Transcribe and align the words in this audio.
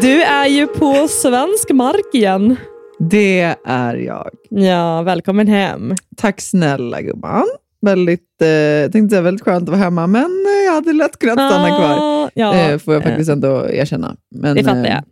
Du 0.00 0.22
är 0.22 0.46
ju 0.46 0.66
på 0.66 1.08
svensk 1.08 1.70
mark 1.70 2.14
igen. 2.14 2.56
Det 2.98 3.56
är 3.64 3.94
jag. 3.96 4.30
Ja, 4.48 5.02
välkommen 5.02 5.48
hem. 5.48 5.94
Tack 6.16 6.40
snälla 6.40 7.02
gumman. 7.02 7.46
Väldigt, 7.80 8.42
eh, 8.42 8.90
tänkte 8.92 9.08
säga 9.14 9.22
väldigt 9.22 9.44
skönt 9.44 9.62
att 9.62 9.68
vara 9.68 9.78
hemma, 9.80 10.06
men 10.06 10.24
eh, 10.24 10.64
jag 10.66 10.72
hade 10.72 10.92
lätt 10.92 11.18
kunnat 11.18 11.52
stanna 11.52 11.68
kvar. 11.68 12.30
Ja, 12.34 12.54
eh, 12.70 12.78
får 12.78 12.94
jag 12.94 13.02
faktiskt 13.02 13.30
ändå 13.30 13.66
erkänna. 13.70 14.16
Men, 14.34 14.56
det 14.56 14.64
fattar 14.64 14.84
eh, 14.84 14.90
jag. 14.90 15.02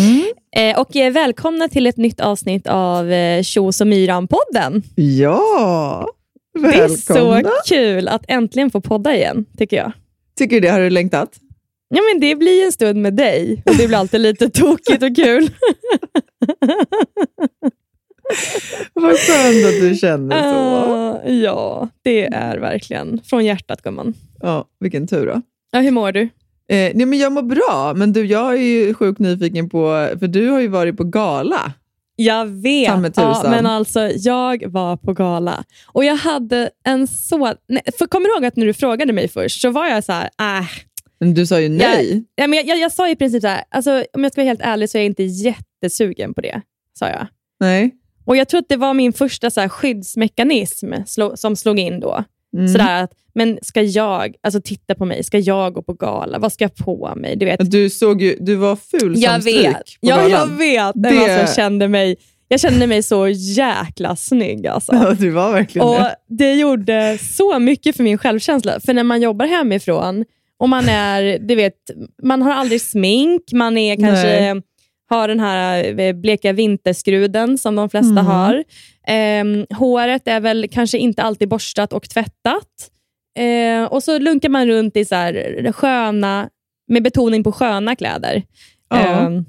Mm, 0.00 0.24
Eh, 0.56 0.80
och 0.80 0.96
eh, 0.96 1.12
välkomna 1.12 1.68
till 1.68 1.86
ett 1.86 1.96
nytt 1.96 2.20
avsnitt 2.20 2.66
av 2.66 3.10
eh, 3.12 3.42
Tjos 3.42 3.80
och 3.80 3.86
Myran-podden. 3.86 4.82
ja, 4.94 6.08
Det 6.54 6.66
är 6.68 6.88
välkomna. 6.88 7.50
så 7.50 7.50
kul 7.68 8.08
att 8.08 8.24
äntligen 8.28 8.70
få 8.70 8.80
podda 8.80 9.14
igen, 9.16 9.44
tycker 9.58 9.76
jag. 9.76 9.92
Tycker 10.38 10.56
du 10.56 10.60
det? 10.60 10.68
Har 10.72 10.80
du 10.80 10.90
längtat? 10.90 11.28
Ja, 11.88 12.02
men 12.12 12.20
det 12.20 12.34
blir 12.36 12.64
en 12.64 12.72
stund 12.72 13.02
med 13.02 13.14
dig 13.14 13.62
och 13.66 13.76
det 13.76 13.86
blir 13.86 13.98
alltid 13.98 14.20
lite 14.20 14.50
tokigt 14.50 15.02
och 15.02 15.16
kul. 15.16 15.50
Vad 18.92 19.18
skönt 19.18 19.66
att 19.66 19.80
du 19.80 19.94
känner 19.94 20.42
så. 20.42 20.48
Ah, 20.48 21.28
ja, 21.28 21.88
det 22.02 22.26
är 22.26 22.58
verkligen 22.58 23.20
från 23.24 23.44
hjärtat 23.44 23.82
gumman. 23.82 24.14
Ja, 24.40 24.68
vilken 24.80 25.06
tur 25.06 25.26
då. 25.26 25.42
Ja, 25.70 25.80
hur 25.80 25.90
mår 25.90 26.12
du? 26.12 26.22
Eh, 26.22 26.28
nej, 26.68 27.06
men 27.06 27.18
jag 27.18 27.32
mår 27.32 27.42
bra, 27.42 27.92
men 27.96 28.12
du, 28.12 28.26
jag 28.26 28.52
är 28.52 28.62
ju 28.62 28.94
sjukt 28.94 29.18
nyfiken 29.18 29.68
på, 29.68 30.08
för 30.18 30.26
du 30.26 30.48
har 30.48 30.60
ju 30.60 30.68
varit 30.68 30.96
på 30.96 31.04
gala. 31.04 31.72
Jag 32.16 32.46
vet. 32.46 33.16
Ja, 33.16 33.42
men 33.44 33.66
alltså, 33.66 34.10
jag 34.16 34.66
var 34.66 34.96
på 34.96 35.12
gala 35.12 35.64
och 35.86 36.04
jag 36.04 36.16
hade 36.16 36.70
en 36.84 37.06
så... 37.06 37.54
Nej, 37.68 37.82
för 37.98 38.06
kommer 38.06 38.28
du 38.28 38.34
ihåg 38.34 38.44
att 38.44 38.56
när 38.56 38.66
du 38.66 38.74
frågade 38.74 39.12
mig 39.12 39.28
först 39.28 39.60
så 39.60 39.70
var 39.70 39.86
jag 39.86 40.04
så 40.04 40.12
här, 40.12 40.30
äh. 40.58 40.66
Men 41.20 41.34
du 41.34 41.46
sa 41.46 41.60
ju 41.60 41.68
nej. 41.68 42.24
Ja, 42.34 42.46
men 42.46 42.56
jag, 42.56 42.66
jag, 42.66 42.78
jag 42.78 42.92
sa 42.92 43.08
i 43.10 43.16
princip 43.16 43.42
så 43.42 43.48
här, 43.48 43.64
alltså, 43.70 44.04
om 44.12 44.22
jag 44.22 44.32
ska 44.32 44.40
vara 44.40 44.48
helt 44.48 44.60
ärlig 44.62 44.90
så 44.90 44.98
är 44.98 45.02
jag 45.02 45.06
inte 45.06 45.22
jättesugen 45.22 46.34
på 46.34 46.40
det, 46.40 46.60
sa 46.98 47.08
jag. 47.08 47.26
Nej. 47.60 47.94
Och 48.24 48.36
Jag 48.36 48.48
tror 48.48 48.60
att 48.60 48.68
det 48.68 48.76
var 48.76 48.94
min 48.94 49.12
första 49.12 49.50
så 49.50 49.60
här, 49.60 49.68
skyddsmekanism 49.68 50.92
slå, 51.06 51.36
som 51.36 51.56
slog 51.56 51.78
in 51.78 52.00
då. 52.00 52.24
Mm. 52.56 52.68
Sådär 52.68 53.02
att, 53.02 53.12
men 53.34 53.58
ska 53.62 53.82
jag, 53.82 54.34
alltså 54.40 54.60
titta 54.64 54.94
på 54.94 55.04
mig, 55.04 55.24
ska 55.24 55.38
jag 55.38 55.72
gå 55.74 55.82
på 55.82 55.92
gala? 55.92 56.38
Vad 56.38 56.52
ska 56.52 56.64
jag 56.64 56.74
på 56.74 57.12
mig? 57.16 57.36
Du 57.36 57.46
vet, 57.46 57.70
Du, 57.70 57.90
såg 57.90 58.22
ju, 58.22 58.36
du 58.40 58.54
var 58.54 58.76
ful 58.76 59.14
som 59.14 59.22
jag 59.22 59.42
stryk 59.42 59.64
vet. 59.66 59.74
på 59.76 59.82
Ja, 60.00 60.22
jag 60.22 60.30
galan. 60.30 60.56
vet. 60.58 60.92
Det... 60.94 61.00
Det- 61.10 61.16
Alltså, 61.18 61.30
jag, 61.32 61.54
kände 61.54 61.88
mig, 61.88 62.16
jag 62.48 62.60
kände 62.60 62.86
mig 62.86 63.02
så 63.02 63.28
jäkla 63.28 64.16
snygg. 64.16 64.66
Alltså. 64.66 64.92
Ja, 64.94 65.14
du 65.14 65.30
var 65.30 65.52
verkligen 65.52 65.86
Och 65.88 65.94
det. 65.94 66.16
Det 66.28 66.54
gjorde 66.54 67.18
så 67.18 67.58
mycket 67.58 67.96
för 67.96 68.04
min 68.04 68.18
självkänsla. 68.18 68.80
För 68.80 68.94
när 68.94 69.04
man 69.04 69.22
jobbar 69.22 69.46
hemifrån 69.46 70.24
och 70.58 70.68
man 70.68 70.88
är, 70.88 71.38
du 71.38 71.54
vet, 71.54 71.90
man 72.22 72.42
har 72.42 72.52
aldrig 72.52 72.80
smink, 72.80 73.42
man 73.52 73.78
är 73.78 73.96
kanske 73.96 74.62
har 75.10 75.28
den 75.28 75.40
här 75.40 76.00
eh, 76.00 76.12
bleka 76.12 76.52
vinterskruden 76.52 77.58
som 77.58 77.74
de 77.74 77.90
flesta 77.90 78.10
Mm. 78.12 78.26
har. 78.26 78.64
Ehm, 79.06 79.66
håret 79.70 80.28
är 80.28 80.40
väl 80.40 80.68
kanske 80.68 80.98
inte 80.98 81.22
alltid 81.22 81.48
borstat 81.48 81.92
och 81.92 82.10
tvättat. 82.10 82.90
Eh, 83.38 83.84
och 83.84 84.02
så 84.02 84.18
lunkar 84.18 84.48
man 84.48 84.66
runt 84.66 84.96
i 84.96 85.04
så 85.04 85.14
här 85.14 85.72
sköna, 85.72 86.50
med 86.88 87.02
betoning 87.02 87.44
på 87.44 87.52
sköna 87.52 87.96
kläder. 87.96 88.42
Ja. 88.88 88.96
Ehm, 88.96 89.44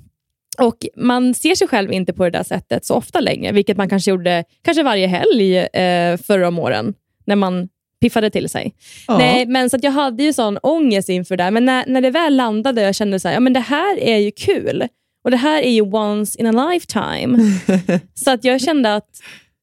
och 0.60 0.78
Man 0.96 1.34
ser 1.34 1.56
sig 1.56 1.68
själv 1.68 1.92
inte 1.92 2.14
på 2.14 2.24
det 2.24 2.30
där 2.30 2.44
sättet 2.44 2.86
så 2.86 2.96
ofta 2.96 3.20
längre, 3.20 3.52
vilket 3.52 3.78
man 3.78 3.90
kanske 3.90 4.12
gjorde 4.12 4.44
kanske 4.64 4.84
varje 4.84 5.08
helg 5.08 5.58
eh, 5.58 6.18
förra 6.18 6.48
om 6.48 6.60
åren, 6.60 6.94
när 7.26 7.36
man 7.36 7.70
piffade 8.02 8.30
till 8.30 8.50
sig. 8.50 8.74
Ja. 9.08 9.18
Nej, 9.18 9.46
men 9.46 9.70
så 9.70 9.76
att 9.76 9.84
jag 9.84 9.92
hade 9.92 10.24
ju 10.24 10.34
sån 10.34 10.58
ångest 10.58 11.10
inför 11.10 11.38
det, 11.38 11.52
men 11.52 11.66
när, 11.66 11.84
när 11.88 12.02
det 12.02 12.10
väl 12.12 12.36
landade 12.36 12.82
och 12.82 12.88
jag 12.88 12.96
kände 12.96 13.20
så 13.20 13.28
här, 13.28 13.36
ja, 13.36 13.40
men 13.40 13.54
det 13.54 13.60
här 13.60 14.00
är 14.00 14.18
ju 14.18 14.32
kul. 14.32 14.88
Och 15.24 15.32
det 15.32 15.38
här 15.38 15.62
är 15.62 15.72
ju 15.72 15.82
once 15.82 16.40
in 16.40 16.46
a 16.58 16.70
lifetime. 16.72 17.38
så 18.16 18.32
att 18.32 18.44
jag 18.44 18.62
kände 18.62 18.96
att 18.96 19.10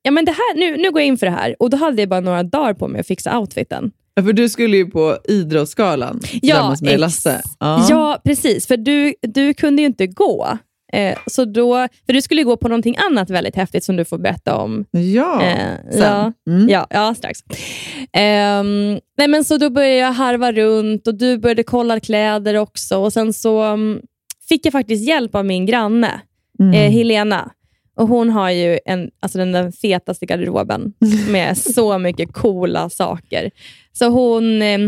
ja, 0.02 0.10
men 0.10 0.24
det 0.24 0.32
här, 0.32 0.56
nu, 0.56 0.76
nu 0.76 0.90
går 0.90 1.00
jag 1.00 1.06
in 1.08 1.18
för 1.18 1.26
det 1.26 1.32
här. 1.32 1.56
Och 1.58 1.70
Då 1.70 1.76
hade 1.76 2.02
jag 2.02 2.08
bara 2.08 2.20
några 2.20 2.42
dagar 2.42 2.74
på 2.74 2.88
mig 2.88 3.00
att 3.00 3.06
fixa 3.06 3.38
outfiten. 3.38 3.90
Ja, 4.14 4.22
för 4.22 4.32
du 4.32 4.48
skulle 4.48 4.76
ju 4.76 4.86
på 4.90 5.18
Idrottsgalan 5.24 6.20
tillsammans 6.20 6.82
med 6.82 6.90
ex- 6.92 7.00
Lasse. 7.00 7.42
Ja. 7.60 8.20
precis. 8.24 8.66
För 8.66 8.76
du, 8.76 9.14
du 9.20 9.54
kunde 9.54 9.82
ju 9.82 9.86
inte 9.86 10.06
gå. 10.06 10.58
Eh, 10.94 11.18
så 11.26 11.44
då, 11.44 11.88
för 12.06 12.12
du 12.12 12.22
skulle 12.22 12.42
gå 12.42 12.56
på 12.56 12.68
någonting 12.68 12.96
annat 13.10 13.30
väldigt 13.30 13.56
häftigt 13.56 13.84
som 13.84 13.96
du 13.96 14.04
får 14.04 14.18
berätta 14.18 14.56
om. 14.56 14.84
ja. 14.90 15.42
Eh, 15.42 15.98
ja. 15.98 16.32
Mm. 16.48 16.68
Ja, 16.68 16.86
ja 16.90 17.14
strax. 17.14 17.38
Ehm, 18.12 19.00
nej, 19.18 19.28
men 19.28 19.44
så 19.44 19.56
då 19.58 19.70
började 19.70 19.94
jag 19.96 20.12
harva 20.12 20.52
runt 20.52 21.06
och 21.06 21.14
du 21.14 21.38
började 21.38 21.62
kolla 21.62 22.00
kläder 22.00 22.54
också. 22.54 22.98
Och 22.98 23.12
Sen 23.12 23.32
så 23.32 23.62
mm, 23.62 24.00
fick 24.48 24.66
jag 24.66 24.72
faktiskt 24.72 25.08
hjälp 25.08 25.34
av 25.34 25.44
min 25.44 25.66
granne, 25.66 26.20
Mm. 26.60 26.74
eh, 26.74 26.90
Helena. 26.90 27.50
Och 27.96 28.08
Hon 28.08 28.30
har 28.30 28.50
ju 28.50 28.78
en, 28.84 29.10
alltså 29.20 29.38
den, 29.38 29.52
den 29.52 29.72
fetaste 29.72 30.26
garderoben 30.26 30.92
med 31.30 31.58
så 31.58 31.98
mycket 31.98 32.32
coola 32.32 32.90
saker. 32.90 33.50
Så 33.92 34.06
hon 34.08 34.62
eh, 34.62 34.78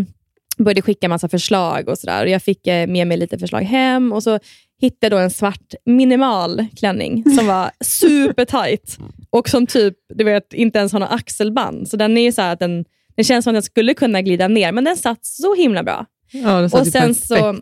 började 0.59 0.83
skicka 0.83 1.09
massa 1.09 1.29
förslag 1.29 1.89
och 1.89 1.99
sådär. 1.99 2.25
Och 2.25 2.31
Jag 2.31 2.43
fick 2.43 2.67
eh, 2.67 2.87
med 2.87 3.07
mig 3.07 3.17
lite 3.17 3.39
förslag 3.39 3.61
hem 3.63 4.13
och 4.13 4.23
så 4.23 4.39
hittade 4.81 5.17
då 5.17 5.21
en 5.23 5.31
svart 5.31 5.75
minimal 5.85 6.67
klänning 6.77 7.25
som 7.37 7.47
var 7.47 7.71
supertight 7.85 8.99
och 9.31 9.49
som 9.49 9.67
typ, 9.67 9.95
du 10.15 10.25
vet, 10.25 10.53
inte 10.53 10.79
ens 10.79 10.93
har 10.93 11.01
några 11.01 11.15
axelband. 11.15 11.89
Så 11.89 11.97
den 11.97 12.19
är 12.19 12.33
så 12.33 12.43
här 12.43 12.53
att 12.53 12.59
den, 12.61 12.85
den 13.17 13.25
känns 13.25 13.45
som 13.45 13.51
att 13.51 13.55
den 13.55 13.63
skulle 13.63 13.95
kunna 13.95 14.23
glida 14.23 14.49
ner, 14.49 14.73
men 14.73 14.85
den 14.85 14.97
satt 14.97 15.27
så 15.27 15.55
himla 15.55 15.83
bra. 15.83 16.07
Ja, 16.33 16.61
det 16.61 16.71
satt 16.71 16.81
Och 16.81 16.87
sen, 16.87 17.03
perfekt. 17.03 17.27
så, 17.27 17.57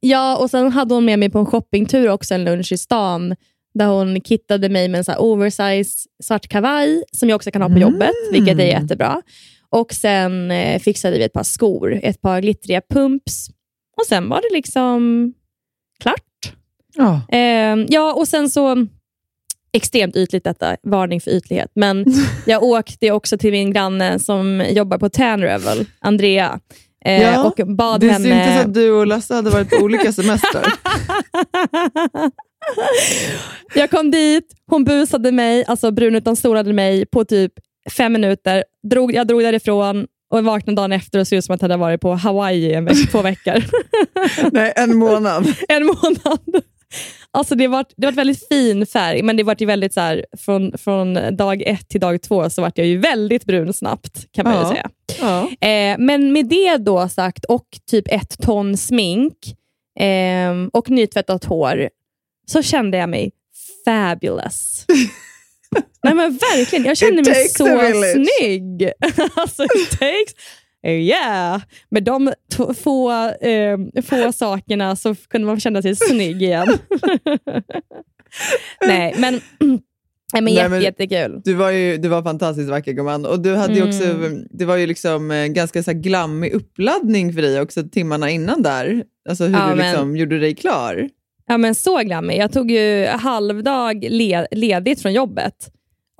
ja, 0.00 0.36
och 0.36 0.50
sen 0.50 0.72
hade 0.72 0.94
hon 0.94 1.04
med 1.04 1.18
mig 1.18 1.30
på 1.30 1.38
en 1.38 1.46
shoppingtur 1.46 2.08
också, 2.10 2.34
en 2.34 2.44
lunch 2.44 2.72
i 2.72 2.78
stan, 2.78 3.36
där 3.74 3.86
hon 3.86 4.20
kittade 4.20 4.68
mig 4.68 4.88
med 4.88 4.98
en 4.98 5.04
så 5.04 5.16
oversize 5.16 6.08
svart 6.22 6.48
kavaj, 6.48 7.04
som 7.12 7.28
jag 7.28 7.36
också 7.36 7.50
kan 7.50 7.62
ha 7.62 7.68
på 7.68 7.78
jobbet, 7.78 8.10
vilket 8.32 8.58
är 8.58 8.64
jättebra. 8.64 9.22
Och 9.68 9.92
Sen 9.92 10.50
eh, 10.50 10.78
fixade 10.80 11.18
vi 11.18 11.24
ett 11.24 11.32
par 11.32 11.42
skor, 11.42 12.00
ett 12.02 12.20
par 12.20 12.40
glittriga 12.40 12.80
pumps. 12.90 13.48
Och 13.96 14.06
sen 14.06 14.28
var 14.28 14.40
det 14.40 14.56
liksom 14.56 15.32
klart. 16.00 16.22
Ja. 16.94 17.20
Eh, 17.28 17.84
ja, 17.88 18.12
och 18.12 18.28
sen 18.28 18.50
så 18.50 18.86
extremt 19.72 20.16
ytligt 20.16 20.44
detta, 20.44 20.76
varning 20.82 21.20
för 21.20 21.30
ytlighet. 21.30 21.70
Men 21.74 22.04
jag 22.46 22.62
åkte 22.62 23.10
också 23.10 23.38
till 23.38 23.52
min 23.52 23.72
granne 23.72 24.18
som 24.18 24.64
jobbar 24.70 24.98
på 24.98 25.08
Tan 25.08 25.40
Revel, 25.40 25.86
Andrea, 26.00 26.60
eh, 27.04 27.22
Ja, 27.22 27.44
och 27.44 27.60
bad 27.76 28.00
Det 28.00 28.10
henne... 28.10 28.24
syntes 28.24 28.64
att 28.64 28.74
du 28.74 28.90
och 28.90 29.06
Lasse 29.06 29.34
hade 29.34 29.50
varit 29.50 29.70
på 29.70 29.76
olika 29.84 30.12
semestrar. 30.12 30.64
jag 33.74 33.90
kom 33.90 34.10
dit, 34.10 34.54
hon 34.66 34.84
busade 34.84 35.32
mig, 35.32 35.64
alltså 35.64 35.90
brun 35.90 36.14
utan 36.14 36.36
solade 36.36 36.72
mig 36.72 37.06
på 37.06 37.24
typ 37.24 37.52
fem 37.90 38.12
minuter. 38.12 38.64
Drog, 38.90 39.14
jag 39.14 39.26
drog 39.26 39.42
därifrån 39.42 40.06
och 40.30 40.44
vaknade 40.44 40.76
dagen 40.76 40.92
efter 40.92 41.18
och 41.18 41.26
såg 41.26 41.38
ut 41.38 41.44
som 41.44 41.54
att 41.54 41.62
jag 41.62 41.68
hade 41.68 41.80
varit 41.80 42.00
på 42.00 42.14
Hawaii 42.14 42.66
i 42.66 42.72
en 42.74 42.84
veck, 42.84 43.10
två 43.10 43.22
veckor. 43.22 43.64
Nej, 44.52 44.72
en 44.76 44.96
månad. 44.96 45.54
en 45.68 45.86
månad. 45.86 46.62
Alltså 47.32 47.54
det 47.54 47.68
var, 47.68 47.84
det 47.96 48.06
var 48.06 48.12
väldigt 48.12 48.48
fin 48.48 48.86
färg, 48.86 49.22
men 49.22 49.36
det 49.36 49.42
var 49.42 49.56
ju 49.58 49.66
väldigt 49.66 49.94
så 49.94 50.00
här, 50.00 50.26
från, 50.38 50.78
från 50.78 51.36
dag 51.36 51.62
ett 51.66 51.88
till 51.88 52.00
dag 52.00 52.22
två 52.22 52.50
så 52.50 52.62
var 52.62 52.72
jag 52.74 52.86
ju 52.86 52.98
väldigt 52.98 53.44
brun 53.44 53.72
snabbt, 53.72 54.26
kan 54.32 54.44
man 54.44 54.54
Ja. 54.54 54.62
ju 54.62 54.68
säga. 54.68 54.90
Ja. 55.20 55.68
Eh, 55.68 55.96
men 55.98 56.32
med 56.32 56.46
det 56.48 56.76
då 56.76 57.08
sagt, 57.08 57.44
och 57.44 57.66
typ 57.90 58.08
ett 58.08 58.38
ton 58.42 58.76
smink 58.76 59.36
eh, 60.00 60.66
och 60.72 60.90
nytvättat 60.90 61.44
hår, 61.44 61.88
så 62.46 62.62
kände 62.62 62.98
jag 62.98 63.08
mig 63.08 63.30
fabulous. 63.84 64.86
Nej 66.04 66.14
men 66.14 66.32
verkligen, 66.32 66.84
jag 66.84 66.96
känner 66.96 67.20
It 67.20 67.28
mig 67.28 67.48
så 67.48 67.66
snygg. 68.14 68.92
alltså, 69.34 69.64
it 69.64 69.90
takes, 69.90 70.34
yeah. 70.88 71.60
Med 71.88 72.04
de 72.04 72.32
få, 72.82 73.12
eh, 73.40 73.78
få 74.04 74.32
sakerna 74.34 74.96
så 74.96 75.14
kunde 75.14 75.46
man 75.46 75.60
känna 75.60 75.82
sig 75.82 75.96
snygg 75.96 76.42
igen. 76.42 76.68
Nej, 78.86 79.14
men, 79.18 79.34
nej, 80.32 80.42
men 80.42 80.44
Nej, 80.44 80.54
jätte, 80.54 80.68
men- 80.68 80.80
jättekul. 80.82 81.40
Du 81.44 81.54
var 81.54 81.70
ju 81.70 81.96
du 81.96 82.08
var 82.08 82.22
fantastiskt 82.22 82.70
vacker 82.70 82.92
gumman. 82.92 83.26
Och 83.26 83.40
du 83.42 83.54
hade 83.54 83.74
ju 83.74 83.82
också, 83.88 84.04
Mm. 84.04 84.46
det 84.50 84.64
var 84.64 84.76
ju 84.76 84.86
liksom 84.86 85.30
en 85.30 85.52
ganska 85.54 85.82
så 85.82 85.90
här 85.90 85.98
glammig 85.98 86.52
uppladdning 86.52 87.32
för 87.32 87.42
dig 87.42 87.60
också 87.60 87.82
timmarna 87.88 88.30
innan 88.30 88.62
där. 88.62 89.04
Alltså 89.28 89.44
hur 89.44 89.52
Ja, 89.58 89.68
du 89.70 89.76
men- 89.76 89.90
liksom 89.92 90.16
gjorde 90.16 90.38
dig 90.38 90.54
klar. 90.54 91.08
Ja, 91.46 91.58
men 91.58 91.74
så 91.74 91.98
glammig. 91.98 92.38
Jag 92.38 92.52
tog 92.52 92.70
ju 92.70 93.06
halvdag 93.06 94.04
le- 94.10 94.46
ledigt 94.50 95.02
från 95.02 95.12
jobbet 95.12 95.54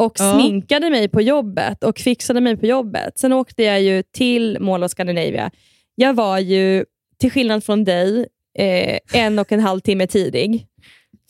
och 0.00 0.12
Ja. 0.19 0.32
sminkade 0.35 0.91
mig 0.91 1.08
på 1.08 1.20
jobbet 1.20 1.85
och 1.85 1.99
fixade 1.99 2.41
mig 2.41 2.56
på 2.56 2.67
jobbet. 2.67 3.19
Sen 3.19 3.32
åkte 3.32 3.62
jag 3.62 3.82
ju 3.82 4.02
till 4.02 4.56
Mall 4.61 4.85
of 4.85 4.91
Scandinavia. 4.91 5.50
Jag 5.94 6.14
var 6.14 6.38
ju, 6.38 6.85
till 7.20 7.31
skillnad 7.31 7.64
från 7.64 7.85
dig, 7.85 8.26
eh, 8.58 8.99
en 9.12 9.38
och 9.38 9.52
en 9.52 9.61
halv 9.61 9.81
timme 9.81 10.06
tidig. 10.06 10.67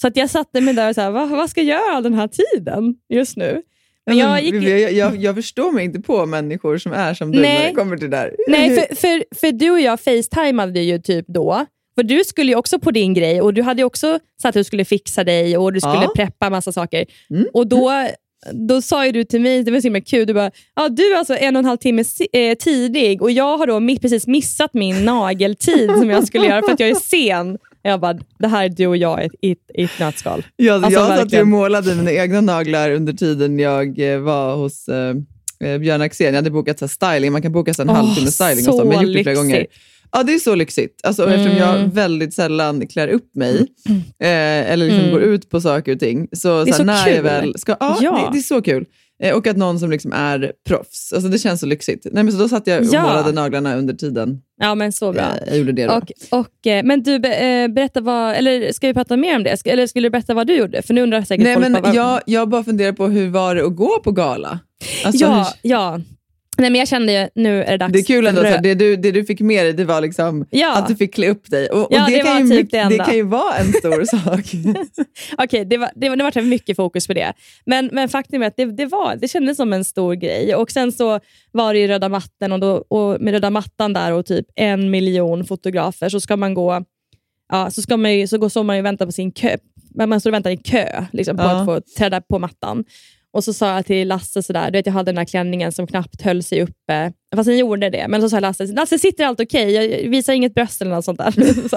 Så 0.00 0.06
att 0.06 0.16
jag 0.16 0.30
satte 0.30 0.60
mig 0.60 0.74
där 0.74 0.88
och 0.88 0.94
sa, 0.94 1.10
vad, 1.10 1.28
vad 1.28 1.50
ska 1.50 1.62
jag 1.62 1.80
göra 1.88 2.00
den 2.00 2.14
här 2.14 2.28
tiden 2.28 2.94
just 3.08 3.36
nu? 3.36 3.62
Men 4.06 4.18
Ja, 4.18 4.40
jag 4.40 4.42
gick 4.44 4.68
jag, 4.68 4.92
jag, 4.92 5.16
jag 5.16 5.34
förstår 5.34 5.72
mig 5.72 5.84
inte 5.84 6.00
på 6.00 6.26
människor 6.26 6.78
som 6.78 6.92
är 6.92 7.14
som 7.14 7.32
du 7.32 7.40
Nej. 7.40 7.58
när 7.58 7.68
det 7.68 7.74
kommer 7.74 7.96
till 7.96 8.10
det 8.10 8.16
där. 8.16 8.34
Nej, 8.48 8.70
för, 8.70 8.94
för, 8.96 9.24
för 9.40 9.52
du 9.52 9.70
och 9.70 9.80
jag 9.80 10.00
facetimade 10.00 10.80
ju 10.80 10.98
typ 10.98 11.26
då. 11.28 11.66
För 11.94 12.02
du 12.02 12.24
skulle 12.24 12.52
ju 12.52 12.56
också 12.56 12.78
på 12.78 12.90
din 12.90 13.14
grej 13.14 13.40
och 13.42 13.54
du 13.54 13.62
hade 13.62 13.80
ju 13.80 13.84
också 13.84 14.12
sagt 14.42 14.48
att 14.48 14.54
du 14.54 14.64
skulle 14.64 14.84
fixa 14.84 15.24
dig 15.24 15.56
och 15.58 15.72
du 15.72 15.80
skulle 15.80 15.94
Ja. 15.94 16.12
preppa 16.16 16.50
massa 16.50 16.72
saker. 16.72 17.04
Mm. 17.30 17.46
Och 17.52 17.66
då, 17.66 17.90
då 18.52 18.82
sa 18.82 19.06
ju 19.06 19.12
du 19.12 19.24
till 19.24 19.40
mig, 19.40 19.62
det 19.64 19.70
var 19.70 19.80
så 19.80 19.86
himla 19.86 20.00
kul, 20.00 20.26
du 20.26 20.34
bara, 20.34 20.50
ja, 20.76 20.88
du 20.88 21.12
är 21.12 21.18
alltså 21.18 21.34
en 21.36 21.56
och 21.56 21.60
en 21.60 21.64
halv 21.64 21.76
timme 21.76 22.04
si- 22.04 22.28
eh, 22.32 22.54
tidig 22.54 23.22
och 23.22 23.30
jag 23.30 23.58
har 23.58 23.66
då 23.66 24.00
precis 24.00 24.26
missat 24.26 24.74
min 24.74 25.04
nageltid 25.04 25.90
som 25.98 26.10
jag 26.10 26.26
skulle 26.26 26.46
göra 26.46 26.62
för 26.62 26.72
att 26.72 26.80
jag 26.80 26.88
är 26.88 26.94
sen. 26.94 27.58
Jag 27.82 28.00
bara, 28.00 28.18
det 28.38 28.48
här 28.48 28.64
är 28.64 28.68
du 28.68 28.86
och 28.86 28.96
jag 28.96 29.28
i 29.42 29.52
ett- 29.74 29.98
nötskal. 30.00 30.44
Jag, 30.56 30.84
Alltså, 30.84 30.90
jag 31.00 31.06
satt 31.08 31.08
ju 31.10 31.14
och 31.18 31.24
verkligen. 31.24 31.50
målade 31.50 31.94
mina 31.94 32.12
egna 32.12 32.40
naglar 32.40 32.90
under 32.90 33.12
tiden 33.12 33.58
jag 33.58 33.98
eh, 34.12 34.18
var 34.18 34.56
hos 34.56 34.88
eh, 34.88 35.14
eh, 35.70 35.78
Björn 35.78 36.00
Axén. 36.02 36.26
Jag 36.26 36.34
hade 36.34 36.50
bokat 36.50 36.78
så 36.78 36.84
här, 36.84 36.88
styling, 37.14 37.32
man 37.32 37.42
kan 37.42 37.52
boka 37.52 37.74
så 37.74 37.82
en 37.82 37.90
Åh, 37.90 37.96
halvtimme 37.96 38.30
styling 38.30 38.68
och 38.68 38.74
så, 38.74 38.84
men 38.84 38.92
jag 38.92 39.02
gjort 39.04 39.16
det 39.16 39.22
flera 39.22 39.42
lyxigt. 39.42 39.52
gånger. 39.52 39.66
Ja, 40.12 40.22
det 40.22 40.34
är 40.34 40.38
så 40.38 40.54
lyxigt. 40.54 41.00
Alltså, 41.04 41.24
och 41.24 41.30
Eftersom 41.30 41.56
Mm. 41.56 41.80
jag 41.80 41.88
väldigt 41.94 42.34
sällan 42.34 42.86
klär 42.86 43.08
upp 43.08 43.34
mig 43.36 43.54
eh, 44.22 44.70
eller 44.72 44.84
liksom 44.86 45.00
Mm. 45.00 45.10
går 45.12 45.22
ut 45.22 45.50
på 45.50 45.60
saker 45.60 45.92
och 45.94 46.00
ting. 46.00 46.28
Så, 46.32 46.64
Det 46.64 46.70
är 46.70 46.72
så, 46.72 46.76
så 46.78 46.84
när 46.84 47.04
kul. 47.04 47.14
jag 47.14 47.22
väl 47.22 47.58
ska, 47.58 47.76
ja, 47.80 47.98
Ja. 48.00 48.10
Det, 48.12 48.32
det 48.32 48.38
är 48.38 48.42
så 48.42 48.62
kul. 48.62 48.84
Eh, 49.22 49.34
och 49.36 49.46
att 49.46 49.56
någon 49.56 49.78
som 49.80 49.90
liksom 49.90 50.12
är 50.12 50.52
proffs. 50.68 51.12
Alltså, 51.12 51.28
det 51.28 51.38
känns 51.38 51.60
så 51.60 51.66
lyxigt. 51.66 52.06
Nej, 52.12 52.24
men 52.24 52.32
så 52.32 52.38
då 52.38 52.48
satt 52.48 52.66
jag 52.66 52.80
och 52.80 52.86
Ja. 52.92 53.02
målade 53.02 53.32
naglarna 53.32 53.76
under 53.76 53.94
tiden 53.94 54.40
Ja, 54.60 54.74
men 54.74 54.92
så 54.92 55.12
bra. 55.12 55.22
eh, 55.22 55.28
jag 55.48 55.58
gjorde 55.58 55.72
det. 55.72 55.86
Då. 55.86 55.92
Och, 55.94 56.10
och, 56.40 56.66
eh, 56.66 56.84
men 56.84 57.02
du, 57.02 57.14
eh, 57.14 57.68
berätta 57.68 58.00
vad, 58.00 58.34
eller 58.34 58.72
ska 58.72 58.86
vi 58.86 58.94
prata 58.94 59.16
mer 59.16 59.36
om 59.36 59.42
det? 59.42 59.56
Ska, 59.56 59.70
eller 59.70 59.86
skulle 59.86 60.06
du 60.06 60.10
berätta 60.10 60.34
vad 60.34 60.46
du 60.46 60.56
gjorde? 60.56 60.82
För 60.82 60.94
nu 60.94 61.02
undrar 61.02 61.22
säkert 61.22 61.44
Nej, 61.44 61.54
folk 61.54 61.68
men 61.68 61.82
vad, 61.82 61.94
jag, 61.94 62.20
jag 62.26 62.48
bara 62.48 62.64
funderar 62.64 62.92
på 62.92 63.06
hur 63.06 63.28
var 63.28 63.54
det 63.54 63.64
att 63.66 63.76
gå 63.76 63.98
på 64.04 64.12
gala? 64.12 64.58
Alltså, 65.04 65.24
ja, 65.24 65.54
hur, 65.62 65.70
ja. 65.70 66.00
Nej, 66.60 66.70
men 66.70 66.78
jag 66.78 66.88
kände 66.88 67.12
ju, 67.12 67.28
nu 67.34 67.62
är 67.64 67.70
det 67.70 67.76
dags. 67.76 67.92
Det 67.92 67.98
är 67.98 68.02
kul 68.04 68.26
ändå, 68.26 68.42
rö- 68.42 68.60
det, 68.62 68.74
du, 68.74 68.96
det 68.96 69.10
du 69.10 69.24
fick 69.24 69.40
med 69.40 69.64
dig 69.66 69.72
det 69.72 69.84
var 69.84 70.00
liksom 70.00 70.46
Ja. 70.50 70.76
att 70.78 70.88
du 70.88 70.96
fick 70.96 71.14
klä 71.14 71.28
upp 71.28 71.50
dig. 71.50 71.68
Och, 71.68 71.78
och 71.82 71.88
Ja, 71.90 72.06
det, 72.08 72.12
det 72.16 72.22
kan 72.22 72.48
ju, 72.50 72.56
typ 72.58 72.70
det 72.70 72.84
det 72.88 72.96
kan 73.04 73.16
ju 73.16 73.22
vara 73.22 73.54
en 73.56 73.72
stor 73.72 74.04
sak. 74.18 74.44
Okej, 75.38 75.64
det, 75.64 75.76
var, 75.76 75.90
det, 75.94 76.08
det 76.08 76.22
var 76.22 76.42
mycket 76.42 76.76
fokus 76.76 77.06
på 77.06 77.12
det. 77.14 77.32
Men, 77.66 77.88
men 77.92 78.08
faktum 78.08 78.42
är 78.42 78.46
att 78.46 78.56
det, 78.56 78.64
det, 78.64 78.86
var, 78.86 79.16
det 79.16 79.28
kändes 79.28 79.56
som 79.56 79.72
en 79.72 79.84
stor 79.84 80.14
grej. 80.14 80.54
Och 80.54 80.70
Sen 80.70 80.92
så 80.92 81.20
var 81.52 81.74
det 81.74 81.80
ju 81.80 81.86
röda 81.88 82.08
mattan 82.08 82.52
och, 82.52 82.60
då, 82.60 82.84
och 82.88 83.20
med 83.20 83.32
röda 83.32 83.50
mattan 83.50 83.92
där 83.92 84.12
och 84.12 84.26
typ 84.26 84.46
en 84.56 84.90
miljon 84.90 85.44
fotografer 85.44 86.08
så 86.08 86.20
ska 86.20 86.36
man 86.36 86.54
gå 86.54 86.84
ja, 87.52 87.70
så 87.70 87.82
ska 87.82 87.96
man 87.96 88.14
ju, 88.18 88.26
så 88.26 88.38
går 88.38 88.48
så 88.48 88.62
man 88.62 88.76
ju 88.76 88.82
vänta 88.82 89.06
på 89.06 89.12
sin 89.12 89.32
kö. 89.32 89.56
Man 90.06 90.20
står 90.20 90.30
och 90.30 90.34
väntar 90.34 90.50
i 90.50 90.56
kö 90.56 91.04
liksom, 91.12 91.36
på 91.36 91.42
Ja. 91.42 91.50
att 91.60 91.64
få 91.66 91.80
träda 91.98 92.20
på 92.20 92.38
mattan. 92.38 92.84
Och 93.32 93.44
så 93.44 93.52
sa 93.52 93.74
jag 93.74 93.86
till 93.86 94.08
Lasse, 94.08 94.42
sådär, 94.42 94.70
du 94.70 94.78
vet, 94.78 94.86
jag 94.86 94.92
hade 94.92 95.12
den 95.12 95.18
här 95.18 95.24
klänningen 95.24 95.72
som 95.72 95.86
knappt 95.86 96.22
höll 96.22 96.42
sig 96.42 96.62
uppe. 96.62 97.12
Fast 97.36 97.46
den 97.46 97.58
gjorde 97.58 97.90
det. 97.90 98.08
Men 98.08 98.20
så 98.20 98.30
sa 98.30 98.40
Lasse, 98.40 98.66
Lasse 98.66 98.98
sitter 98.98 99.24
allt 99.24 99.40
okej? 99.40 99.70
Jag 99.72 100.10
visar 100.10 100.32
inget 100.32 100.54
bröst 100.54 100.82
eller 100.82 100.94
något 100.94 101.04
sånt 101.04 101.18
där. 101.18 101.30
Så 101.68 101.76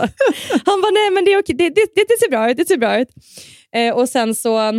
Han 0.66 0.82
bara, 0.82 0.92
nej 0.92 1.12
men 1.12 1.26
det 1.26 1.34
är 1.34 1.40
okej. 1.42 1.56
Det, 1.56 1.70
det, 1.70 1.88
det, 1.96 2.20
ser 2.20 2.30
bra 2.30 2.52
ut. 2.52 2.58
Det 2.58 2.68
ser 2.68 2.78
bra 2.78 3.00
ut. 3.00 3.08
Eh, 3.76 3.94
och 3.96 4.10
sen 4.10 4.36
så 4.36 4.74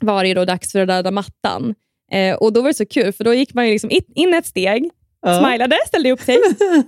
var 0.00 0.24
det 0.24 0.34
då 0.34 0.44
dags 0.44 0.72
för 0.72 0.80
att 0.80 0.88
röda 0.88 1.10
mattan. 1.10 1.74
Eh, 2.12 2.34
och 2.34 2.52
då 2.52 2.60
var 2.60 2.68
det 2.68 2.74
så 2.74 2.86
kul, 2.86 3.12
för 3.12 3.24
då 3.24 3.34
gick 3.34 3.54
man 3.54 3.66
ju 3.66 3.72
liksom 3.72 3.90
in, 4.14 4.34
ett 4.34 4.46
steg, 4.46 4.90
Ja. 5.26 5.40
smilade, 5.40 5.78
ställde 5.86 6.10
upp 6.12 6.20
sig, 6.20 6.38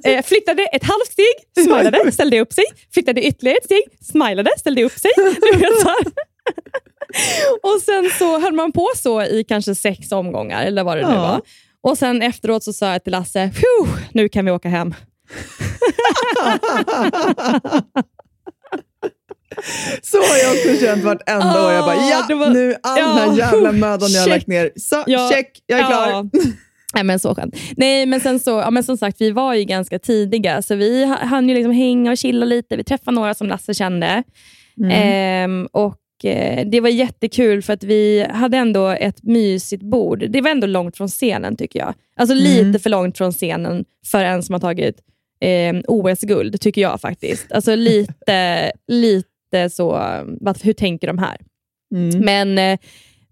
eh, 0.04 0.24
flyttade 0.24 0.62
ett 0.62 0.84
halvt 0.84 1.06
steg, 1.12 1.64
smilade, 1.64 2.12
ställde 2.12 2.40
upp 2.40 2.52
sig, 2.52 2.64
flyttade 2.94 3.22
ytterligare 3.22 3.56
ett 3.58 3.64
steg, 3.64 3.82
smilade, 4.00 4.50
ställde 4.58 4.84
upp 4.84 4.92
sig. 4.92 5.10
Du 5.16 5.58
vet, 5.58 5.80
så. 5.80 5.90
Och 7.62 7.80
sen 7.84 8.10
så 8.18 8.40
höll 8.40 8.52
man 8.52 8.72
på 8.72 8.88
så 8.96 9.22
i 9.22 9.44
kanske 9.48 9.74
sex 9.74 10.12
omgångar, 10.12 10.64
eller 10.66 10.84
vad 10.84 10.96
det 10.96 11.08
nu 11.08 11.14
Ja. 11.14 11.20
var. 11.22 11.40
Och 11.82 11.98
sen 11.98 12.22
efteråt 12.22 12.64
så 12.64 12.72
sa 12.72 12.92
jag 12.92 13.04
till 13.04 13.12
Lasse, 13.12 13.50
"Phew, 13.54 14.02
nu 14.12 14.28
kan 14.28 14.44
vi 14.44 14.50
åka 14.50 14.68
hem. 14.68 14.94
så 20.02 20.18
har 20.18 20.36
jag 20.42 20.50
också 20.52 20.84
känt 20.86 21.04
vartenda 21.04 21.66
år. 21.66 21.72
Jag 21.72 21.84
bara, 21.84 21.96
Ah, 21.96 22.24
ja, 22.28 22.36
var- 22.36 22.50
nu 22.50 22.74
all 22.82 22.96
den 22.98 23.08
här 23.18 23.26
ja, 23.26 23.36
jävla 23.36 23.72
mödan 23.86 24.10
jag 24.12 24.20
har 24.20 24.28
lagt 24.28 24.46
ner. 24.46 24.70
Så, 24.76 25.04
Ja, 25.06 25.30
check, 25.32 25.62
jag 25.66 25.80
är 25.80 25.86
klar. 25.86 26.08
Ja. 26.10 26.24
Nej, 26.94 27.04
men 27.04 27.18
så 27.18 27.34
skönt. 27.34 27.54
Nej, 27.76 28.06
men 28.06 28.20
sen 28.20 28.40
så, 28.40 28.50
ja, 28.50 28.70
men 28.70 28.84
som 28.84 28.96
sagt, 28.96 29.20
vi 29.20 29.30
var 29.30 29.54
ju 29.54 29.64
ganska 29.64 29.98
tidiga, 29.98 30.62
så 30.62 30.74
vi 30.74 31.04
ha- 31.04 31.24
hann 31.24 31.48
ju 31.48 31.54
liksom 31.54 31.72
hänga 31.72 32.10
och 32.10 32.18
chilla 32.18 32.46
lite. 32.46 32.76
Vi 32.76 32.84
träffade 32.84 33.14
några 33.14 33.34
som 33.34 33.46
Lasse 33.46 33.74
kände. 33.74 34.22
Mm. 34.78 34.90
Ehm, 34.90 35.68
och 35.72 35.96
eh, 36.26 36.66
Det 36.66 36.80
var 36.80 36.88
jättekul 36.88 37.62
för 37.62 37.72
att 37.72 37.84
vi 37.84 38.26
hade 38.30 38.56
ändå 38.56 38.88
ett 38.88 39.22
mysigt 39.22 39.82
bord. 39.82 40.24
Det 40.30 40.40
var 40.40 40.50
ändå 40.50 40.66
långt 40.66 40.96
från 40.96 41.08
scenen 41.08 41.56
tycker 41.56 41.78
jag. 41.78 41.94
Alltså 42.16 42.34
Mm. 42.36 42.44
lite 42.66 42.78
för 42.82 42.90
långt 42.90 43.18
från 43.18 43.32
scenen 43.32 43.84
för 44.06 44.24
en 44.24 44.42
som 44.42 44.52
har 44.52 44.60
tagit 44.60 44.96
eh, 45.40 45.74
OS-guld, 45.88 46.60
tycker 46.60 46.80
jag 46.82 47.00
faktiskt. 47.00 47.52
Alltså 47.52 47.74
lite, 47.76 48.72
lite 48.88 49.70
så, 49.70 49.90
vad, 50.40 50.62
hur 50.62 50.72
tänker 50.72 51.06
de 51.06 51.18
här? 51.18 51.36
Mm. 51.94 52.20
Men 52.20 52.58
eh, 52.58 52.78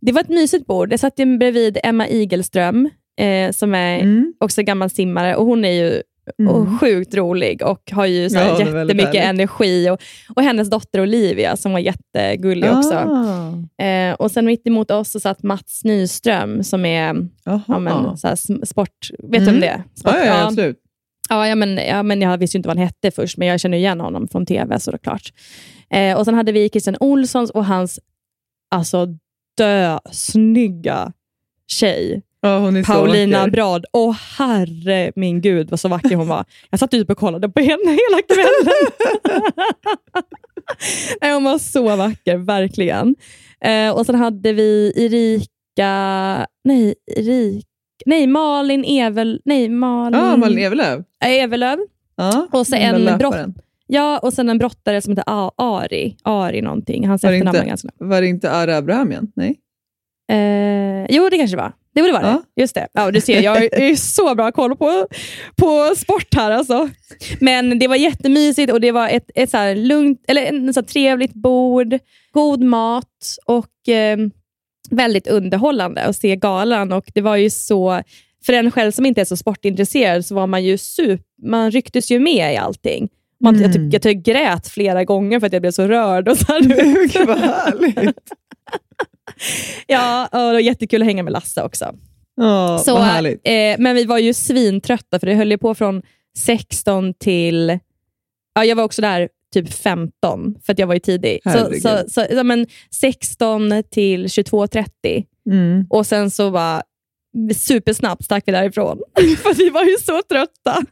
det 0.01 0.13
var 0.13 0.21
ett 0.21 0.29
mysigt 0.29 0.67
bord. 0.67 0.93
Jag 0.93 1.01
satt 1.01 1.19
ju 1.19 1.39
bredvid 1.39 1.79
Emma 1.83 2.09
Igelström, 2.09 2.91
eh, 3.21 3.51
som 3.53 3.75
är 3.75 4.01
Mm. 4.01 4.35
också 4.41 4.63
gammal 4.63 4.91
simmare 4.91 5.37
och 5.37 5.47
hon 5.47 5.65
är 5.65 5.71
ju 5.73 6.03
Mm. 6.39 6.55
och 6.55 6.81
sjukt 6.81 7.15
rolig 7.15 7.63
och 7.63 7.91
har 7.93 8.07
ju 8.07 8.31
så 8.31 8.39
här 8.39 8.47
Ja, 8.47 8.59
jättemycket 8.61 9.15
energi. 9.15 9.91
Och, 9.91 10.03
och 10.37 10.43
hennes 10.43 10.71
dotter 10.71 11.01
Olivia 11.01 11.57
som 11.57 11.73
var 11.73 11.79
jättegullig 11.79 12.71
också. 12.73 12.95
Ah. 12.95 13.85
Eh, 13.85 14.15
och 14.15 14.31
sen 14.31 14.45
mitt 14.45 14.67
emot 14.67 14.91
oss 14.91 15.11
så 15.11 15.21
satt 15.21 15.43
Mats 15.43 15.85
Nyström 15.85 16.65
som 16.65 16.85
är 16.85 17.29
ja, 17.45 17.79
men, 17.79 18.17
så 18.17 18.29
här, 18.29 18.65
sport... 18.65 19.11
Vet 19.19 19.45
du 19.45 19.51
Mm. 19.51 19.55
om 19.55 19.61
det? 19.61 19.83
Sport, 19.95 20.13
ja, 20.15 20.19
ja, 20.19 20.27
ja, 20.27 20.47
absolut. 20.47 20.79
Ja, 21.29 21.49
ja, 21.49 21.55
men, 21.55 21.77
ja, 21.77 22.03
men 22.03 22.23
jag 22.23 22.39
visste 22.39 22.57
ju 22.57 22.59
inte 22.59 22.69
vad 22.69 22.77
han 22.77 22.87
hette 22.87 23.11
först, 23.11 23.37
men 23.39 23.49
jag 23.49 23.61
känner 23.61 23.79
igen 23.79 24.01
honom 24.01 24.29
från 24.29 24.47
tv 24.47 24.81
såklart. 24.81 25.33
Eh, 25.91 26.19
och 26.19 26.25
sen 26.25 26.35
hade 26.35 26.53
vi 26.53 26.69
Christian 26.69 26.97
Olssons 27.01 27.51
och 27.51 27.65
hans 27.67 28.01
alltså 28.71 29.07
dö 29.57 29.99
snygga 30.13 31.13
tjej. 31.67 32.23
Ja, 32.45 32.73
Paulina. 32.87 33.49
Brad. 33.49 33.85
Åh 33.93 34.17
herre 34.39 35.13
min 35.17 35.41
gud 35.41 35.71
vad 35.71 35.81
så 35.81 35.89
vacker 35.89 36.17
hon 36.17 36.29
var. 36.29 36.45
Jag 36.71 36.81
satt 36.81 36.95
ute 36.95 37.13
och 37.13 37.19
kollade 37.19 37.49
på 37.49 37.61
henne 37.61 37.91
hela 37.91 38.23
kvällen. 38.29 38.93
Nej, 41.21 41.33
hon 41.33 41.45
var 41.45 41.59
så 41.59 41.97
vacker, 41.97 42.37
verkligen. 42.37 43.15
Eh, 43.65 43.91
och 43.97 44.07
sen 44.07 44.15
hade 44.15 44.53
vi 44.53 44.93
Erika, 44.97 46.47
nej, 46.65 46.95
Erik, 47.17 47.67
nej 48.07 48.27
Malin 48.27 48.85
Evel, 48.85 49.41
nej 49.45 49.69
Malin, 49.69 50.21
Ja, 50.21 50.37
Malin 50.37 50.59
Evelöv. 50.59 51.05
äh, 51.25 51.31
Evelöv. 51.31 51.79
Ja, 52.17 52.49
Och 52.53 52.67
så 52.67 52.75
den 52.77 53.09
en 53.09 53.19
brott-. 53.19 53.55
Ja, 53.87 54.19
och 54.19 54.33
sen 54.33 54.49
en 54.49 54.59
brottare 54.59 55.03
som 55.03 55.11
heter 55.11 55.25
A- 55.27 55.53
Ari. 55.57 56.17
Ari 56.23 56.63
någonting. 56.63 57.09
Hans 57.09 57.23
Var 57.23 57.33
efternamn 57.33 57.67
ganska 57.69 57.89
Var 57.99 58.21
det 58.21 58.27
inte 58.27 58.51
Ara 58.53 58.77
Abrahamian? 58.77 59.33
Nej. 59.37 59.59
Eh, 60.33 61.07
jo, 61.17 61.29
det 61.31 61.37
kanske 61.39 61.57
det 61.57 61.63
var. 61.63 61.73
Det 61.95 62.01
borde 62.01 62.13
vara 62.13 62.23
Ja. 62.23 62.43
det. 62.55 62.61
Just 62.63 62.75
det. 62.75 62.89
Ja, 62.93 63.11
du 63.11 63.21
ser, 63.21 63.41
jag 63.41 63.81
ju 63.81 63.97
så 63.97 64.35
bra 64.35 64.53
koll 64.53 64.77
på, 64.77 65.07
på 65.57 65.95
sport 65.97 66.35
här. 66.35 66.51
Alltså. 66.51 66.89
Men 67.41 67.79
det 67.79 67.89
var 67.89 67.97
jättemysigt 67.97 68.73
och 68.73 68.81
det 68.81 68.93
var 68.93 69.09
ett, 69.09 69.31
ett 69.35 69.51
så 69.51 69.75
lugnt, 69.75 70.25
eller 70.29 70.43
en 70.43 70.75
så 70.75 70.83
trevligt 70.83 71.35
bord, 71.35 71.99
god 72.33 72.63
mat 72.63 73.37
och 73.47 73.89
eh, 73.95 74.17
väldigt 74.91 75.27
underhållande 75.27 76.03
att 76.03 76.17
se 76.17 76.37
galan. 76.37 76.93
Och 76.93 77.05
det 77.15 77.21
var 77.21 77.37
ju 77.37 77.51
så, 77.51 78.03
för 78.47 78.53
en 78.53 78.71
själv 78.71 78.91
som 78.93 79.07
inte 79.07 79.21
är 79.21 79.25
så 79.25 79.37
sportintresserad 79.37 80.27
så 80.27 80.35
var 80.35 80.47
man 80.47 80.65
ju 80.65 80.79
super, 80.79 81.25
man 81.43 81.71
rycktes 81.71 82.11
ju 82.11 82.19
med 82.21 82.55
i 82.55 82.57
allting. 82.57 83.09
Man, 83.41 83.55
jag, 83.61 83.71
Mm. 83.71 83.73
typ, 83.73 83.93
jag 83.93 84.03
typ 84.03 84.25
grät 84.25 84.69
flera 84.69 85.05
gånger 85.05 85.41
för 85.41 85.47
att 85.47 85.53
jag 85.53 85.63
blev 85.63 85.71
så 85.71 85.87
rörd. 85.89 86.29
Och 86.29 86.37
så 86.39 86.45
här, 86.53 86.61
Gud 87.19 87.27
vad 87.27 87.39
härligt. 87.39 88.19
Ja, 89.87 90.27
och 90.33 90.39
det 90.39 90.53
var 90.53 90.61
jättekul 90.61 91.03
att 91.03 91.07
hänga 91.07 91.23
med 91.23 91.33
Lasse 91.33 91.63
också. 91.63 91.95
Åh, 92.41 92.79
Så, 92.83 92.95
vad 92.95 93.03
härligt. 93.03 93.41
eh, 93.45 93.53
men 93.79 93.95
vi 93.95 94.05
var 94.05 94.19
ju 94.19 94.35
svintrötta, 94.35 95.19
för 95.19 95.27
det 95.27 95.35
höll 95.35 95.51
ju 95.51 95.59
på 95.59 95.75
från 95.75 96.03
16 96.39 97.15
till... 97.15 97.79
Ja, 98.55 98.65
jag 98.65 98.77
var 98.77 98.85
också 98.85 99.03
där 99.03 99.29
typ 99.55 99.73
15, 99.73 100.55
för 100.65 100.73
att 100.73 100.79
jag 100.79 100.87
var 100.87 100.95
ju 100.95 101.01
tidig. 101.01 101.41
Så, 101.45 101.81
så, 101.83 102.11
så, 102.11 102.27
ja, 102.31 102.43
men 102.43 102.67
16 102.91 103.83
till 103.91 104.27
22.30 104.27 105.25
Mm. 105.51 105.87
och 105.91 106.07
sen 106.07 106.31
så 106.31 106.51
var 106.51 106.83
supersnabbt 107.57 108.25
stack 108.25 108.43
vi 108.47 108.53
därifrån. 108.53 108.99
för 109.43 109.55
vi 109.55 109.71
var 109.71 109.85
ju 109.85 109.97
så 109.97 110.23
trötta. 110.23 110.85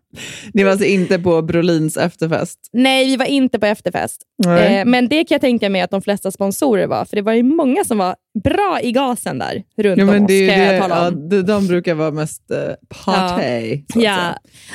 Ni 0.54 0.64
var 0.64 0.70
alltså 0.70 0.86
inte 0.86 1.18
på 1.18 1.42
Brolins 1.42 1.96
efterfest? 1.96 2.58
Nej, 2.72 3.06
vi 3.06 3.16
var 3.16 3.26
inte 3.26 3.58
på 3.58 3.66
efterfest. 3.66 4.22
Eh, 4.46 4.84
men 4.84 5.08
det 5.08 5.24
kan 5.24 5.34
jag 5.34 5.40
tänka 5.40 5.68
mig 5.68 5.80
att 5.80 5.90
de 5.90 6.02
flesta 6.02 6.30
sponsorer 6.30 6.86
var, 6.86 7.04
för 7.04 7.16
det 7.16 7.22
var 7.22 7.32
ju 7.32 7.42
många 7.42 7.84
som 7.84 7.98
var 7.98 8.14
bra 8.44 8.80
i 8.82 8.92
gasen 8.92 9.38
där 9.38 9.62
runt 9.76 9.98
Ja, 9.98 10.04
om 10.04 10.10
men 10.10 10.22
oss, 10.22 10.28
det, 10.28 10.34
är 10.34 10.42
ju 10.42 10.48
kan 10.48 10.58
det, 10.58 10.64
jag 10.64 10.82
tala 10.82 10.96
ja, 10.96 11.08
om. 11.08 11.28
de, 11.28 11.42
de 11.42 11.66
brukar 11.66 11.94
vara 11.94 12.10
mest 12.10 12.42
uh, 12.50 12.58
party. 13.04 13.82
Ja, 13.94 14.12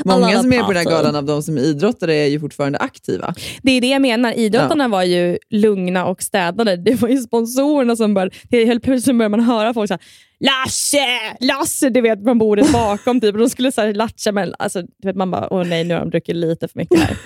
alla 0.05 0.19
Många 0.19 0.41
som 0.41 0.53
är 0.53 0.63
på 0.63 0.73
den 0.73 0.77
här 0.77 0.91
galan 0.91 1.15
av 1.15 1.25
de 1.25 1.43
som 1.43 1.57
är 1.57 1.61
idrottare 1.61 2.15
är 2.15 2.27
ju 2.27 2.39
fortfarande 2.39 2.77
aktiva. 2.77 3.33
Det 3.61 3.71
är 3.71 3.81
det 3.81 3.87
jag 3.87 4.01
menar. 4.01 4.33
Idrottarna 4.33 4.87
var 4.87 5.03
ju 5.03 5.37
lugna 5.49 6.05
och 6.05 6.21
städade. 6.21 6.77
Det 6.77 7.01
var 7.01 7.09
ju 7.09 7.17
sponsorerna 7.17 7.95
som 7.95 8.13
började... 8.13 8.35
Det 8.49 8.65
helt 8.65 8.83
plötsligt 8.83 9.17
började 9.17 9.37
man 9.37 9.45
höra 9.45 9.73
folk 9.73 9.87
säga 9.87 9.99
Lasse! 10.39 11.05
Lasse! 11.39 11.89
Du 11.89 12.01
vet, 12.01 12.23
från 12.23 12.37
bordet 12.37 12.71
bakom. 12.73 13.21
Typ. 13.21 13.33
Och 13.35 13.39
de 13.39 13.49
skulle 13.49 13.71
så 13.71 13.81
här, 13.81 13.93
latcha, 13.93 14.31
men 14.31 14.53
alltså, 14.59 14.81
du 14.81 15.07
vet, 15.07 15.15
man 15.15 15.31
bara, 15.31 15.53
åh 15.53 15.63
nej, 15.67 15.83
nu 15.83 15.93
har 15.93 16.01
de 16.01 16.09
druckit 16.09 16.35
lite 16.35 16.67
för 16.67 16.79
mycket 16.79 16.99
här. 16.99 17.17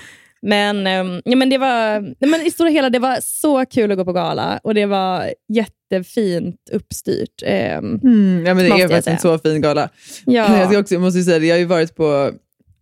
Men, 0.42 0.88
ehm, 0.88 1.22
ja, 1.26 1.36
men, 1.36 1.50
det 1.50 1.58
var, 1.58 2.00
men 2.28 2.42
i 2.42 2.52
stora 2.52 2.70
hela, 2.70 2.90
det 2.90 3.00
var 3.00 3.18
så 3.22 3.66
kul 3.66 3.92
att 3.92 3.98
gå 3.98 4.06
på 4.06 4.14
gala 4.14 4.60
och 4.64 4.74
det 4.74 4.86
var 4.86 5.34
jättefint 5.54 6.56
uppstyrt. 6.72 7.44
Ehm, 7.46 7.86
Mm, 8.04 8.44
ja, 8.46 8.54
men 8.54 8.66
det 8.66 8.72
är 8.72 8.88
faktiskt 8.88 9.08
en 9.08 9.20
så 9.20 9.38
fin 9.40 9.62
gala. 9.62 9.90
ja. 10.26 10.58
Jag, 10.60 10.68
ska 10.70 10.80
också, 10.80 10.94
jag 10.96 11.02
måste 11.02 11.18
ju 11.20 11.26
säga 11.26 11.40
det, 11.40 11.46
jag 11.46 11.56
har 11.56 11.60
ju 11.60 11.66
varit 11.66 11.96
på, 11.96 12.32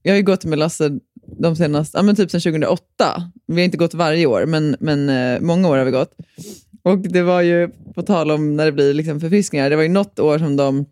jag 0.04 0.12
har 0.12 0.18
ju 0.18 0.24
gått 0.24 0.46
med 0.46 0.60
Lasse 0.60 0.90
de 1.40 1.56
senaste, 1.56 1.98
ja, 1.98 2.02
men 2.02 2.16
typ 2.16 2.32
sedan 2.32 2.42
2008. 2.42 2.82
Vi 3.48 3.54
har 3.56 3.62
inte 3.66 3.78
gått 3.78 3.94
varje 3.94 4.26
år, 4.26 4.46
men, 4.46 4.76
men 4.80 5.10
eh, 5.10 5.40
många 5.42 5.70
år 5.70 5.78
har 5.78 5.86
vi 5.86 5.92
gått. 5.92 6.12
Och 6.92 7.00
det 7.00 7.22
var 7.22 7.42
ju, 7.42 7.70
på 7.96 8.02
tal 8.02 8.32
om 8.32 8.56
när 8.56 8.66
det 8.66 8.72
blir 8.72 8.94
liksom 8.94 9.20
förfriskningar, 9.20 9.70
det 9.70 9.76
var 9.76 9.84
ju 9.84 9.90
något 9.90 10.20
år 10.20 10.38
som 10.40 10.56
de 10.56 10.86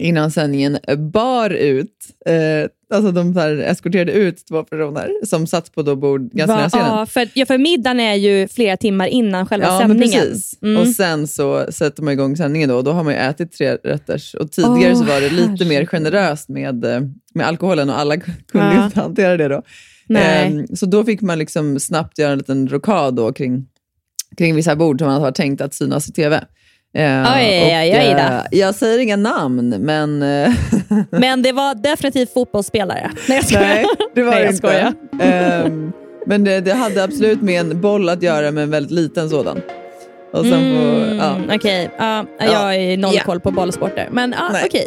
innan 0.00 0.30
sändningen 0.30 0.78
bar 1.12 1.50
ut, 1.50 1.92
eh, 2.26 2.96
alltså 2.96 3.12
de 3.12 3.34
så 3.34 3.40
här 3.40 3.56
eskorterade 3.58 4.12
ut 4.12 4.46
två 4.48 4.62
personer 4.64 5.10
som 5.26 5.46
satt 5.46 5.74
på 5.74 5.82
då 5.82 5.96
bord 5.96 6.30
ganska 6.32 6.54
nära 6.54 6.62
Va, 6.64 6.68
scenen. 6.68 6.86
ja, 6.86 7.06
för, 7.06 7.28
ja, 7.34 7.46
för 7.46 7.58
middagen 7.58 8.00
är 8.00 8.14
ju 8.14 8.48
flera 8.48 8.76
timmar 8.76 9.06
innan 9.06 9.46
själva 9.46 9.66
Ja, 9.66 9.78
sändningen. 9.80 10.20
precis. 10.22 10.58
Mm. 10.62 10.76
Och 10.82 10.88
sen 10.88 11.26
så 11.26 11.66
sätter 11.72 12.02
man 12.02 12.12
igång 12.12 12.36
sändningen 12.36 12.68
då, 12.68 12.76
och 12.76 12.84
då 12.84 12.90
har 12.92 13.04
man 13.04 13.12
ju 13.12 13.18
ätit 13.18 13.52
tre 13.52 13.74
rätters. 13.84 14.34
Och 14.34 14.50
tidigare 14.52 14.92
Åh, 14.92 14.98
så 14.98 15.04
var 15.04 15.20
det 15.20 15.30
lite 15.30 15.64
mer 15.64 15.70
herregud. 15.74 15.88
generöst 15.88 16.48
med, 16.48 16.84
eh, 16.84 17.00
med 17.34 17.46
alkoholen 17.46 17.90
och 17.90 17.98
alla 17.98 18.16
kunde 18.52 18.74
Ja. 18.74 18.84
inte 18.84 19.00
hantera 19.00 19.36
det 19.36 19.48
då. 19.48 19.62
Nej. 20.06 20.46
Ehm, 20.46 20.76
så 20.76 20.86
då 20.86 21.04
fick 21.04 21.20
man 21.20 21.38
liksom 21.38 21.80
snabbt 21.80 22.18
göra 22.18 22.32
en 22.32 22.38
liten 22.38 22.68
rokad 22.68 23.14
då 23.14 23.32
kring, 23.32 23.66
kring 24.36 24.54
vissa 24.56 24.76
bord 24.76 24.98
som 25.00 25.08
man 25.08 25.20
har 25.22 25.32
tänkt 25.32 25.60
att 25.60 25.74
synas 25.74 26.08
i 26.08 26.12
tv. 26.12 26.44
Ehm, 26.94 27.26
Oj, 27.36 28.10
och, 28.10 28.14
då. 28.14 28.20
eh, 28.20 28.40
jag 28.50 28.74
säger 28.74 28.98
inga 28.98 29.16
namn, 29.16 29.68
men... 29.78 30.22
eh, 30.22 30.52
Men 31.10 31.42
det 31.42 31.52
var 31.52 31.74
definitivt 31.74 32.32
fotbollsspelare. 32.34 33.10
Nej, 33.28 33.42
jag. 33.50 33.60
Nej, 33.60 33.84
det 34.14 34.22
var 34.22 34.30
Nej, 34.32 34.42
jag 34.44 34.52
inte. 34.54 34.94
Ehm, 35.24 35.92
men 36.26 36.44
det, 36.44 36.60
det 36.60 36.72
hade 36.72 37.04
absolut 37.04 37.42
med 37.42 37.60
en 37.60 37.80
boll 37.80 38.08
att 38.08 38.22
göra, 38.22 38.50
men 38.50 38.62
en 38.62 38.70
väldigt 38.70 38.92
liten 38.92 39.30
sådan. 39.30 39.60
Och 40.32 40.44
sen 40.44 40.52
Mm. 40.52 41.50
Okej, 41.54 41.90
ja, 41.98 42.24
Ja. 42.38 42.44
jag 42.46 42.58
har 42.58 42.96
noll 42.96 43.14
Ja. 43.14 43.22
koll 43.24 43.40
på 43.40 43.50
bollsporter. 43.50 44.08
Men 44.12 44.34
Nej. 44.52 44.62
okej. 44.66 44.86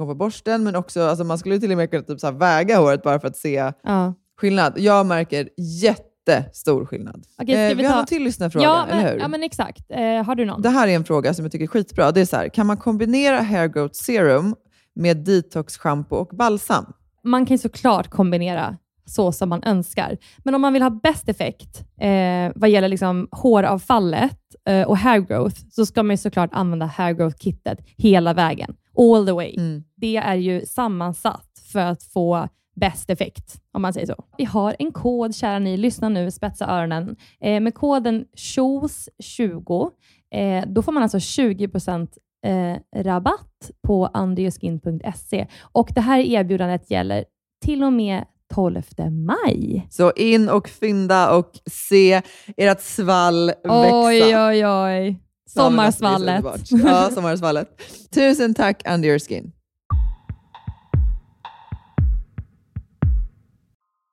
kommer 0.00 0.12
på 0.14 0.18
borsten, 0.18 0.64
men 0.64 0.76
också 0.76 1.02
alltså, 1.02 1.24
man 1.24 1.38
skulle 1.38 1.60
till 1.60 1.70
och 1.70 1.76
med 1.76 1.90
kunna 1.90 2.02
typ, 2.02 2.20
så 2.20 2.30
väga 2.30 2.78
håret 2.78 3.02
bara 3.02 3.20
för 3.20 3.28
att 3.28 3.36
se 3.36 3.72
ja. 3.82 4.14
skillnad. 4.40 4.72
Jag 4.76 5.06
märker 5.06 5.48
jättestor 5.58 6.86
skillnad. 6.86 7.24
Okej, 7.42 7.54
Eh, 7.54 7.68
vi 7.68 7.74
vi 7.74 7.82
har 7.84 7.90
ta- 7.90 7.96
någon 7.96 8.06
till 8.06 8.22
lyssnarfråga, 8.24 8.64
Ja, 8.64 8.86
eller 8.90 9.12
hur? 9.12 9.18
ja, 9.20 9.28
men 9.28 9.42
exakt. 9.42 9.84
Eh, 9.90 9.98
har 10.24 10.34
du 10.34 10.44
någon? 10.44 10.62
Det 10.62 10.68
här 10.70 10.88
är 10.88 10.92
en 10.96 11.04
fråga 11.04 11.34
som 11.34 11.44
jag 11.44 11.52
tycker 11.52 11.64
är 11.64 11.68
skitbra. 11.68 12.12
Det 12.12 12.20
är 12.20 12.24
så 12.26 12.36
här, 12.36 12.48
kan 12.48 12.66
man 12.66 12.76
kombinera 12.76 13.40
hair 13.40 13.68
growth 13.68 13.94
serum 13.94 14.54
med 14.94 15.16
detox 15.16 15.78
shampoo 15.78 16.16
och 16.18 16.36
balsam? 16.36 16.84
man 17.24 17.46
kan 17.46 17.58
såklart 17.58 18.08
kombinera 18.10 18.76
så 19.04 19.32
som 19.32 19.48
man 19.48 19.62
önskar. 19.64 20.16
Men 20.38 20.54
om 20.54 20.60
man 20.60 20.72
vill 20.72 20.82
ha 20.82 20.90
bäst 20.90 21.28
effekt 21.28 21.84
eh, 22.00 22.52
vad 22.54 22.70
gäller 22.70 22.88
liksom 22.88 23.28
håravfallet 23.32 24.38
eh, 24.68 24.88
och 24.88 24.98
hair 24.98 25.20
growth, 25.20 25.56
så 25.70 25.86
ska 25.86 26.02
man 26.02 26.12
ju 26.12 26.16
såklart 26.16 26.50
använda 26.52 26.86
hair 26.86 27.14
growth-kittet 27.14 27.78
hela 27.96 28.34
vägen. 28.34 28.74
All 28.98 29.26
the 29.26 29.32
way. 29.32 29.54
Mm. 29.56 29.84
Det 29.96 30.16
är 30.16 30.34
ju 30.34 30.66
sammansatt 30.66 31.62
för 31.72 31.80
att 31.80 32.02
få 32.02 32.48
bäst 32.80 33.10
effekt, 33.10 33.60
om 33.72 33.82
man 33.82 33.92
säger 33.92 34.06
så. 34.06 34.24
Vi 34.38 34.44
har 34.44 34.76
en 34.78 34.92
kod, 34.92 35.34
kära 35.34 35.58
ni. 35.58 35.76
Lyssna 35.76 36.08
nu, 36.08 36.30
spetsa 36.30 36.66
öronen. 36.66 37.16
Eh, 37.40 37.60
med 37.60 37.74
koden 37.74 38.24
SHOES20, 38.36 39.90
eh, 40.34 40.64
då 40.66 40.82
får 40.82 40.92
man 40.92 41.02
alltså 41.02 41.18
20% 41.18 42.08
eh, 42.46 43.02
rabatt 43.02 43.70
på 43.86 44.10
underyourskin.se. 44.14 45.46
Och 45.60 45.90
det 45.94 46.00
här 46.00 46.18
erbjudandet 46.18 46.90
gäller 46.90 47.24
till 47.64 47.84
och 47.84 47.92
med 47.92 48.24
12 48.54 48.82
maj. 49.10 49.86
Så 49.90 50.12
in 50.16 50.48
och 50.48 50.68
fynda 50.68 51.30
och 51.30 51.50
se 51.70 52.22
ert 52.56 52.80
svall 52.80 53.46
växa. 53.46 54.04
Oj, 54.04 54.36
oj, 54.36 54.66
oj. 54.66 55.20
Sommarsvallet. 55.54 56.44
Ja, 56.70 57.10
sommarsvallet. 57.14 57.68
Tusen 58.14 58.54
tack 58.54 58.82
Under 58.88 59.08
Your 59.08 59.18
Skin. 59.18 59.52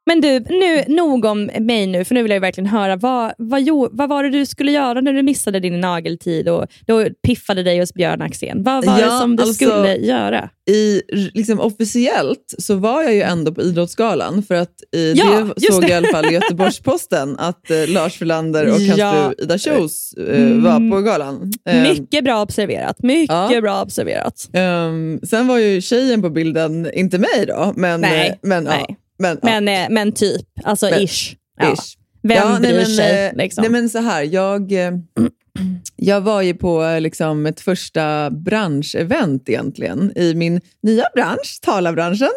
Men 0.08 0.22
du, 0.22 0.40
nu, 0.40 0.84
nog 0.88 1.26
om 1.26 1.50
mig 1.60 1.88
nu, 1.88 2.06
för 2.06 2.16
nu 2.16 2.24
vill 2.24 2.32
jag 2.32 2.40
verkligen 2.40 2.68
höra. 2.70 2.96
Vad, 2.96 3.34
vad, 3.38 3.62
jo, 3.62 3.90
vad 3.92 4.10
var 4.10 4.24
det 4.24 4.30
du 4.30 4.46
skulle 4.46 4.72
göra 4.72 5.02
när 5.02 5.14
du 5.14 5.24
missade 5.24 5.60
din 5.60 5.80
nageltid 5.80 6.50
och 6.50 6.66
då 6.86 7.06
piffade 7.28 7.64
dig 7.64 7.80
hos 7.80 7.94
Björn 7.94 8.22
Axén? 8.22 8.64
Vad 8.64 8.86
var 8.86 9.00
Ja, 9.00 9.06
det 9.06 9.12
som 9.20 9.36
du 9.36 9.44
alltså- 9.44 9.66
skulle 9.66 9.96
göra? 9.96 10.50
I, 10.70 11.02
liksom 11.34 11.60
officiellt 11.60 12.56
så 12.58 12.76
var 12.76 13.04
jag 13.04 13.14
ju 13.16 13.22
ändå 13.22 13.54
på 13.54 13.62
Idrottsgalan 13.62 14.44
för 14.44 14.56
att 14.56 14.74
i 14.96 15.14
Ja, 15.14 15.48
det 15.56 15.72
såg 15.74 15.82
det. 15.82 15.90
i 15.90 15.94
alla 15.94 16.08
fall 16.08 16.26
i 16.26 16.34
Göteborgs-Posten 16.34 17.36
att 17.40 17.72
eh, 17.72 17.88
Lars 17.88 18.18
Frölander 18.18 18.66
och 18.66 18.72
hans 18.72 18.98
Ja. 18.98 19.14
fru 19.38 19.44
Ida 19.44 19.58
Kjos 19.58 20.14
eh, 20.14 20.42
Mm. 20.42 20.64
var 20.64 20.90
på 20.98 21.02
galan. 21.02 21.52
Ehm, 21.70 21.84
Mycket 21.84 22.24
bra 22.24 22.42
observerat. 22.42 23.04
Mycket 23.04 23.36
ja. 23.52 23.62
bra 23.62 23.82
observerat. 23.82 24.50
ehm, 24.54 25.20
sen 25.24 25.48
var 25.48 25.58
ju 25.58 25.82
tjejen 25.82 26.22
på 26.22 26.30
bilden, 26.30 26.92
inte 26.94 27.18
mig 27.18 27.46
då, 27.48 27.74
men, 27.76 28.02
Nej, 28.02 28.28
eh, 28.30 28.36
men, 28.42 28.64
nej. 28.64 28.86
Ja, 28.90 28.96
men, 29.18 29.40
Men, 29.44 29.68
eh, 29.68 29.88
men 29.90 30.12
typ, 30.12 30.46
alltså 30.64 30.90
Men- 30.90 31.02
ish. 31.02 31.36
Ja. 31.60 31.66
ja, 31.66 31.74
ish. 31.74 31.98
Vem 32.24 32.62
bryr 32.62 32.72
nej, 32.72 32.74
men, 32.74 32.86
sig? 32.86 33.26
eh, 33.26 33.36
Liksom? 33.36 33.62
Nej 33.62 33.72
men 33.72 33.90
så 33.90 34.00
här, 34.00 34.24
jag, 34.24 34.72
eh, 34.72 34.92
jag 35.96 36.22
var 36.22 36.42
ju 36.42 36.54
på 36.54 36.98
liksom, 37.02 37.46
ett 37.46 37.60
första 37.62 38.30
branschevent 38.32 39.50
egentligen 39.50 40.12
i 40.16 40.34
min 40.36 40.62
nya 40.84 41.06
bransch, 41.16 41.60
talarbranschen. 41.62 42.30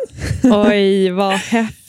Oj, 0.68 1.10
vad 1.10 1.34
häftigt. 1.34 1.80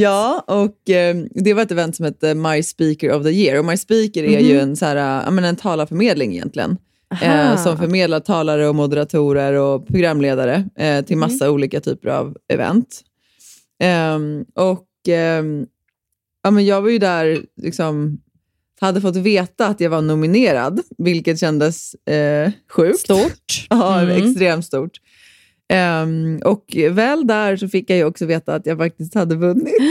Ja, 0.00 0.44
och 0.46 0.90
eh, 0.90 1.16
det 1.34 1.54
var 1.54 1.62
ett 1.62 1.70
event 1.70 1.96
som 1.96 2.04
hette 2.04 2.34
My 2.34 2.62
Speaker 2.62 3.12
of 3.12 3.22
the 3.22 3.30
Year. 3.30 3.58
Och 3.58 3.64
My 3.64 3.76
Speaker 3.76 4.24
är 4.24 4.40
ju 4.40 4.60
en, 4.60 4.76
så 4.76 4.86
här, 4.86 4.96
ja, 5.24 5.30
men 5.30 5.44
en 5.44 5.56
talarförmedling 5.56 6.32
egentligen. 6.34 6.76
Eh, 7.22 7.56
som 7.64 7.76
förmedlar 7.78 8.20
talare 8.20 8.68
och 8.68 8.74
moderatorer 8.74 9.52
och 9.52 9.86
programledare 9.86 10.68
eh, 10.78 11.04
till 11.04 11.16
massa 11.16 11.50
olika 11.50 11.80
typer 11.80 12.08
av 12.08 12.36
event. 12.52 13.00
Ehm, 13.80 14.44
och 14.54 14.86
ehm, 15.08 15.66
ja, 16.42 16.50
men 16.50 16.66
jag 16.66 16.82
var 16.82 16.88
ju 16.90 16.98
där, 16.98 17.44
liksom, 17.62 18.20
hade 18.80 19.00
fått 19.00 19.16
veta 19.16 19.66
att 19.66 19.80
jag 19.80 19.90
var 19.90 20.02
nominerad, 20.02 20.80
vilket 20.98 21.40
kändes 21.40 21.94
eh, 21.94 22.50
sjukt. 22.70 22.98
Stort. 22.98 23.66
Ja, 23.70 24.00
Mm. 24.00 24.22
extremt 24.28 24.64
stort. 24.66 24.92
Ehm, 25.72 26.40
och 26.44 26.64
väl 26.90 27.26
där 27.26 27.56
så 27.56 27.68
fick 27.68 27.90
jag 27.90 27.96
ju 27.98 28.04
också 28.04 28.26
veta 28.26 28.54
att 28.54 28.66
jag 28.66 28.78
faktiskt 28.78 29.14
hade 29.14 29.34
vunnit. 29.36 29.74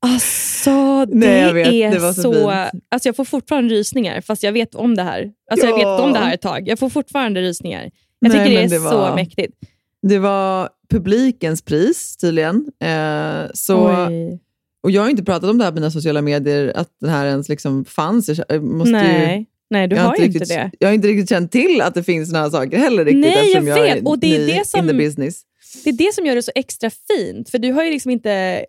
Alltså, 0.00 1.06
det 1.06 1.14
Nej, 1.14 1.40
jag 1.40 1.54
vet, 1.54 1.68
är 1.68 1.90
det 1.90 1.98
var 1.98 2.12
så 2.12 2.22
så... 2.22 2.50
alltså, 2.50 3.08
jag 3.08 3.16
får 3.16 3.24
fortfarande 3.24 3.74
rysningar, 3.74 4.20
fast 4.20 4.42
jag 4.42 4.52
vet 4.52 4.74
om 4.74 4.94
det 4.94 5.02
här. 5.02 5.30
Alltså, 5.50 5.66
Jag 5.66 5.80
Ja. 5.80 5.96
vet 5.96 6.04
om 6.06 6.12
det 6.12 6.18
här 6.18 6.34
ett 6.34 6.40
tag. 6.42 6.68
Jag 6.68 6.78
får 6.78 6.88
fortfarande 6.90 7.40
rysningar. 7.40 7.90
Jag 8.18 8.28
Nej, 8.32 8.38
tycker 8.46 8.56
det 8.58 8.64
är 8.64 8.68
det 8.68 8.90
så 8.90 8.96
var- 8.98 9.14
mäktigt. 9.14 9.54
Det 10.08 10.18
var 10.18 10.68
publikens 10.90 11.62
pris 11.62 12.16
tydligen. 12.16 12.66
Eh, 12.82 13.50
så, 13.54 14.06
Oj. 14.08 14.40
och 14.82 14.90
jag 14.90 15.02
har 15.02 15.08
inte 15.10 15.24
pratat 15.24 15.50
om 15.50 15.58
det 15.58 15.64
här 15.64 15.70
på 15.70 15.74
mina 15.74 15.90
sociala 15.90 16.22
medier, 16.22 16.72
att 16.76 16.88
den 17.00 17.10
här 17.10 17.26
ens 17.26 17.48
liksom 17.48 17.84
fanns. 17.84 18.30
Jag 18.48 18.62
måste 18.64 18.90
ju, 18.90 18.96
Nej. 18.96 19.46
Nej, 19.70 19.88
du 19.88 19.96
jag 19.96 20.02
har 20.02 20.16
ju 20.16 20.22
riktigt, 20.24 20.42
inte 20.42 20.54
det. 20.54 20.70
Jag 20.78 20.88
har 20.88 20.94
inte 20.94 21.08
riktigt 21.08 21.28
känt 21.28 21.52
till 21.52 21.80
att 21.80 21.94
det 21.94 22.02
finns 22.02 22.28
såna 22.28 22.42
här 22.42 22.50
saker 22.50 22.78
heller. 22.78 23.04
Riktigt, 23.04 23.20
Nej, 23.20 23.32
jag 23.32 23.44
eftersom 23.46 23.66
jag 23.66 23.82
vet. 23.82 23.96
är 23.96 24.08
Och 24.08 24.18
det 24.18 24.36
är 24.36 24.46
det 24.58 24.66
som-. 24.66 24.86
Det 25.84 25.90
är 25.90 25.92
det 25.92 26.14
som 26.14 26.26
gör 26.26 26.34
det 26.34 26.42
så 26.42 26.52
extra 26.54 26.90
fint. 26.90 27.50
För 27.50 27.58
du 27.58 27.72
har 27.72 27.84
ju 27.84 27.90
liksom 27.90 28.10
inte 28.10 28.64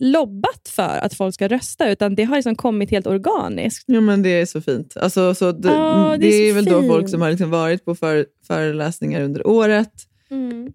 lobbat 0.00 0.68
för 0.68 0.98
att 1.02 1.14
folk 1.14 1.34
ska 1.34 1.48
rösta, 1.48 1.88
utan 1.90 2.14
det 2.14 2.24
har 2.24 2.36
liksom 2.36 2.56
kommit 2.56 2.90
helt 2.90 3.06
organiskt. 3.06 3.84
Ja, 3.86 4.00
men 4.00 4.22
det 4.22 4.28
är 4.28 4.46
så 4.46 4.60
fint. 4.60 4.96
Alltså, 4.96 5.34
så 5.34 5.52
det, 5.52 5.68
Ja, 5.68 6.16
det, 6.20 6.26
det 6.26 6.34
är 6.34 6.50
är, 6.50 6.52
väl 6.54 6.64
då 6.64 6.82
folk 6.82 7.02
fint. 7.02 7.10
som 7.10 7.20
har 7.20 7.30
liksom 7.30 7.50
varit 7.50 7.84
på 7.84 7.94
för, 7.94 8.26
föreläsningar 8.46 9.20
under 9.22 9.46
året. 9.46 9.92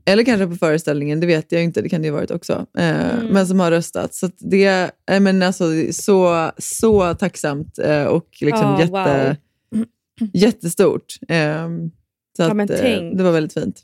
Eller 0.05 0.23
kanske 0.23 0.47
på 0.47 0.55
föreställningen, 0.55 1.19
det 1.19 1.27
vet 1.27 1.51
jag 1.51 1.63
inte. 1.63 1.81
Det 1.81 1.89
kan 1.89 2.01
det 2.01 2.05
ju 2.07 2.11
varit 2.11 2.31
också. 2.31 2.65
Eh, 2.77 3.11
Mm. 3.13 3.27
Men 3.27 3.47
som 3.47 3.59
har 3.59 3.71
röstat. 3.71 4.13
Så 4.15 4.25
att 4.25 4.35
det 4.37 4.65
är 5.07 5.19
men 5.19 5.41
alltså, 5.43 5.65
så, 5.91 6.51
så 6.57 7.13
tacksamt 7.13 7.79
eh, 7.79 8.03
och 8.03 8.27
liksom 8.41 8.61
Ja, 8.61 8.79
jätte, 8.79 9.37
wow. 9.71 9.85
jättestort. 10.33 11.05
Eh, 11.27 11.67
så 12.37 12.43
Ja, 12.43 12.63
att, 12.63 12.69
eh, 12.69 13.01
det 13.15 13.23
var 13.23 13.31
väldigt 13.31 13.53
fint. 13.53 13.81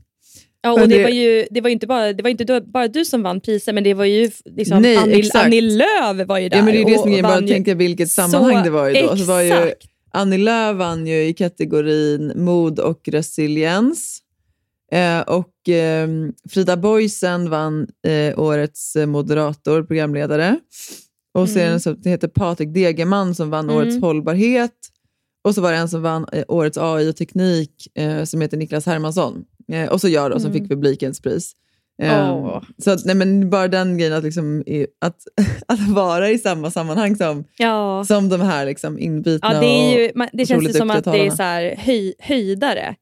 Ja, 0.61 0.81
och 0.81 0.89
det, 0.89 1.03
var 1.03 1.09
ju, 1.09 1.45
det 1.51 1.61
var 1.61 1.69
ju 1.69 1.73
inte, 1.73 1.87
bara, 1.87 2.13
det 2.13 2.23
var 2.23 2.29
inte 2.29 2.61
bara 2.65 2.87
du 2.87 3.05
som 3.05 3.23
vann 3.23 3.41
priser, 3.41 3.73
men 3.73 3.83
det 3.83 3.93
var 3.93 4.05
ju 4.05 4.31
liksom 4.45 4.81
Nej, 4.81 4.97
Annie. 4.97 5.29
Annie 5.33 5.61
Lööf 5.61 6.27
var 6.27 6.37
ju 6.39 6.49
där. 6.49 6.57
Ja, 6.57 6.63
men 6.63 6.73
det 6.73 6.79
är 6.81 6.85
ju 6.87 6.93
det 6.95 6.99
som 6.99 7.13
är 7.13 7.23
bara 7.23 7.41
ju- 7.41 7.47
tänka 7.47 7.75
vilket 7.75 8.11
sammanhang 8.11 8.57
Så 8.57 8.63
det 8.63 8.69
var 8.69 8.87
ju 8.87 9.01
då. 9.01 9.17
Så 9.17 9.25
var 9.25 9.41
ju. 9.41 9.71
Annie 10.11 10.37
Lööf 10.37 10.77
vann 10.77 11.07
ju 11.07 11.23
i 11.27 11.33
kategorin 11.33 12.31
mod 12.35 12.79
och 12.79 13.01
resiliens. 13.07 14.19
Eh, 14.91 15.19
och 15.21 15.69
eh, 15.69 16.07
Frida 16.49 16.77
Boysen 16.77 17.49
vann 17.49 17.87
eh, 18.07 18.39
årets 18.39 18.95
eh, 18.95 19.05
moderator, 19.05 19.83
programledare. 19.83 20.59
Och 21.33 21.49
sen 21.49 21.67
Mm. 21.67 21.79
så 21.79 21.91
det 21.91 22.09
heter 22.09 22.27
Patrik 22.27 22.73
Degerman 22.73 23.35
som 23.35 23.49
vann 23.49 23.65
Mm. 23.69 23.77
årets 23.77 24.01
hållbarhet. 24.01 24.71
Och 25.43 25.55
så 25.55 25.61
var 25.61 25.71
det 25.71 25.77
en 25.77 25.89
som 25.89 26.01
vann 26.01 26.25
årets 26.47 26.77
AI 26.77 27.09
och 27.11 27.15
teknik 27.15 27.71
som 28.25 28.41
heter 28.41 28.57
Niklas 28.57 28.85
Hermansson. 28.85 29.43
Och 29.91 30.01
så 30.01 30.09
jag 30.09 30.31
då 30.31 30.39
som 30.39 30.51
Mm. 30.51 30.61
fick 30.61 30.69
publikens 30.71 31.21
pris. 31.21 31.51
Åh. 32.03 32.63
Så 32.77 32.91
att, 32.91 33.05
nej, 33.05 33.15
men 33.15 33.49
bara 33.49 33.67
den 33.67 33.97
grejen 33.97 34.13
att, 34.13 34.23
liksom, 34.23 34.63
att, 35.01 35.15
att 35.67 35.87
vara 35.89 36.29
i 36.29 36.37
samma 36.37 36.71
sammanhang 36.71 37.15
som, 37.15 37.43
Ja. 37.57 38.05
som 38.07 38.29
de 38.29 38.41
här 38.41 38.65
liksom, 38.65 38.99
inbitna 38.99 39.53
Ja, 39.53 39.59
det, 39.59 39.65
är 39.65 39.99
ju, 39.99 40.09
och 40.09 40.15
man, 40.15 40.27
det 40.33 40.45
känns 40.45 40.77
som 40.77 40.91
att 40.91 41.03
det 41.03 41.25
är 41.27 41.31
så 41.31 41.43
här 41.43 41.75
höj, 41.77 42.13
höjdare. 42.19 42.95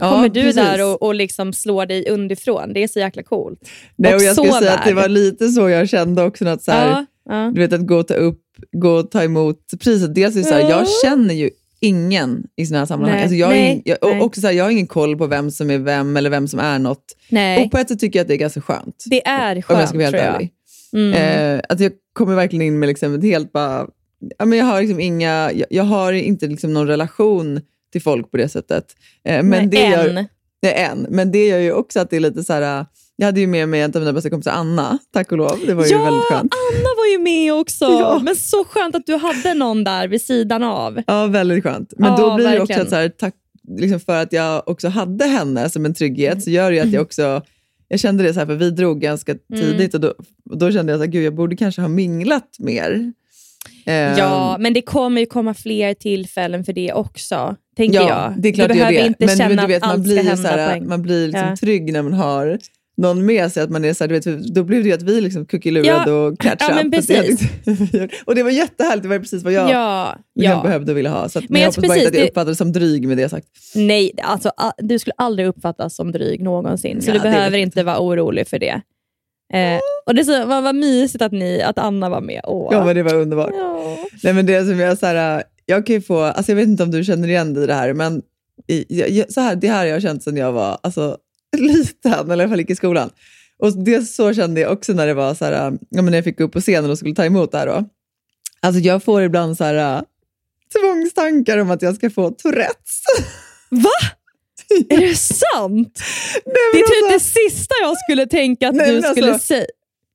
Då 0.00 0.06
Ja, 0.06 0.10
kommer 0.10 0.28
du 0.28 0.40
precis. 0.42 0.54
där 0.56 0.84
och, 0.92 1.02
och 1.02 1.14
liksom 1.14 1.52
slår 1.52 1.86
dig 1.86 2.08
underifrån. 2.10 2.72
Det 2.72 2.82
är 2.82 2.88
så 2.88 2.98
jäkla 2.98 3.22
coolt. 3.22 3.58
Nej, 3.96 4.12
och 4.14 4.16
och 4.20 4.22
jag 4.24 4.34
ska 4.36 4.58
säga 4.60 4.72
att 4.74 4.84
det 4.84 4.94
var 4.94 5.08
lite 5.08 5.48
så 5.48 5.68
jag 5.68 5.88
kände 5.88 6.22
också. 6.24 6.46
Att 6.48 6.62
så 6.62 6.72
här, 6.72 7.06
Ja. 7.30 7.50
Du 7.54 7.60
vet 7.60 7.72
att 7.72 7.86
gå 7.86 7.96
och 7.96 8.08
ta 8.08 8.14
upp, 8.14 8.40
gå 8.72 8.90
och 8.90 9.10
ta 9.10 9.22
emot 9.22 9.58
priset. 9.84 10.14
Dels 10.14 10.36
är 10.36 10.40
det 10.40 10.44
så 10.46 10.54
här, 10.54 10.60
Ja. 10.60 10.68
jag 10.70 10.86
känner 11.04 11.34
ju 11.34 11.50
ingen 11.80 12.42
i 12.56 12.66
sådana 12.66 12.78
här 12.80 12.86
sammanhang. 12.86 13.14
Nej, 13.14 13.22
Alltså 13.22 13.36
jag, 13.36 13.48
nej, 13.50 13.72
ing, 13.72 13.82
jag, 13.84 14.22
också 14.22 14.40
så 14.40 14.46
här, 14.46 14.54
jag 14.54 14.64
har 14.64 14.70
ingen 14.70 14.86
koll 14.86 15.16
på 15.18 15.26
vem 15.26 15.50
som 15.50 15.70
är 15.70 15.78
vem 15.78 16.16
eller 16.16 16.30
vem 16.30 16.48
som 16.48 16.60
är 16.60 16.78
något. 16.78 17.04
Nej, 17.28 17.64
Och 17.64 17.70
på 17.70 17.78
ett 17.78 17.88
sätt 17.88 18.00
tycker 18.00 18.18
jag 18.18 18.24
att 18.24 18.28
det 18.28 18.34
är 18.34 18.38
ganska 18.38 18.60
skönt. 18.60 19.04
det 19.10 19.26
är 19.26 19.56
om 19.56 19.62
skönt 19.62 19.80
jag 19.80 19.88
ska 19.88 19.98
vara 19.98 20.04
helt 20.04 20.16
ärlig. 20.16 20.50
Mm. 20.92 21.12
Eh, 21.56 21.60
att 21.68 21.80
jag 21.80 21.92
kommer 22.12 22.34
verkligen 22.34 22.62
in 22.66 22.78
med 22.78 22.86
liksom 22.86 23.14
ett 23.14 23.22
helt 23.22 23.52
bara... 23.52 23.86
Ja, 24.38 24.44
men 24.44 24.58
jag 24.58 24.66
har 24.66 24.80
liksom 24.80 25.00
inga... 25.00 25.52
Jag, 25.52 25.66
jag 25.70 25.84
har 25.84 26.12
inte 26.12 26.46
liksom 26.46 26.72
någon 26.74 26.86
relation 26.86 27.60
till 27.92 28.02
folk 28.02 28.30
på 28.30 28.36
det 28.36 28.48
sättet. 28.48 28.84
Eh, 29.24 29.42
men 29.42 29.48
Nej, 29.50 29.66
det. 29.66 29.88
Gör, 29.88 30.26
det 30.62 30.78
är 30.80 30.90
en. 30.90 31.06
Men 31.10 31.32
det 31.32 31.46
gör 31.46 31.58
ju 31.58 31.72
också 31.72 32.00
att 32.00 32.10
det 32.10 32.16
är 32.16 32.20
lite 32.20 32.44
så 32.44 32.52
här... 32.52 32.86
Jag 33.16 33.26
hade 33.26 33.40
ju 33.40 33.46
med 33.46 33.68
mig 33.68 33.80
en 33.80 33.92
av 33.94 34.00
mina 34.00 34.12
bästa 34.12 34.30
kompisar, 34.30 34.50
Anna, 34.52 34.98
tack 35.12 35.32
och 35.32 35.38
lov. 35.38 35.58
Det 35.66 35.74
var 35.74 35.84
ju 35.84 35.90
ja, 35.90 36.04
väldigt 36.04 36.22
skönt. 36.24 36.52
Anna 36.72 36.88
var 36.96 37.12
ju 37.12 37.18
med 37.18 37.52
också. 37.54 37.84
Ja. 37.84 38.20
Men 38.24 38.36
så 38.36 38.64
skönt 38.64 38.94
att 38.94 39.06
du 39.06 39.16
hade 39.16 39.54
någon 39.54 39.84
där 39.84 40.08
vid 40.08 40.22
sidan 40.22 40.62
av. 40.62 41.02
Ja, 41.06 41.26
väldigt 41.26 41.64
skönt. 41.64 41.92
Men 41.96 42.10
Ja, 42.10 42.16
då 42.16 42.34
blir 42.36 42.46
det 42.48 42.54
ju 42.54 42.60
också 42.60 42.72
verkligen. 42.72 42.82
att 42.82 42.90
så 42.90 42.96
här, 42.96 43.08
tack, 43.08 43.34
liksom 43.78 44.00
för 44.00 44.22
att 44.22 44.32
jag 44.32 44.68
också 44.68 44.88
hade 44.88 45.24
henne 45.24 45.70
som 45.70 45.84
en 45.84 45.94
trygghet 45.94 46.42
så 46.44 46.50
gör 46.50 46.70
det 46.70 46.76
ju 46.76 46.82
att 46.82 46.92
jag 46.92 47.02
också 47.02 47.42
jag 47.88 48.00
kände 48.00 48.22
det 48.24 48.32
så 48.34 48.38
här, 48.40 48.46
för 48.46 48.54
vi 48.54 48.70
drog 48.70 49.00
ganska 49.00 49.32
Mm. 49.32 49.60
tidigt 49.62 49.94
och 49.94 50.00
då, 50.00 50.14
och 50.50 50.58
då 50.58 50.72
kände 50.72 50.92
jag 50.92 51.02
att 51.02 51.14
jag 51.14 51.34
borde 51.34 51.56
kanske 51.56 51.80
ha 51.80 51.88
minglat 51.88 52.56
mer. 52.58 53.12
Eh, 53.86 53.94
Ja, 54.18 54.56
men 54.60 54.72
det 54.72 54.82
kommer 54.82 55.20
ju 55.20 55.26
komma 55.26 55.54
fler 55.54 55.94
tillfällen 55.94 56.64
för 56.64 56.72
det 56.72 56.92
också, 56.92 57.56
tänker 57.78 57.98
ja, 58.00 58.08
jag. 58.08 58.42
det 58.42 58.48
är 58.48 58.52
klart 58.52 58.68
du 58.68 58.74
behöver 58.74 58.92
det. 59.00 59.06
inte 59.06 59.26
men, 59.26 59.36
känna 59.36 59.48
men 59.54 59.56
du 59.56 59.66
vet, 59.66 59.82
att 59.82 59.88
man 59.88 59.90
allt 59.90 60.02
blir, 60.02 60.16
ska 60.18 60.22
hända 60.28 60.36
så 60.36 60.42
på 60.54 60.60
här, 60.60 60.76
en 60.76 60.88
man 60.88 61.02
blir 61.02 61.26
liksom 61.28 61.48
Ja. 61.48 61.56
trygg 61.56 61.92
när 61.92 62.02
man 62.02 62.12
har 62.12 62.58
någon 62.96 63.26
med 63.26 63.52
sig. 63.52 63.62
Att 63.62 63.70
man 63.70 63.84
är 63.84 63.92
så 63.94 64.04
här, 64.04 64.08
du 64.08 64.14
vet, 64.20 64.54
då 64.54 64.64
blev 64.64 64.82
det 64.82 64.88
ju 64.88 64.94
att 64.94 65.02
vi 65.02 65.20
liksom 65.20 65.46
kuckelurade 65.46 66.10
Ja, 66.10 66.12
och 66.16 66.38
catch 66.40 66.66
ja, 66.68 66.82
up. 66.82 66.90
det 66.90 67.28
gjort. 67.28 68.10
och 68.24 68.34
det 68.34 68.42
var 68.42 68.50
jättehärligt, 68.50 69.02
det 69.02 69.08
var 69.08 69.18
precis 69.18 69.42
vad 69.42 69.52
jag 69.52 69.70
Ja, 69.70 70.16
liksom 70.34 70.52
ja. 70.56 70.62
behövde 70.62 70.92
och 70.92 70.98
ville 70.98 71.08
ha. 71.08 71.28
Så 71.28 71.40
Men 71.48 71.60
jag 71.60 71.66
jag- 71.66 71.66
hoppas 71.66 71.76
bara 71.76 71.88
precis, 71.88 72.02
inte 72.06 72.16
att 72.16 72.20
jag 72.20 72.28
uppfattades 72.28 72.58
som 72.58 72.72
dryg 72.72 73.08
med 73.08 73.16
det 73.16 73.28
sagt. 73.28 73.46
Nej, 73.74 74.12
alltså, 74.22 74.50
du 74.78 74.98
skulle 74.98 75.14
aldrig 75.16 75.48
uppfattas 75.48 75.94
som 75.96 76.12
dryg 76.12 76.42
någonsin, 76.42 77.02
så 77.02 77.10
Ja, 77.10 77.14
du 77.14 77.20
behöver 77.20 77.58
inte 77.58 77.82
vara 77.82 78.00
orolig 78.00 78.48
för 78.48 78.58
det. 78.58 78.80
Eh, 79.54 79.78
och 80.06 80.14
det 80.14 80.24
så, 80.24 80.46
vad, 80.46 80.62
vad 80.62 80.74
mysigt 80.74 81.22
att, 81.22 81.32
ni, 81.32 81.62
att 81.62 81.78
Anna 81.78 82.08
var 82.08 82.20
med. 82.20 82.40
Åh. 82.44 82.68
Ja, 82.72 82.84
men 82.84 82.96
det 82.96 83.02
var 83.02 83.14
underbart. 83.14 83.50
Ja. 83.54 83.96
Nej, 84.22 84.32
men 84.34 84.46
det 84.46 84.64
som 84.64 84.80
jag, 84.80 84.98
så 84.98 85.06
här, 85.06 85.42
jag 85.70 85.86
kan 85.86 85.94
ju 85.94 86.00
få, 86.02 86.20
alltså 86.22 86.52
jag 86.52 86.56
vet 86.56 86.68
inte 86.68 86.82
om 86.82 86.90
du 86.90 87.04
känner 87.04 87.28
igen 87.28 87.54
dig 87.54 87.64
i 87.64 87.66
det 87.66 87.74
här, 87.74 87.92
men 87.92 88.22
i, 88.68 88.84
jag, 89.18 89.32
så 89.32 89.40
här, 89.40 89.56
det 89.56 89.68
här 89.68 89.78
har 89.78 89.84
jag 89.84 90.02
känt 90.02 90.22
sedan 90.22 90.36
jag 90.36 90.52
var 90.52 90.78
alltså, 90.82 91.16
liten, 91.56 92.12
eller 92.30 92.36
i 92.44 92.46
alla 92.46 92.48
fall 92.48 92.60
i 92.68 92.76
skolan. 92.76 93.10
Och 93.58 93.84
det 93.84 94.02
så 94.02 94.34
kände 94.34 94.60
jag 94.60 94.72
också 94.72 94.92
när 94.92 95.06
det 95.06 95.14
var 95.14 95.34
så 95.34 95.44
här, 95.44 95.52
ja, 95.90 96.02
men 96.02 96.04
när 96.04 96.14
jag 96.18 96.24
fick 96.24 96.38
gå 96.38 96.44
upp 96.44 96.52
på 96.52 96.60
scenen 96.60 96.90
och 96.90 96.98
skulle 96.98 97.14
ta 97.14 97.24
emot 97.24 97.52
det 97.52 97.58
här. 97.58 97.66
Då. 97.66 97.84
Alltså 98.60 98.80
jag 98.80 99.02
får 99.02 99.22
ibland 99.22 99.56
så 99.56 99.64
här, 99.64 100.02
tvångstankar 100.80 101.58
om 101.58 101.70
att 101.70 101.82
jag 101.82 101.94
ska 101.96 102.10
få 102.10 102.30
Tourettes. 102.30 103.02
Är 104.90 104.96
det 105.00 105.14
sant? 105.16 106.00
Nej, 106.46 106.54
Det 106.72 106.78
är 106.78 106.82
typ 107.02 107.12
alltså- 107.14 107.38
det 107.40 107.50
sista 107.50 107.74
jag 107.82 107.96
skulle 107.98 108.26
tänka 108.26 108.68
att 108.68 108.74
Nej, 108.74 108.96
du 108.96 109.02
skulle 109.02 109.32
alltså- 109.32 109.46
säga. 109.46 109.66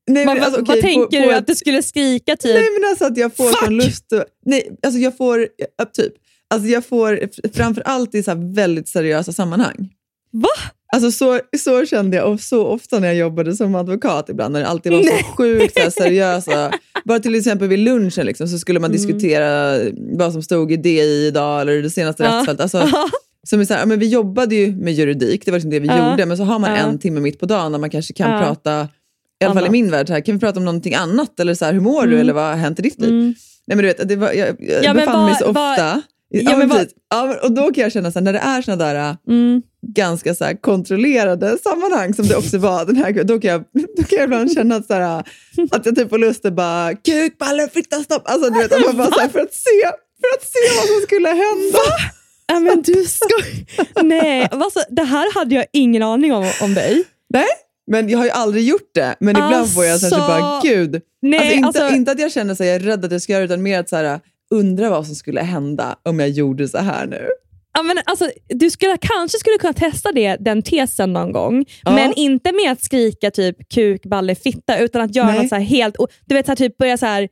Nej, 0.06 0.26
men 0.26 0.42
alltså, 0.42 0.60
vad, 0.60 0.68
vad 0.68 0.80
tänker 0.80 1.20
på 1.22 1.26
du? 1.28 1.34
Att 1.34 1.46
du 1.46 1.54
skulle 1.54 1.82
skrika 1.82 2.36
typ? 2.36 2.54
Nej 2.54 2.68
men 2.80 2.88
alltså 2.90 3.04
att 3.04 3.16
jag 3.16 3.36
får 3.36 3.64
sån 3.64 3.76
lust 3.76 4.12
att, 4.12 4.24
nej 4.46 4.76
alltså 4.86 5.00
jag 5.00 5.16
får, 5.16 5.48
typ, 5.96 6.12
alltså 6.54 6.68
jag 6.68 6.84
får 6.86 7.18
f- 7.22 7.50
framför 7.54 7.82
allt 7.82 8.14
i 8.14 8.22
så 8.22 8.30
här 8.30 8.54
väldigt 8.54 8.88
seriösa 8.88 9.32
sammanhang. 9.32 9.88
Va? 10.32 10.48
Alltså 10.94 11.10
så, 11.10 11.40
så 11.58 11.86
kände 11.86 12.16
jag 12.16 12.32
och 12.32 12.40
så 12.40 12.66
ofta 12.66 12.98
när 12.98 13.06
jag 13.08 13.16
jobbade 13.16 13.56
som 13.56 13.74
advokat 13.74 14.28
ibland, 14.28 14.52
när 14.52 14.60
det 14.60 14.66
alltid 14.66 14.92
var 14.92 15.02
så 15.02 15.24
sjukt 15.36 15.80
så 15.84 15.90
seriösa. 15.90 16.72
Bara 17.04 17.18
till 17.20 17.34
exempel 17.34 17.68
vid 17.68 17.78
lunchen 17.78 18.26
liksom, 18.26 18.48
så 18.48 18.58
skulle 18.58 18.80
man 18.80 18.90
Mm. 18.90 18.96
diskutera 19.02 19.78
vad 20.18 20.32
som 20.32 20.42
stod 20.42 20.72
i 20.72 20.76
DI 20.76 21.26
idag 21.26 21.60
eller 21.60 21.82
det 21.82 21.90
senaste 21.90 22.22
Ja. 22.22 22.28
rättsfallet. 22.38 22.60
Alltså, 22.60 22.88
som 23.46 23.60
är 23.60 23.64
så 23.64 23.74
här, 23.74 23.86
men 23.86 23.98
vi 23.98 24.06
jobbade 24.08 24.54
ju 24.54 24.76
med 24.76 24.92
juridik, 24.94 25.44
det 25.44 25.50
var 25.50 25.58
liksom 25.58 25.70
det 25.70 25.80
vi 25.80 25.86
Ja. 25.88 26.10
gjorde, 26.10 26.26
men 26.26 26.36
så 26.36 26.42
har 26.44 26.58
man 26.58 26.70
Ja. 26.70 26.76
en 26.76 26.98
timme 26.98 27.20
mitt 27.20 27.40
på 27.40 27.46
dagen 27.46 27.72
där 27.72 27.78
man 27.78 27.90
kanske 27.90 28.12
kan 28.14 28.42
prata, 28.42 28.88
i 29.42 29.44
alla 29.44 29.54
fall 29.54 29.66
i 29.66 29.70
min 29.70 29.90
värld, 29.90 30.06
så 30.06 30.12
här, 30.12 30.20
kan 30.20 30.34
vi 30.34 30.40
prata 30.40 30.58
om 30.58 30.64
någonting 30.64 30.94
annat? 30.94 31.40
Eller 31.40 31.54
så 31.54 31.64
här, 31.64 31.72
hur 31.72 31.80
mår 31.80 32.02
du? 32.02 32.08
Mm. 32.08 32.20
Eller 32.20 32.32
vad 32.32 32.44
har 32.44 32.54
hänt 32.56 32.78
i 32.78 32.82
ditt 32.82 33.00
liv? 33.00 33.10
Mm. 33.10 33.34
Nej, 33.66 33.76
men 33.76 33.78
du 33.78 33.82
vet, 33.84 34.08
det 34.08 34.16
var, 34.16 34.32
jag 34.32 34.56
jag 34.58 34.84
Ja, 34.84 34.94
befann 34.94 35.24
mig 35.24 35.34
så 35.38 35.44
ofta 35.46 36.02
Ja, 36.28 36.56
men 36.58 36.68
vad- 36.68 36.78
precis. 36.78 36.94
ja, 37.10 37.36
och 37.42 37.52
då 37.52 37.72
kan 37.72 37.82
jag 37.82 37.92
känna 37.92 38.12
så 38.12 38.18
här, 38.18 38.24
när 38.24 38.32
det 38.32 38.38
är 38.38 38.62
såna 38.62 38.76
där 38.76 38.94
äh, 38.94 39.14
Mm. 39.28 39.62
ganska 39.86 40.34
så 40.34 40.44
kontrollerade 40.60 41.58
sammanhang 41.62 42.14
som 42.14 42.26
det 42.26 42.36
också 42.36 42.58
var 42.58 42.84
den 42.84 42.96
här 42.96 43.24
då 43.24 43.40
kan 43.40 43.50
jag, 43.50 43.64
då 43.96 44.02
kan 44.02 44.16
jag 44.18 44.24
ibland 44.24 44.52
känna 44.52 44.76
att, 44.76 44.86
så 44.86 44.94
här, 44.94 45.00
äh, 45.18 45.64
att 45.70 45.86
jag 45.86 45.96
typ 45.96 46.10
får 46.10 46.18
lust 46.18 46.44
att 46.44 46.52
bara 46.54 46.94
kuk, 46.94 47.38
balle, 47.38 47.68
fitta, 47.68 47.96
stopp. 48.00 48.22
Alltså, 48.24 48.50
du 48.50 48.58
vet, 48.58 48.72
att 48.72 48.86
man 48.86 48.96
bara, 48.96 49.10
så 49.10 49.20
här, 49.20 49.28
för, 49.28 49.40
att 49.40 49.54
se, 49.54 49.80
för 50.20 50.28
att 50.38 50.42
se 50.44 50.76
vad 50.80 50.86
som 50.86 51.00
skulle 51.02 51.28
hända. 51.28 51.78
Ja, 52.46 52.60
men 52.60 52.82
du 52.82 53.04
ska... 53.04 53.34
Nej, 54.02 54.48
alltså, 54.50 54.80
det 54.90 55.02
här 55.02 55.34
hade 55.34 55.54
jag 55.54 55.64
ingen 55.72 56.02
aning 56.02 56.32
om, 56.32 56.50
om 56.62 56.74
dig. 56.74 57.04
Nej, 57.30 57.46
men 57.86 58.08
jag 58.08 58.18
har 58.18 58.24
ju 58.24 58.30
aldrig 58.30 58.64
gjort 58.68 58.90
det. 58.94 59.14
Men 59.20 59.30
ibland 59.30 59.74
får 59.74 59.84
jag 59.84 60.00
så 60.00 60.06
här, 60.06 60.10
typ 60.16 60.26
bara, 60.28 60.42
Alltså, 60.44 60.68
gud. 60.68 61.02
nej, 61.22 61.38
alltså, 61.40 61.54
inte, 61.56 61.66
alltså- 61.82 61.96
inte 61.96 62.12
att 62.12 62.20
jag 62.20 62.32
känner 62.32 62.52
att 62.52 62.60
jag 62.60 62.68
är 62.68 62.80
rädd 62.80 63.04
att 63.04 63.12
jag 63.12 63.22
ska 63.22 63.32
göra 63.32 63.40
det, 63.40 63.44
utan 63.54 63.62
mer 63.62 63.80
att 63.80 63.88
så 63.88 63.96
här, 63.96 64.20
undra 64.50 64.90
vad 64.90 65.06
som 65.06 65.14
skulle 65.14 65.40
hända 65.40 65.96
om 66.02 66.20
jag 66.20 66.28
gjorde 66.28 66.68
så 66.68 66.78
här 66.78 67.06
nu. 67.06 67.28
Ja, 67.76 67.82
men 67.82 67.98
alltså, 68.04 68.30
du 68.48 68.70
skulle, 68.70 68.96
kanske 69.00 69.38
skulle 69.38 69.58
kunna 69.58 69.72
testa 69.72 70.12
det, 70.12 70.36
den 70.40 70.62
tesen 70.62 71.12
någon 71.12 71.32
gång, 71.32 71.64
Ja. 71.84 71.94
men 71.94 72.12
inte 72.16 72.52
med 72.52 72.72
att 72.72 72.82
skrika 72.82 73.30
typ 73.30 73.56
kuk, 73.74 74.02
balle, 74.06 74.34
fitta, 74.34 74.78
utan 74.78 75.02
att 75.02 75.14
göra 75.16 75.26
Nej. 75.26 75.38
något 75.38 75.48
så 75.48 75.56
helt... 75.56 75.96
Du 76.26 76.34
vet, 76.34 76.46
så 76.46 76.50
här, 76.50 76.56
typ 76.56 76.76
börja 76.76 76.96
så 76.96 77.06
här... 77.06 77.28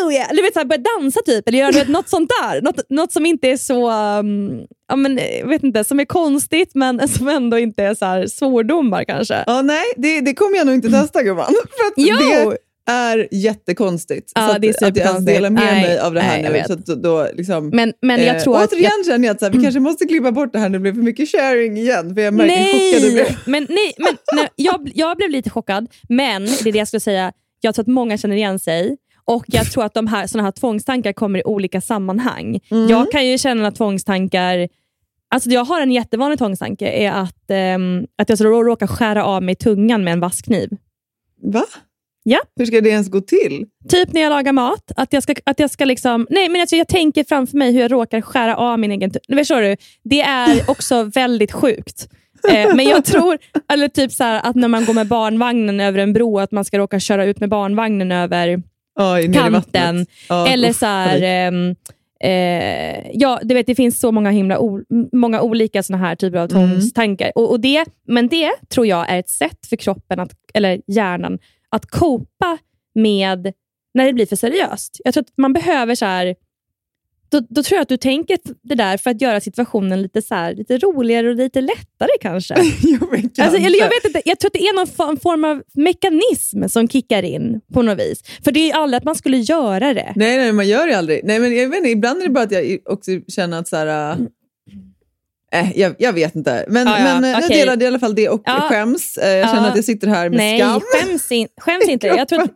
Hallelujah! 0.00 0.30
Eller 0.30 0.36
du 0.36 0.42
vet, 0.42 0.52
så 0.52 0.60
här, 0.60 0.66
börja 0.66 0.82
dansa 0.98 1.20
typ, 1.26 1.48
eller 1.48 1.58
göra 1.58 1.84
något 1.88 2.08
sånt 2.08 2.30
där. 2.42 2.62
Något, 2.62 2.80
något 2.88 3.12
som 3.12 3.26
inte 3.26 3.48
är 3.48 3.56
så... 3.56 3.90
um, 3.90 4.66
ja, 4.88 4.96
men, 4.96 5.20
vet 5.44 5.62
inte, 5.62 5.84
som 5.84 6.00
är 6.00 6.04
konstigt 6.04 6.70
men 6.74 7.08
som 7.18 7.28
ändå 7.28 7.58
inte 7.58 7.82
är 7.82 7.94
så 7.94 8.04
här 8.04 8.26
svordomar 8.26 9.04
kanske. 9.04 9.44
Ja, 9.46 9.62
nej, 9.62 9.84
det, 9.96 10.20
det 10.20 10.34
kommer 10.34 10.56
jag 10.56 10.66
nog 10.66 10.74
inte 10.74 10.90
testa 10.90 11.22
gumman. 11.24 11.46
För 11.76 11.86
att 11.86 11.94
det 11.96 12.50
är 12.86 13.28
jättekonstigt. 13.30 14.32
Ja, 14.34 14.48
så 14.48 14.54
att, 14.54 14.62
det 14.62 14.68
är 14.68 14.70
att 14.70 14.80
jag 14.80 14.96
ens 14.96 14.96
superkonstigt. 14.96 15.36
delar 15.36 15.50
med 15.50 15.62
Nej, 15.62 15.82
mig 15.82 15.98
av 15.98 16.14
det 16.14 16.20
här 16.20 16.42
nej, 16.42 16.52
nu. 16.52 16.62
Så 16.66 16.72
att 16.92 17.02
då, 17.02 17.28
liksom, 17.34 17.68
Men, 17.68 17.92
men 18.02 18.24
jag 18.24 18.36
eh, 18.36 18.42
tror 18.42 18.56
att... 18.56 18.72
återigen 18.72 18.90
Jag, 18.96 19.06
känner 19.06 19.28
jag 19.28 19.34
att 19.34 19.40
så 19.40 19.46
här, 19.46 19.52
vi 19.52 19.62
kanske 19.62 19.80
måste 19.80 20.06
klippa 20.06 20.32
bort 20.32 20.52
det 20.52 20.58
här 20.58 20.68
när 20.68 20.78
det 20.78 20.82
blir 20.82 20.92
för 20.92 21.00
mycket 21.00 21.28
sharing 21.28 21.76
igen. 21.76 22.14
För 22.14 22.22
jag 22.22 22.34
märker 22.34 22.56
hur 22.56 22.64
chockad 22.64 23.02
du 23.02 23.14
nej, 23.14 23.24
blir. 23.24 23.38
men, 23.46 23.66
nej, 23.68 23.94
men 23.98 24.16
nej, 24.32 24.48
jag, 24.56 24.90
jag 24.94 25.16
blev 25.16 25.30
lite 25.30 25.50
chockad, 25.50 25.88
men 26.08 26.44
det 26.44 26.66
är 26.68 26.72
det 26.72 26.78
jag 26.78 26.88
skulle 26.88 27.00
säga. 27.00 27.32
Jag 27.60 27.74
tror 27.74 27.82
att 27.82 27.88
många 27.88 28.18
känner 28.18 28.36
igen 28.36 28.58
sig. 28.58 28.96
Och 29.30 29.44
Jag 29.46 29.72
tror 29.72 29.84
att 29.84 29.94
de 29.94 30.06
här, 30.06 30.26
såna 30.26 30.42
här 30.44 30.50
tvångstankar 30.50 31.12
kommer 31.12 31.38
i 31.38 31.42
olika 31.44 31.80
sammanhang. 31.80 32.60
Mm. 32.70 32.88
Jag 32.88 33.10
kan 33.12 33.26
ju 33.26 33.38
känna 33.38 33.68
att 33.68 33.76
tvångstankar... 33.76 34.68
Alltså 35.34 35.50
jag 35.50 35.64
har 35.64 35.80
en 35.80 35.92
jättevanlig 35.92 36.38
tvångstanke, 36.38 36.88
är 36.88 37.12
att, 37.12 37.50
ehm, 37.50 38.06
att 38.18 38.28
jag 38.28 38.38
ska 38.38 38.48
rå- 38.48 38.64
råka 38.64 38.86
skära 38.86 39.24
av 39.24 39.42
mig 39.42 39.54
tungan 39.54 40.04
med 40.04 40.12
en 40.12 40.20
vasskniv. 40.20 40.68
Va? 41.42 41.64
Ja. 42.22 42.38
Hur 42.56 42.66
ska 42.66 42.80
det 42.80 42.90
ens 42.90 43.08
gå 43.08 43.20
till? 43.20 43.66
Typ 43.88 44.12
när 44.12 44.20
jag 44.20 44.30
lagar 44.30 44.52
mat. 44.52 44.92
Att 44.96 45.12
jag 45.12 45.22
ska, 45.22 45.34
att 45.44 45.60
jag 45.60 45.70
ska 45.70 45.84
liksom, 45.84 46.26
nej, 46.30 46.48
men 46.48 46.60
alltså 46.60 46.76
jag 46.76 46.88
tänker 46.88 47.24
framför 47.24 47.56
mig 47.56 47.72
hur 47.72 47.80
jag 47.80 47.92
råkar 47.92 48.20
skära 48.20 48.56
av 48.56 48.78
min 48.78 48.92
egen 48.92 49.10
tunga. 49.10 49.40
Förstår 49.40 49.62
du? 49.62 49.76
Det 50.02 50.20
är 50.20 50.62
också 50.70 51.02
väldigt 51.02 51.52
sjukt. 51.52 52.08
Eh, 52.52 52.74
men 52.76 52.84
jag 52.86 53.04
tror, 53.04 53.38
eller 53.72 53.88
typ 53.88 54.12
så 54.12 54.24
här, 54.24 54.40
att 54.44 54.56
när 54.56 54.68
man 54.68 54.84
går 54.84 54.94
med 54.94 55.06
barnvagnen 55.08 55.80
över 55.80 55.98
en 55.98 56.12
bro, 56.12 56.38
att 56.38 56.52
man 56.52 56.64
ska 56.64 56.78
råka 56.78 57.00
köra 57.00 57.24
ut 57.24 57.40
med 57.40 57.48
barnvagnen 57.48 58.12
över 58.12 58.62
I 59.18 59.32
kanten. 59.32 60.06
Ja, 60.28 60.48
Eller 60.48 60.72
så 60.72 60.86
här, 60.86 61.22
ehm, 61.22 61.74
eh, 62.24 63.10
ja, 63.12 63.40
du 63.42 63.54
vet, 63.54 63.66
det 63.66 63.74
finns 63.74 64.00
så 64.00 64.12
många, 64.12 64.30
himla 64.30 64.58
många 65.12 65.42
olika 65.42 65.82
såna 65.82 65.98
här 65.98 66.14
typer 66.16 66.38
av 66.38 66.50
Mm. 66.52 66.70
tvångstankar. 66.70 67.32
Och, 67.34 67.50
och 67.50 67.60
det, 67.60 67.84
men 68.08 68.28
det 68.28 68.50
tror 68.68 68.86
jag 68.86 69.10
är 69.10 69.18
ett 69.18 69.28
sätt 69.30 69.66
för 69.68 69.76
kroppen, 69.76 70.20
att, 70.20 70.32
eller 70.54 70.80
hjärnan, 70.86 71.38
att 71.68 71.86
copa 71.86 72.58
med 72.94 73.52
när 73.94 74.06
det 74.06 74.12
blir 74.12 74.26
för 74.26 74.36
seriöst. 74.36 75.00
Jag 75.04 75.14
tror 75.14 75.22
att 75.22 75.32
man 75.36 75.52
behöver 75.52 75.94
så 75.94 76.04
här, 76.04 76.34
då, 77.30 77.40
då 77.48 77.62
tror 77.62 77.76
jag 77.76 77.82
att 77.82 77.88
du 77.88 77.96
tänker 77.96 78.38
det 78.62 78.74
där 78.74 78.96
för 78.96 79.10
att 79.10 79.20
göra 79.20 79.40
situationen 79.40 80.02
lite, 80.02 80.22
så 80.22 80.34
här, 80.34 80.54
lite 80.54 80.78
roligare 80.78 81.28
och 81.28 81.34
lite 81.34 81.60
lättare 81.60 82.10
kanske. 82.20 82.54
Jo, 82.82 82.98
men 83.10 83.20
Alltså, 83.24 83.30
kanske. 83.42 83.66
eller 83.66 83.78
jag, 83.78 83.88
vet 83.88 84.04
inte, 84.04 84.22
jag 84.24 84.38
tror 84.38 84.48
att 84.48 84.52
det 84.52 84.62
är 84.68 84.74
någon 84.76 84.86
fo- 84.86 85.20
form 85.22 85.44
av 85.44 85.62
mekanism 85.74 86.68
som 86.68 86.88
kickar 86.88 87.22
in 87.22 87.60
på 87.74 87.82
något 87.82 87.98
vis. 88.00 88.22
För 88.44 88.52
det 88.52 88.60
är 88.60 88.66
ju 88.66 88.72
aldrig 88.72 88.98
att 88.98 89.04
man 89.04 89.14
skulle 89.14 89.36
göra 89.36 89.94
det. 89.94 90.12
Nej, 90.16 90.36
nej, 90.36 90.52
man 90.52 90.68
gör 90.68 90.86
det 90.86 90.98
aldrig. 90.98 91.20
Nej, 91.24 91.38
men 91.40 91.56
jag 91.56 91.68
vet 91.68 91.76
inte, 91.78 91.90
ibland 91.90 92.20
är 92.20 92.24
det 92.26 92.30
bara 92.32 92.44
att 92.44 92.52
jag 92.52 92.78
också 92.86 93.10
känner 93.28 93.58
att 93.58 93.68
så 93.68 93.76
här... 93.76 94.16
Äh, 95.52 95.78
jag, 95.78 95.94
jag 95.98 96.12
vet 96.12 96.34
inte. 96.36 96.64
Men, 96.68 96.86
Ja, 96.86 96.98
ja, 96.98 97.04
men 97.20 97.24
eh, 97.24 97.38
nu 97.38 97.44
okej. 97.46 97.58
delade 97.58 97.84
jag 97.84 97.88
i 97.90 97.92
alla 97.92 97.98
fall 97.98 98.14
det 98.14 98.28
och 98.28 98.42
Ja. 98.44 98.60
skäms. 98.70 99.16
Eh, 99.16 99.28
Jag 99.28 99.38
Ja. 99.48 99.54
känner 99.54 99.68
att 99.68 99.76
jag 99.76 99.84
sitter 99.84 100.06
här 100.08 100.28
med 100.28 100.36
Nej, 100.38 100.58
skam. 100.60 100.80
skäms, 100.80 101.32
in, 101.32 101.48
skäms 101.60 101.84
inte. 101.88 102.06
Jag 102.06 102.28
tror, 102.28 102.40
att, 102.42 102.50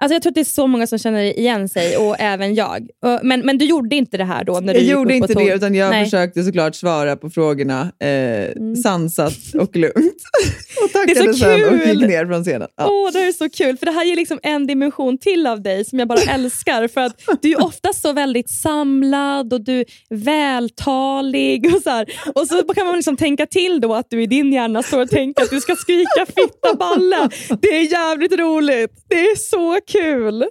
alltså 0.00 0.14
jag 0.14 0.22
tror 0.22 0.30
att 0.30 0.34
det 0.34 0.40
är 0.40 0.44
så 0.44 0.66
många 0.66 0.86
som 0.86 0.98
känner 0.98 1.38
igen 1.38 1.68
sig, 1.68 1.96
och 1.96 2.16
även 2.18 2.54
jag. 2.54 2.88
Men, 3.22 3.40
men 3.40 3.58
du 3.58 3.64
gjorde 3.64 3.96
inte 3.96 4.16
det 4.16 4.24
här 4.24 4.44
då? 4.44 4.60
När 4.60 4.74
du 4.74 4.80
Jag 4.80 4.88
gjorde 4.88 5.14
inte 5.14 5.34
det, 5.34 5.54
utan 5.54 5.74
jag 5.74 5.90
Nej. 5.90 6.04
försökte 6.04 6.42
såklart 6.42 6.74
svara 6.74 7.16
på 7.16 7.30
frågorna 7.30 7.92
eh, 8.02 8.10
Mm. 8.40 8.76
sansat 8.76 9.32
och 9.54 9.76
lugnt. 9.76 9.96
och 10.82 10.88
Det 10.92 10.98
är 10.98 11.06
tackade 11.14 11.32
så 11.34 11.38
sen 11.38 11.68
och 11.68 11.86
gick 11.86 12.00
ner 12.08 12.26
från 12.26 12.44
scenen. 12.44 12.68
Ja. 12.76 12.86
Åh, 12.90 13.12
det 13.12 13.18
är 13.18 13.32
så 13.32 13.48
kul, 13.50 13.76
för 13.76 13.86
det 13.86 13.92
här 13.92 14.04
ger 14.04 14.16
liksom 14.16 14.38
en 14.42 14.66
dimension 14.66 15.18
till 15.18 15.46
av 15.46 15.62
dig 15.62 15.84
som 15.84 15.98
jag 15.98 16.08
bara 16.08 16.20
älskar. 16.34 16.88
För 16.88 17.00
att 17.00 17.16
Du 17.42 17.50
är 17.52 17.64
ofta 17.64 17.92
så 17.92 18.12
väldigt 18.12 18.50
samlad 18.50 19.52
och 19.52 19.64
du 19.64 19.80
är 19.80 19.84
vältalig. 20.14 21.74
Och 21.74 21.82
så, 21.82 21.90
här. 21.90 22.06
och 22.34 22.46
så 22.46 22.62
kan 22.74 22.86
man 22.86 22.96
liksom 22.96 23.16
tänka 23.16 23.46
till 23.46 23.80
då 23.80 23.94
att 23.94 24.06
du 24.10 24.22
i 24.22 24.26
din 24.26 24.52
hjärna 24.52 24.82
står 24.82 25.02
och 25.02 25.10
tänker 25.10 25.42
att 25.42 25.50
du 25.50 25.60
ska 25.60 25.76
skrika 25.76 26.26
fitta 26.26 26.74
balle. 26.78 27.28
Det 27.62 27.68
är 27.68 27.92
jävligt 27.92 28.32
roligt. 28.38 28.90
Det 29.08 29.20
är 29.20 29.36
så 29.36 29.80
kul. 29.92 30.44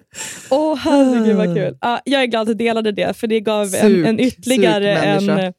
Åh 0.49 0.75
herregud 0.77 1.35
vad 1.37 1.55
kul. 1.55 1.77
Ja, 1.81 2.01
jag 2.05 2.21
är 2.23 2.25
glad 2.25 2.41
att 2.41 2.47
du 2.47 2.53
delade 2.53 2.91
det, 2.91 3.13
för 3.13 3.27
det 3.27 3.39
gav 3.39 3.75
en, 3.75 4.05
en 4.05 4.19
ytterligare 4.19 4.97
en, 4.97 5.19
sugmänniska. 5.19 5.53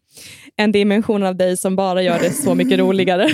en 0.57 0.73
dimension 0.73 1.23
av 1.23 1.37
dig 1.37 1.57
som 1.57 1.77
bara 1.77 2.03
gör 2.03 2.19
det 2.19 2.31
så 2.33 2.55
mycket 2.55 2.79
roligare. 2.85 3.29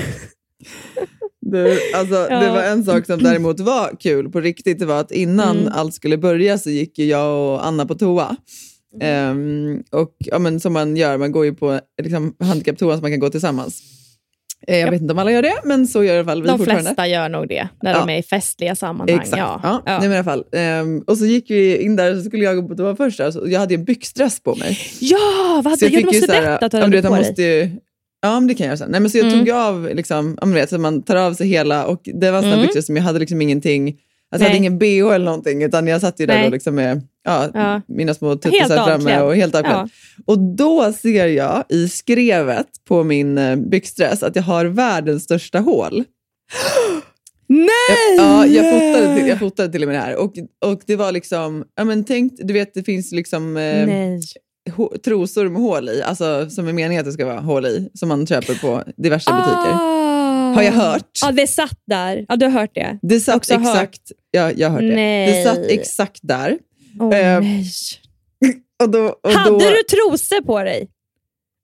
Du, 1.40 1.78
alltså, 1.94 2.14
Ja. 2.30 2.40
Det 2.40 2.50
var 2.50 2.62
en 2.62 2.84
sak 2.84 3.06
som 3.06 3.22
däremot 3.22 3.60
var 3.60 3.90
kul 4.00 4.30
på 4.30 4.40
riktigt. 4.40 4.78
Det 4.78 4.86
var 4.86 5.00
att 5.00 5.12
innan 5.12 5.56
Mm. 5.58 5.72
allt 5.72 5.94
skulle 5.94 6.16
börja 6.18 6.58
så 6.58 6.70
gick 6.70 6.98
ju 6.98 7.04
jag 7.04 7.54
och 7.54 7.66
Anna 7.66 7.86
på 7.86 7.94
toa. 7.94 8.36
Mm. 9.02 9.30
Ehm, 9.30 9.82
och 9.90 10.16
ja, 10.18 10.38
men 10.38 10.60
Som 10.60 10.72
man 10.72 10.96
gör, 10.96 11.18
man 11.18 11.32
går 11.32 11.44
ju 11.44 11.54
på 11.54 11.80
liksom, 12.02 12.34
handikapptoan 12.40 12.96
så 12.98 13.02
man 13.02 13.10
kan 13.10 13.20
gå 13.20 13.28
tillsammans. 13.30 13.82
Eh, 14.68 14.78
jag 14.78 14.90
vet 14.90 15.00
inte 15.02 15.12
om 15.12 15.18
alla 15.18 15.32
gör 15.32 15.42
det, 15.42 15.54
men 15.64 15.86
så 15.86 16.04
gör 16.04 16.14
i 16.14 16.18
alla 16.18 16.24
fall 16.24 16.42
vi 16.42 16.48
De 16.48 16.58
flesta 16.64 17.06
gör 17.06 17.28
nog 17.28 17.48
det 17.48 17.68
när 17.82 17.92
Ja. 17.92 17.98
de 18.06 18.08
är 18.12 18.18
i 18.18 18.22
festliga 18.22 18.74
sammanhang. 18.74 19.18
Exakt. 19.20 19.38
Ja. 19.38 19.60
Ja. 19.62 19.82
Ja. 19.86 19.98
Nej, 19.98 20.08
men 20.08 20.12
i 20.12 20.14
alla 20.16 20.24
fall. 20.24 20.44
Ehm, 20.52 21.00
och 21.06 21.18
så 21.18 21.26
gick 21.26 21.50
vi 21.50 21.76
in 21.82 21.96
där 21.96 22.10
och 22.16 22.18
så 22.22 22.24
skulle 22.28 22.44
jag 22.44 22.56
gå 22.62 22.68
på 22.68 22.74
toa 22.76 22.96
först. 22.96 23.20
Jag 23.46 23.60
hade 23.60 23.74
en 23.74 23.84
byxdress 23.84 24.40
på 24.40 24.54
mig. 24.54 24.78
Ja, 25.00 25.18
vad 25.64 25.66
hade, 25.66 25.84
jag 25.86 25.92
ja, 25.92 25.98
du 26.00 26.06
måste 26.06 26.26
berätta 26.26 26.66
att 26.66 26.72
du 26.72 26.78
ja, 26.78 26.82
hade 26.84 26.96
vet, 26.96 27.04
på 27.04 27.10
man 27.10 27.20
dig. 27.20 27.30
måste 27.30 27.70
Ja, 28.22 28.40
det 28.40 28.54
kan 28.54 28.66
jag 28.66 28.78
göra. 28.78 28.88
Nej, 28.88 29.00
men 29.00 29.10
så 29.10 29.18
jag 29.18 29.26
Mm. 29.26 29.38
tog 29.38 29.50
av, 29.50 29.90
liksom, 29.94 30.38
ja, 30.40 30.46
men 30.46 30.54
vet, 30.54 30.70
så 30.70 30.78
man 30.78 31.02
tar 31.02 31.16
av 31.16 31.34
sig 31.34 31.48
hela 31.48 31.86
och 31.86 32.00
det 32.04 32.30
var 32.30 32.38
en 32.38 32.42
sån 32.44 32.52
Mm. 32.52 32.66
byxor 32.66 32.80
som 32.80 32.96
jag 32.96 33.02
hade 33.04 33.18
liksom 33.18 33.42
ingenting, 33.42 33.96
alltså 34.32 34.44
jag 34.44 34.48
hade 34.50 34.56
ingen 34.58 34.78
bh 34.78 35.14
eller 35.14 35.24
någonting 35.24 35.62
utan 35.62 35.86
jag 35.86 36.00
satt 36.00 36.20
ju 36.20 36.26
där 36.26 36.50
liksom 36.50 36.74
med 36.74 37.02
ja, 37.24 37.48
Ja. 37.54 37.80
mina 37.88 38.14
små 38.14 38.36
tuttisar 38.36 38.84
framme 38.84 39.20
och 39.20 39.36
helt 39.36 39.54
avklädd. 39.54 39.74
Ja. 39.74 39.88
Och 40.26 40.38
då 40.38 40.92
ser 40.92 41.26
jag 41.26 41.64
i 41.68 41.88
skrevet 41.88 42.66
på 42.88 43.04
min 43.04 43.38
eh, 43.38 43.56
byxdress 43.56 44.22
att 44.22 44.36
jag 44.36 44.42
har 44.42 44.64
världens 44.64 45.24
största 45.24 45.58
hål. 45.58 46.04
Nej! 47.48 48.16
Ja, 48.18 48.46
jag 48.46 48.74
fotade 48.74 49.16
till, 49.16 49.28
jag 49.28 49.38
fotade 49.38 49.72
till 49.72 49.82
och 49.82 49.88
med 49.88 49.96
det 49.96 50.00
här. 50.00 50.16
Och, 50.16 50.32
och 50.64 50.80
det 50.86 50.96
var 50.96 51.12
liksom, 51.12 51.64
ja 51.76 51.84
men 51.84 52.04
tänk, 52.04 52.32
du 52.38 52.52
vet 52.52 52.74
det 52.74 52.82
finns 52.82 53.12
liksom 53.12 53.56
eh, 53.56 53.88
trosor 55.04 55.48
med 55.48 55.62
hål 55.62 55.88
i, 55.88 56.02
alltså 56.02 56.50
som 56.50 56.68
är 56.68 56.72
meningen 56.72 57.00
att 57.00 57.06
det 57.06 57.12
ska 57.12 57.26
vara 57.26 57.40
hål 57.40 57.66
i, 57.66 57.90
som 57.94 58.08
man 58.08 58.26
köper 58.26 58.54
på 58.54 58.82
diverse 58.96 59.30
butiker. 59.30 60.05
Har 60.56 60.62
jag 60.62 60.72
hört. 60.72 61.10
Ja, 61.22 61.32
det 61.32 61.46
satt 61.46 61.78
där. 61.86 62.26
Ja, 62.28 62.36
du 62.36 62.44
har 62.46 62.52
hört 62.52 62.74
det. 62.74 62.98
Det 63.02 63.20
satt 63.20 63.36
Också 63.36 63.54
hört. 63.54 63.62
exakt, 63.62 64.12
ja, 64.30 64.52
jag 64.52 64.68
har 64.70 64.74
hört 64.74 64.90
det. 64.90 64.94
Nej. 64.94 65.32
Det 65.44 65.50
satt 65.50 65.58
exakt 65.58 66.18
där. 66.22 66.58
Åh, 67.00 67.16
Eh, 67.18 67.40
nej. 67.40 67.64
Och 68.82 68.90
då, 68.90 69.16
och 69.22 69.30
Hade 69.32 69.50
då, 69.50 69.58
du 69.58 69.82
trosor 69.82 70.44
på 70.44 70.62
dig? 70.62 70.88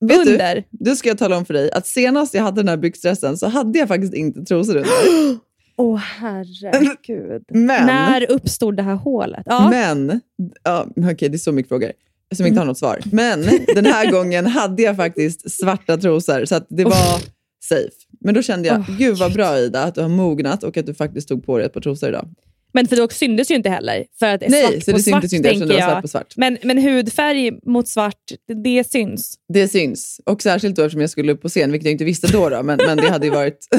vet 0.05 0.25
du, 0.25 0.31
under? 0.31 0.63
då 0.71 0.95
ska 0.95 1.09
jag 1.09 1.17
tala 1.17 1.37
om 1.37 1.45
för 1.45 1.53
dig 1.53 1.71
att 1.71 1.87
senast 1.87 2.33
jag 2.33 2.43
hade 2.43 2.61
den 2.61 2.67
här 2.67 2.77
byxdressen 2.77 3.37
så 3.37 3.47
hade 3.47 3.79
jag 3.79 3.87
faktiskt 3.87 4.13
inte 4.13 4.43
trosor 4.45 4.75
under. 4.75 4.91
Åh 5.77 5.97
herregud. 5.97 7.43
Men, 7.51 7.85
När 7.85 8.31
uppstod 8.31 8.77
det 8.77 8.83
här 8.83 8.95
hålet? 8.95 9.43
Ja. 9.45 9.69
men, 9.69 10.21
ja, 10.63 10.87
okej 10.97 11.29
det 11.29 11.35
är 11.35 11.37
så 11.37 11.51
mycket 11.51 11.69
frågor 11.69 11.91
som 12.35 12.45
inte 12.45 12.59
har 12.59 12.65
något 12.65 12.77
svar. 12.77 12.99
Men 13.11 13.41
den 13.75 13.85
här 13.85 14.11
gången 14.11 14.45
hade 14.45 14.81
jag 14.83 14.95
faktiskt 14.95 15.51
svarta 15.51 15.97
trosor 15.97 16.45
så 16.45 16.61
det 16.69 16.83
var 16.83 17.21
safe. 17.63 17.91
Men 18.19 18.33
då 18.33 18.41
kände 18.41 18.67
jag, 18.67 18.79
Åh, 18.79 18.97
gud 18.97 19.17
vad 19.17 19.33
bra 19.33 19.59
Ida 19.59 19.83
att 19.83 19.95
du 19.95 20.01
har 20.01 20.09
mognat 20.09 20.63
och 20.63 20.77
att 20.77 20.85
du 20.85 20.93
faktiskt 20.93 21.27
tog 21.27 21.45
på 21.45 21.57
dig 21.57 21.65
ett 21.65 21.73
par 21.73 21.81
trosor 21.81 22.09
idag. 22.09 22.29
Men 22.73 22.87
för 22.87 22.95
då 22.95 23.09
syntes 23.09 23.51
ju 23.51 23.55
inte 23.55 23.69
heller. 23.69 24.05
För 24.19 24.25
att 24.25 24.43
Nej, 24.47 24.81
svart 24.81 24.83
så 24.83 24.91
på 24.91 24.97
det 24.97 25.03
svart, 25.03 25.21
syntes 25.21 25.33
ju 25.33 25.37
inte 25.37 25.49
eftersom 25.49 25.67
det 25.67 25.73
var 25.73 25.89
svart 25.91 26.01
på 26.01 26.07
svart. 26.07 26.33
Men, 26.37 26.57
men 26.63 26.77
hudfärg 26.77 27.51
mot 27.65 27.87
svart, 27.87 28.31
det, 28.47 28.53
det 28.53 28.91
syns. 28.91 29.35
Det 29.53 29.67
syns. 29.67 30.21
Och 30.25 30.41
särskilt 30.41 30.75
då 30.75 30.81
eftersom 30.81 31.01
jag 31.01 31.09
skulle 31.09 31.31
upp 31.31 31.41
på 31.41 31.49
scen, 31.49 31.71
vilket 31.71 31.85
jag 31.85 31.91
inte 31.91 32.05
visste 32.05 32.27
då, 32.27 32.49
då 32.49 32.63
men, 32.63 32.79
men 32.85 32.97
det 32.97 33.09
hade 33.09 33.25
ju 33.25 33.31
varit, 33.31 33.67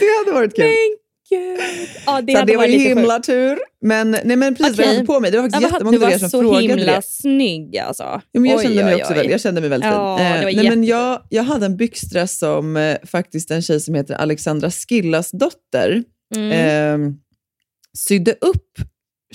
det 0.00 0.24
hade 0.24 0.32
varit 0.32 0.56
kul. 0.56 0.64
Men 0.64 0.74
gud. 1.36 1.60
Ja, 2.06 2.20
det 2.22 2.36
så 2.38 2.44
det 2.44 2.56
var 2.56 2.66
himla 2.66 3.14
sjukt. 3.14 3.26
tur. 3.26 3.58
Men, 3.80 4.10
nej, 4.24 4.36
men 4.36 4.54
precis 4.54 4.78
vad 4.78 4.86
jag 4.86 4.90
Okej. 4.90 4.96
hade 4.96 5.06
på 5.06 5.20
mig, 5.20 5.30
det 5.30 5.36
var 5.36 5.44
faktiskt 5.44 5.62
Ja, 5.62 5.68
jättemånga 5.68 5.98
du 5.98 6.04
av 6.04 6.08
var 6.10 6.14
er 6.14 6.18
som 6.18 6.30
så 6.30 6.40
frågade 6.40 6.62
himla 6.68 6.96
det. 6.96 7.02
snygg 7.04 7.78
alltså. 7.78 8.02
Ja, 8.02 8.40
men 8.40 8.44
jag 8.44 8.58
Oj, 8.58 8.64
kände 8.64 8.84
mig 8.84 8.94
oj, 8.94 9.00
också 9.00 9.12
oj. 9.12 9.16
väldigt, 9.16 9.32
jag 9.32 9.40
kände 9.40 9.60
mig 9.60 9.70
väldigt 9.70 9.90
Ja, 9.90 10.16
fin. 10.18 10.26
det 10.26 10.42
var 10.44 10.50
Eh, 10.50 10.56
nej, 10.56 10.68
men 10.68 10.84
jag, 10.84 11.22
jag 11.28 11.42
hade 11.42 11.66
en 11.66 11.76
byxdress 11.76 12.38
som 12.38 12.76
eh, 12.76 12.96
faktiskt 13.06 13.50
en 13.50 13.62
tjej 13.62 13.80
som 13.80 13.94
heter 13.94 14.14
Alexandra 14.14 14.70
Skillas 14.70 15.30
dotter 15.30 16.02
Mm. 16.36 16.50
eh, 16.52 17.12
sydde 17.98 18.32
upp 18.40 18.66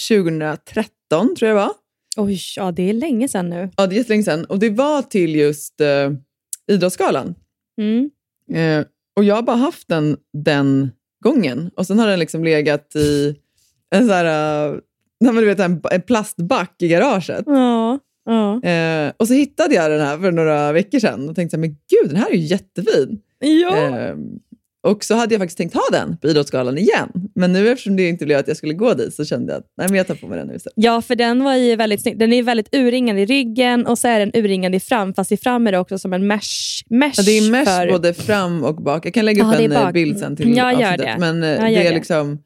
2013, 0.10 1.36
tror 1.36 1.48
jag 1.50 1.50
det 1.50 1.54
var. 1.62 1.72
Oj, 2.18 2.40
ja 2.56 2.72
det 2.72 2.90
är 2.90 2.94
länge 2.94 3.28
sedan 3.28 3.50
nu. 3.50 3.70
Ja, 3.78 3.88
det 3.88 3.96
är 3.96 3.98
jättelänge 3.98 4.24
sedan. 4.24 4.46
Och 4.46 4.60
det 4.60 4.70
var 4.70 5.02
till 5.02 5.36
just 5.36 5.82
eh, 5.82 6.12
Idrottsgalan. 6.72 7.36
Mm. 7.82 8.10
Eh, 8.54 8.86
och 9.16 9.24
jag 9.24 9.36
har 9.36 9.42
bara 9.42 9.56
haft 9.58 9.88
den 9.88 10.18
den 10.44 10.92
gången. 11.24 11.72
Och 11.76 11.88
sen 11.88 12.00
har 12.00 12.08
den 12.08 12.20
liksom 12.20 12.44
legat 12.44 12.96
i 12.96 13.36
en, 13.96 14.08
så 14.08 14.14
här, 14.14 14.26
eh, 14.26 14.80
nej, 15.20 15.34
men 15.34 15.44
du 15.44 15.46
vet, 15.46 15.60
en, 15.60 15.82
en 15.92 16.02
plastback 16.02 16.76
i 16.82 16.88
garaget. 16.88 17.44
Ja, 17.46 18.00
ja. 18.26 18.70
Eh, 18.70 19.12
och 19.18 19.28
så 19.28 19.34
hittade 19.34 19.76
jag 19.76 19.92
den 19.92 20.02
här 20.02 20.18
för 20.18 20.32
några 20.32 20.72
veckor 20.72 21.00
sedan 21.00 21.30
och 21.30 21.36
tänkte 21.36 21.56
så 21.56 21.62
här, 21.62 21.68
men 21.68 21.78
gud, 21.90 22.10
den 22.10 22.16
här 22.16 22.30
är 22.30 22.36
ju 22.36 22.46
jättefin. 22.46 23.20
ja. 23.40 23.78
Eh, 23.78 24.16
och 24.88 25.04
så 25.04 25.16
hade 25.16 25.34
jag 25.34 25.40
faktiskt 25.42 25.58
tänkt 25.58 25.74
ha 25.74 25.82
den 25.92 26.18
på 26.18 26.28
Idrottsgalan 26.28 26.78
igen. 26.78 27.10
Men 27.36 27.54
nu 27.54 27.70
eftersom 27.70 27.96
det 27.96 28.10
inte 28.10 28.26
blev 28.26 28.40
att 28.40 28.48
jag 28.48 28.58
skulle 28.58 28.74
gå 28.74 28.94
dit 28.94 29.14
så 29.14 29.26
kände 29.26 29.54
jag 29.54 29.60
att 29.60 29.66
nej, 29.78 29.88
men 29.90 29.98
jag 29.98 30.08
tar 30.08 30.16
på 30.16 30.28
mig 30.28 30.38
den 30.40 30.48
nu 30.48 30.56
istället. 30.56 30.74
Ja, 30.76 31.02
för 31.02 31.16
den 31.16 31.44
var 31.44 31.56
ju 31.56 31.76
väldigt 31.76 32.02
snygg. 32.02 32.20
Den 32.20 32.34
är 32.34 32.44
väldigt 32.44 32.76
urringad 32.76 33.20
i 33.20 33.26
ryggen 33.26 33.86
och 33.86 34.00
så 34.00 34.08
är 34.08 34.20
den 34.20 34.32
urringad 34.34 34.76
i 34.76 34.80
fram, 34.80 35.14
fast 35.14 35.32
i 35.32 35.38
fram 35.38 35.68
är 35.68 35.72
det 35.72 35.80
också 35.80 36.00
som 36.00 36.14
en 36.14 36.28
mesh. 36.28 36.84
mesh 36.90 37.14
Ja, 37.18 37.24
det 37.26 37.32
är 37.38 37.52
mesh 37.52 37.66
för... 37.66 37.88
både 37.92 38.14
fram 38.14 38.64
och 38.64 38.76
bak. 38.76 39.06
Jag 39.06 39.14
kan 39.14 39.26
lägga 39.26 39.44
upp 39.44 39.58
det 39.58 39.64
är 39.64 39.70
en 39.70 39.72
eh, 39.72 39.92
bild 39.92 40.20
sen 40.20 40.36
till 40.36 40.58
Jag 40.58 40.74
avsnittet. 40.74 40.98
det. 40.98 41.16
Men 41.20 41.44
eh, 41.44 41.50
Jag 41.50 41.60
det 41.60 41.76
är 41.80 41.84
det. 41.84 41.96
liksom, 41.96 42.40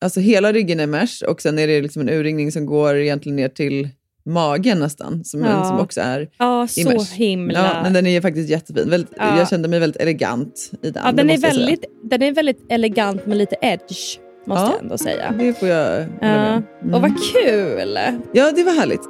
alltså 0.00 0.20
hela 0.20 0.52
ryggen 0.52 0.80
är 0.80 0.86
mesh 0.86 1.24
och 1.28 1.42
sen 1.42 1.58
är 1.58 1.66
det 1.66 1.80
liksom 1.82 2.02
en 2.02 2.08
urringning 2.08 2.52
som 2.52 2.66
går 2.66 2.96
egentligen 2.96 3.36
ner 3.36 3.48
till 3.48 3.88
magen 4.28 4.78
nästan, 4.78 5.24
som, 5.24 5.40
Ja. 5.44 5.64
som 5.64 5.80
också 5.80 6.00
är 6.00 6.28
Ja, 6.38 6.66
så 6.68 6.88
mesh. 6.90 7.12
himla... 7.14 7.58
Ja, 7.58 7.82
men 7.82 7.92
den 7.92 8.06
är 8.06 8.20
faktiskt 8.20 8.50
jättefin. 8.50 8.90
Väldigt, 8.90 9.12
Ja. 9.16 9.38
Jag 9.38 9.48
kände 9.48 9.68
mig 9.68 9.80
väldigt 9.80 10.02
elegant 10.02 10.70
i 10.82 10.90
den. 10.90 11.02
ja, 11.06 11.12
den, 11.12 11.30
är 11.30 11.38
väldigt, 11.38 11.84
den 12.04 12.22
är 12.22 12.32
väldigt 12.32 12.66
elegant 12.68 13.26
med 13.26 13.36
lite 13.36 13.56
edge, 13.62 14.18
måste 14.46 14.64
Ja. 14.64 14.70
jag 14.72 14.82
ändå 14.82 14.98
säga. 14.98 15.34
Det 15.38 15.58
får 15.58 15.68
jag 15.68 16.06
Ja. 16.20 16.26
Mm. 16.26 16.94
Och 16.94 17.00
vad 17.02 17.12
kul! 17.32 17.98
Ja, 18.32 18.52
det 18.52 18.64
var 18.64 18.72
härligt. 18.72 19.02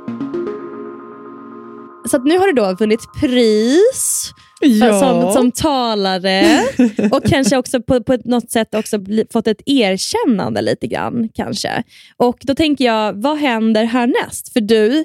Så 2.10 2.18
nu 2.18 2.38
har 2.38 2.46
du 2.46 2.52
då 2.52 2.74
vunnit 2.78 3.00
pris 3.20 4.32
för, 4.58 4.98
som, 5.00 5.32
som 5.32 5.52
talare 5.52 6.62
och 7.12 7.24
kanske 7.24 7.56
också 7.56 7.82
på, 7.82 8.02
på 8.02 8.18
något 8.24 8.50
sätt 8.50 8.74
också 8.74 8.98
bli, 8.98 9.24
fått 9.32 9.46
ett 9.46 9.62
erkännande 9.66 10.62
lite 10.62 10.86
grann. 10.86 11.28
kanske. 11.34 11.82
Och 12.16 12.38
Då 12.42 12.54
tänker 12.54 12.84
jag, 12.84 13.12
vad 13.22 13.38
händer 13.38 13.84
härnäst? 13.84 14.52
För 14.52 14.60
du 14.60 15.04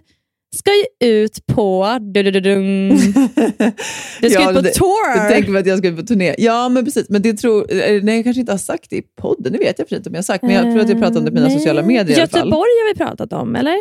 ska 0.55 0.71
ju 0.71 1.09
ut 1.09 1.45
på... 1.45 1.97
Du, 2.01 2.23
du, 2.23 2.31
du, 2.31 2.39
dum. 2.39 2.89
du 4.21 4.29
ska 4.29 4.41
Ja, 4.41 4.49
ut 4.49 4.55
på 4.55 4.61
det- 4.61 4.69
tour. 4.73 5.17
Jag 5.17 5.29
tänker 5.29 5.55
att 5.55 5.65
jag 5.65 5.77
ska 5.77 5.87
ut 5.87 5.95
på 5.97 6.03
turné. 6.05 6.35
Ja, 6.37 6.69
men 6.69 6.85
precis. 6.85 7.09
Men 7.09 7.21
det 7.21 7.33
tror, 7.33 7.73
eh, 7.73 8.03
nej, 8.03 8.15
jag 8.15 8.23
kanske 8.23 8.39
inte 8.39 8.51
har 8.53 8.57
sagt 8.59 8.89
det 8.89 8.95
i 8.95 9.01
podden. 9.21 9.53
Det 9.53 9.59
vet 9.59 9.79
jag 9.79 9.89
för 9.89 9.95
inte 9.95 10.09
om 10.09 10.13
jag 10.15 10.17
har 10.17 10.23
sagt. 10.23 10.41
Men 10.43 10.51
jag 10.51 10.63
tror 10.63 10.79
att 10.79 10.89
jag 10.89 10.97
pratade 10.99 11.19
om 11.19 11.25
det 11.25 11.31
på 11.31 11.35
mina 11.35 11.47
Nej. 11.47 11.57
sociala 11.57 11.81
medier 11.81 12.17
i 12.17 12.21
alla 12.21 12.27
fall. 12.27 12.39
Göteborg 12.39 12.69
har 12.69 12.93
vi 12.93 12.97
pratat 12.97 13.33
om, 13.33 13.55
eller? 13.55 13.75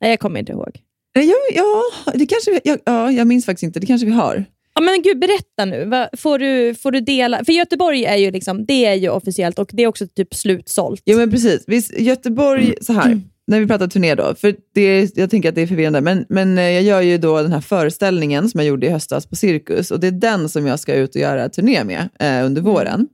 Nej, 0.00 0.10
jag 0.10 0.20
kommer 0.20 0.40
inte 0.40 0.52
ihåg. 0.52 0.70
Ja, 1.14 1.22
ja, 1.54 1.82
det 2.14 2.26
kanske 2.26 2.50
vi, 2.50 2.60
ja, 2.64 2.76
ja, 2.84 3.10
jag 3.12 3.26
minns 3.26 3.46
faktiskt 3.46 3.62
inte. 3.62 3.80
Det 3.80 3.86
kanske 3.86 4.06
vi 4.06 4.12
har. 4.12 4.44
Ja, 4.74 4.80
men 4.80 5.02
gud, 5.02 5.18
berätta 5.18 5.64
nu. 5.64 5.84
Va, 5.84 6.08
får, 6.16 6.38
du, 6.38 6.74
får 6.74 6.90
du 6.90 7.00
dela? 7.00 7.44
För 7.44 7.52
Göteborg 7.52 8.04
är 8.04 8.16
ju, 8.16 8.30
liksom, 8.30 8.66
det 8.66 8.86
är 8.86 8.94
ju 8.94 9.08
officiellt 9.08 9.58
och 9.58 9.70
det 9.72 9.82
är 9.82 9.86
också 9.86 10.06
typ 10.06 10.34
slutsålt. 10.34 11.02
Jo, 11.04 11.18
men 11.18 11.30
precis. 11.30 11.64
Visst, 11.66 11.98
Göteborg, 11.98 12.74
så 12.80 12.92
här. 12.92 13.20
När 13.46 13.60
vi 13.60 13.66
pratar 13.66 13.86
turné 13.86 14.14
då, 14.14 14.34
för 14.34 14.54
det, 14.74 15.16
jag 15.16 15.30
tänker 15.30 15.48
att 15.48 15.54
det 15.54 15.62
är 15.62 15.66
förvirrande, 15.66 16.00
men, 16.00 16.26
men 16.28 16.58
eh, 16.58 16.64
jag 16.64 16.82
gör 16.82 17.00
ju 17.00 17.18
då 17.18 17.42
den 17.42 17.52
här 17.52 17.60
föreställningen 17.60 18.48
som 18.48 18.60
jag 18.60 18.66
gjorde 18.66 18.86
i 18.86 18.90
höstas 18.90 19.26
på 19.26 19.36
Cirkus 19.36 19.90
och 19.90 20.00
det 20.00 20.06
är 20.06 20.10
den 20.10 20.48
som 20.48 20.66
jag 20.66 20.80
ska 20.80 20.94
ut 20.94 21.14
och 21.14 21.20
göra 21.20 21.48
turné 21.48 21.84
med 21.84 22.08
eh, 22.20 22.46
under 22.46 22.62
våren. 22.62 23.08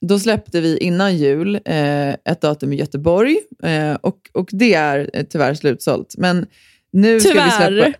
Då 0.00 0.18
släppte 0.18 0.60
vi 0.60 0.78
innan 0.78 1.16
jul 1.16 1.54
eh, 1.64 2.08
ett 2.08 2.40
datum 2.40 2.72
i 2.72 2.76
Göteborg 2.76 3.38
eh, 3.62 3.94
och, 3.94 4.18
och 4.32 4.48
det 4.52 4.74
är 4.74 5.10
eh, 5.12 5.24
tyvärr 5.30 5.54
slutsålt. 5.54 6.14
Men 6.18 6.46
nu 6.92 7.20
ska 7.20 7.28
vi 7.28 7.34
Tyvärr. 7.34 7.70
släppa... 7.70 7.98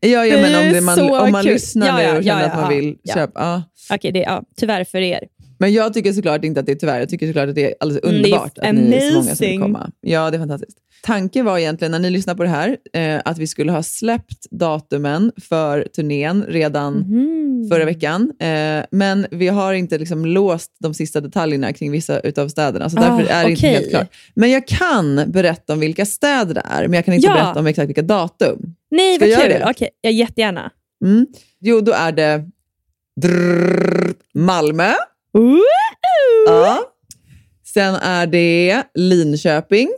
Ja, 0.00 0.26
ja 0.26 0.36
men 0.40 0.66
om, 0.66 0.72
det 0.72 0.80
man, 0.80 1.00
om 1.00 1.32
man 1.32 1.42
kul. 1.42 1.52
lyssnar 1.52 1.86
Ja, 1.86 1.96
nu 1.96 2.02
ja, 2.02 2.16
och 2.18 2.24
känner 2.24 2.42
ja, 2.42 2.46
att 2.48 2.60
man 2.60 2.68
vill 2.70 2.96
köpa... 3.14 3.40
Ja. 3.88 3.94
Okej, 3.94 4.12
det, 4.12 4.18
ja, 4.18 4.42
tyvärr 4.56 4.84
för 4.84 4.98
er. 4.98 5.20
Men 5.58 5.72
jag 5.72 5.94
tycker 5.94 6.12
såklart 6.12 6.44
inte 6.44 6.60
att 6.60 6.66
det 6.66 6.72
är 6.72 6.76
tyvärr. 6.76 6.98
Jag 7.00 7.08
tycker 7.08 7.26
såklart 7.26 7.48
att 7.48 7.54
det 7.54 7.64
är 7.64 7.74
alldeles 7.80 8.04
Mm, 8.04 8.16
underbart 8.16 8.58
att 8.58 8.74
ni 8.74 8.94
är 8.96 9.00
så 9.10 9.14
många 9.14 9.34
som 9.34 9.46
vill 9.46 9.60
komma. 9.60 9.90
Ja, 10.00 10.30
det 10.30 10.36
är 10.36 10.38
fantastiskt. 10.38 10.78
Tanken 11.02 11.44
var 11.44 11.58
egentligen, 11.58 11.92
när 11.92 11.98
ni 11.98 12.10
lyssnar 12.10 12.34
på 12.34 12.42
det 12.42 12.48
här, 12.48 12.76
eh, 12.92 13.20
att 13.24 13.38
vi 13.38 13.46
skulle 13.46 13.72
ha 13.72 13.82
släppt 13.82 14.46
datumen 14.50 15.32
för 15.48 15.82
turnén 15.96 16.44
redan 16.48 16.94
Mhm. 16.94 17.68
förra 17.70 17.84
veckan. 17.84 18.32
Eh, 18.40 18.84
men 18.90 19.26
vi 19.30 19.48
har 19.48 19.72
inte 19.74 19.98
liksom 19.98 20.26
låst 20.26 20.70
de 20.80 20.94
sista 20.94 21.20
detaljerna 21.20 21.72
kring 21.72 21.90
vissa 21.92 22.20
utav 22.20 22.48
städerna, 22.48 22.90
så 22.90 22.98
Ah, 22.98 23.00
därför 23.00 23.32
är 23.32 23.44
det 23.44 23.50
inte 23.50 23.60
okej. 23.60 23.70
helt 23.74 23.90
klart. 23.90 24.08
Men 24.34 24.50
jag 24.50 24.66
kan 24.66 25.24
berätta 25.26 25.72
om 25.72 25.80
vilka 25.80 26.06
städer 26.06 26.54
det 26.54 26.62
är, 26.70 26.82
men 26.82 26.92
jag 26.92 27.04
kan 27.04 27.14
inte 27.14 27.26
Ja. 27.26 27.32
berätta 27.34 27.58
om 27.60 27.66
exakt 27.66 27.88
vilka 27.88 28.02
datum. 28.02 28.74
Nej, 28.90 29.16
Ska 29.16 29.24
vad 29.24 29.32
jag 29.34 29.40
kul. 29.50 29.62
Okej, 29.70 29.88
ja, 30.00 30.10
jättegärna. 30.10 30.70
Mm. 31.04 31.26
Jo, 31.60 31.80
då 31.80 31.92
är 31.92 32.12
det 32.12 32.44
drrrr, 33.20 34.14
Malmö. 34.34 34.92
Ja. 36.46 36.78
Sen 37.74 37.94
är 37.94 38.26
det 38.26 38.82
Linköping. 38.94 39.88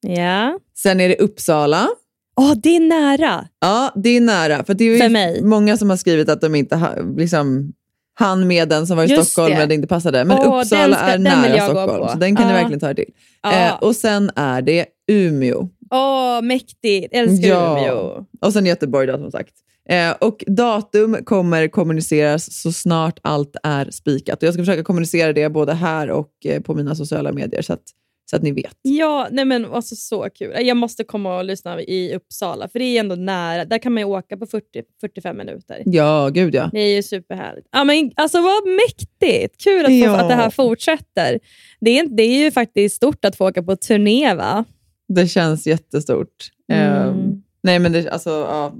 Ja. 0.00 0.58
Sen 0.76 1.00
är 1.00 1.08
det 1.08 1.16
Uppsala. 1.18 1.88
Åh, 2.36 2.52
det 2.62 2.76
är 2.76 2.80
nära. 2.80 3.48
Ja, 3.60 3.92
det 3.96 4.08
är 4.16 4.20
nära. 4.20 4.64
För 4.64 4.74
det 4.74 4.84
är 4.84 4.88
ju 4.92 4.98
För 4.98 5.08
mig. 5.08 5.42
många 5.42 5.76
som 5.76 5.90
har 5.90 5.96
skrivit 5.96 6.28
att 6.28 6.40
de 6.40 6.54
inte 6.54 6.76
ha, 6.76 6.94
liksom, 7.16 7.72
han 8.14 8.46
med 8.46 8.68
den 8.68 8.86
som 8.86 8.96
var 8.96 9.04
i 9.04 9.06
Just 9.06 9.30
Stockholm 9.32 9.52
det. 9.54 9.58
men 9.58 9.68
det 9.68 9.74
inte 9.74 9.88
passade. 9.88 10.24
Men 10.24 10.38
Åh, 10.38 10.60
Uppsala 10.60 10.96
ska- 10.96 11.06
är 11.06 11.18
nära 11.18 11.56
jag 11.56 11.70
Stockholm, 11.70 12.08
så 12.08 12.18
den 12.18 12.36
kan 12.36 12.48
Ja. 12.48 12.54
verkligen 12.54 12.80
ta 12.80 12.90
er 12.90 12.94
till. 12.94 13.10
Ja. 13.42 13.52
Eh, 13.66 13.74
och 13.74 13.96
sen 13.96 14.30
är 14.36 14.62
det 14.62 14.86
Umeå. 15.08 15.68
Åh, 15.90 16.42
mäktigt. 16.42 17.14
Älskar 17.14 17.48
Ja. 17.48 17.78
Umeå. 17.78 18.24
Och 18.40 18.52
sen 18.52 18.66
Göteborg 18.66 19.06
då, 19.06 19.18
som 19.18 19.30
sagt. 19.30 19.54
Eh, 19.88 20.10
och 20.20 20.44
datum 20.46 21.16
kommer 21.24 21.68
kommuniceras 21.68 22.62
så 22.62 22.72
snart 22.72 23.18
allt 23.22 23.56
är 23.62 23.90
spikat. 23.90 24.42
Och 24.42 24.46
jag 24.46 24.54
ska 24.54 24.62
försöka 24.62 24.84
kommunicera 24.84 25.32
det 25.32 25.48
både 25.48 25.72
här 25.74 26.10
och 26.10 26.30
eh, 26.44 26.62
på 26.62 26.74
mina 26.74 26.94
sociala 26.94 27.32
medier 27.32 27.62
så 27.62 27.72
att, 27.72 27.82
så 28.30 28.36
att 28.36 28.42
ni 28.42 28.52
vet. 28.52 28.76
Ja, 28.82 29.28
nej 29.30 29.44
men 29.44 29.64
alltså 29.64 29.96
så 29.96 30.28
kul. 30.34 30.66
Jag 30.66 30.76
måste 30.76 31.04
komma 31.04 31.36
och 31.38 31.44
lyssna 31.44 31.80
i 31.82 32.14
Uppsala, 32.14 32.68
för 32.68 32.78
det 32.78 32.84
är 32.84 33.00
ändå 33.00 33.14
nära. 33.14 33.64
Där 33.64 33.78
kan 33.78 33.92
man 33.92 34.00
ju 34.00 34.04
åka 34.06 34.36
på 34.36 34.46
40, 34.46 34.66
45 35.00 35.36
minuter. 35.36 35.82
Ja, 35.86 36.28
gud 36.28 36.54
ja. 36.54 36.70
Det 36.72 36.80
är 36.80 36.94
ju 36.96 37.02
superhärligt. 37.02 37.68
Ja, 37.72 37.84
men, 37.84 38.12
alltså 38.16 38.38
vad 38.40 38.62
mäktigt! 38.68 39.64
Kul 39.64 39.84
att, 39.86 39.92
Ja. 39.92 40.16
att 40.20 40.28
det 40.28 40.34
här 40.34 40.50
fortsätter. 40.50 41.38
Det 41.80 41.98
är, 41.98 42.06
det 42.16 42.22
är 42.22 42.44
ju 42.44 42.50
faktiskt 42.50 42.96
stort 42.96 43.24
att 43.24 43.36
få 43.36 43.48
åka 43.48 43.62
på 43.62 43.76
turné, 43.76 44.34
va? 44.34 44.64
Det 45.08 45.28
känns 45.28 45.66
jättestort. 45.66 46.50
Mm. 46.72 47.42
nej, 47.62 47.78
men 47.78 47.92
det, 47.92 48.08
alltså, 48.10 48.30
ja. 48.30 48.74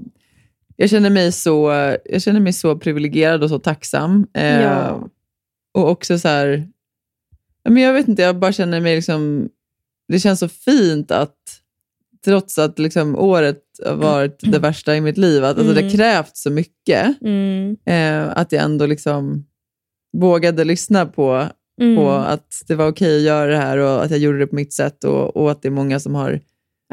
jag, 0.75 0.89
känner 0.89 1.09
mig 1.09 1.31
så, 1.31 1.69
jag 2.05 2.21
känner 2.21 2.39
mig 2.39 2.53
så 2.53 2.77
privilegierad 2.77 3.43
och 3.43 3.49
så 3.49 3.59
tacksam. 3.59 4.27
Eh, 4.33 4.61
Ja. 4.61 5.07
Och 5.73 5.89
också 5.89 6.19
så 6.19 6.27
här, 6.27 6.67
men 7.69 7.83
jag 7.83 7.93
vet 7.93 8.07
inte, 8.07 8.21
jag 8.21 8.39
bara 8.39 8.51
känner 8.51 8.81
mig 8.81 8.95
liksom, 8.95 9.49
det 10.07 10.19
känns 10.19 10.39
så 10.39 10.47
fint 10.47 11.11
att 11.11 11.35
trots 12.25 12.57
att 12.57 12.79
liksom 12.79 13.15
året 13.15 13.61
har 13.85 13.95
varit 13.95 14.39
det 14.39 14.59
värsta 14.59 14.95
i 14.95 15.01
mitt 15.01 15.17
liv, 15.17 15.43
att 15.43 15.57
alltså, 15.57 15.73
det 15.73 15.79
Mm. 15.81 15.91
krävt 15.93 16.37
så 16.37 16.49
mycket, 16.49 17.21
Mm. 17.21 17.77
eh, 17.85 18.37
att 18.37 18.51
jag 18.51 18.63
ändå 18.63 18.85
liksom 18.85 19.45
vågade 20.17 20.63
lyssna 20.63 21.05
på, 21.05 21.45
Mm. 21.81 21.95
på 21.95 22.09
att 22.11 22.47
det 22.67 22.75
var 22.75 22.87
okej 22.87 23.15
att 23.17 23.21
göra 23.23 23.51
det 23.51 23.57
här 23.57 23.77
och 23.77 24.03
att 24.03 24.11
jag 24.11 24.19
gjorde 24.19 24.39
det 24.39 24.47
på 24.47 24.55
mitt 24.55 24.73
sätt 24.73 25.03
och, 25.03 25.37
och 25.37 25.51
att 25.51 25.61
det 25.61 25.67
är 25.67 25.71
många 25.71 25.99
som 25.99 26.15
har 26.15 26.39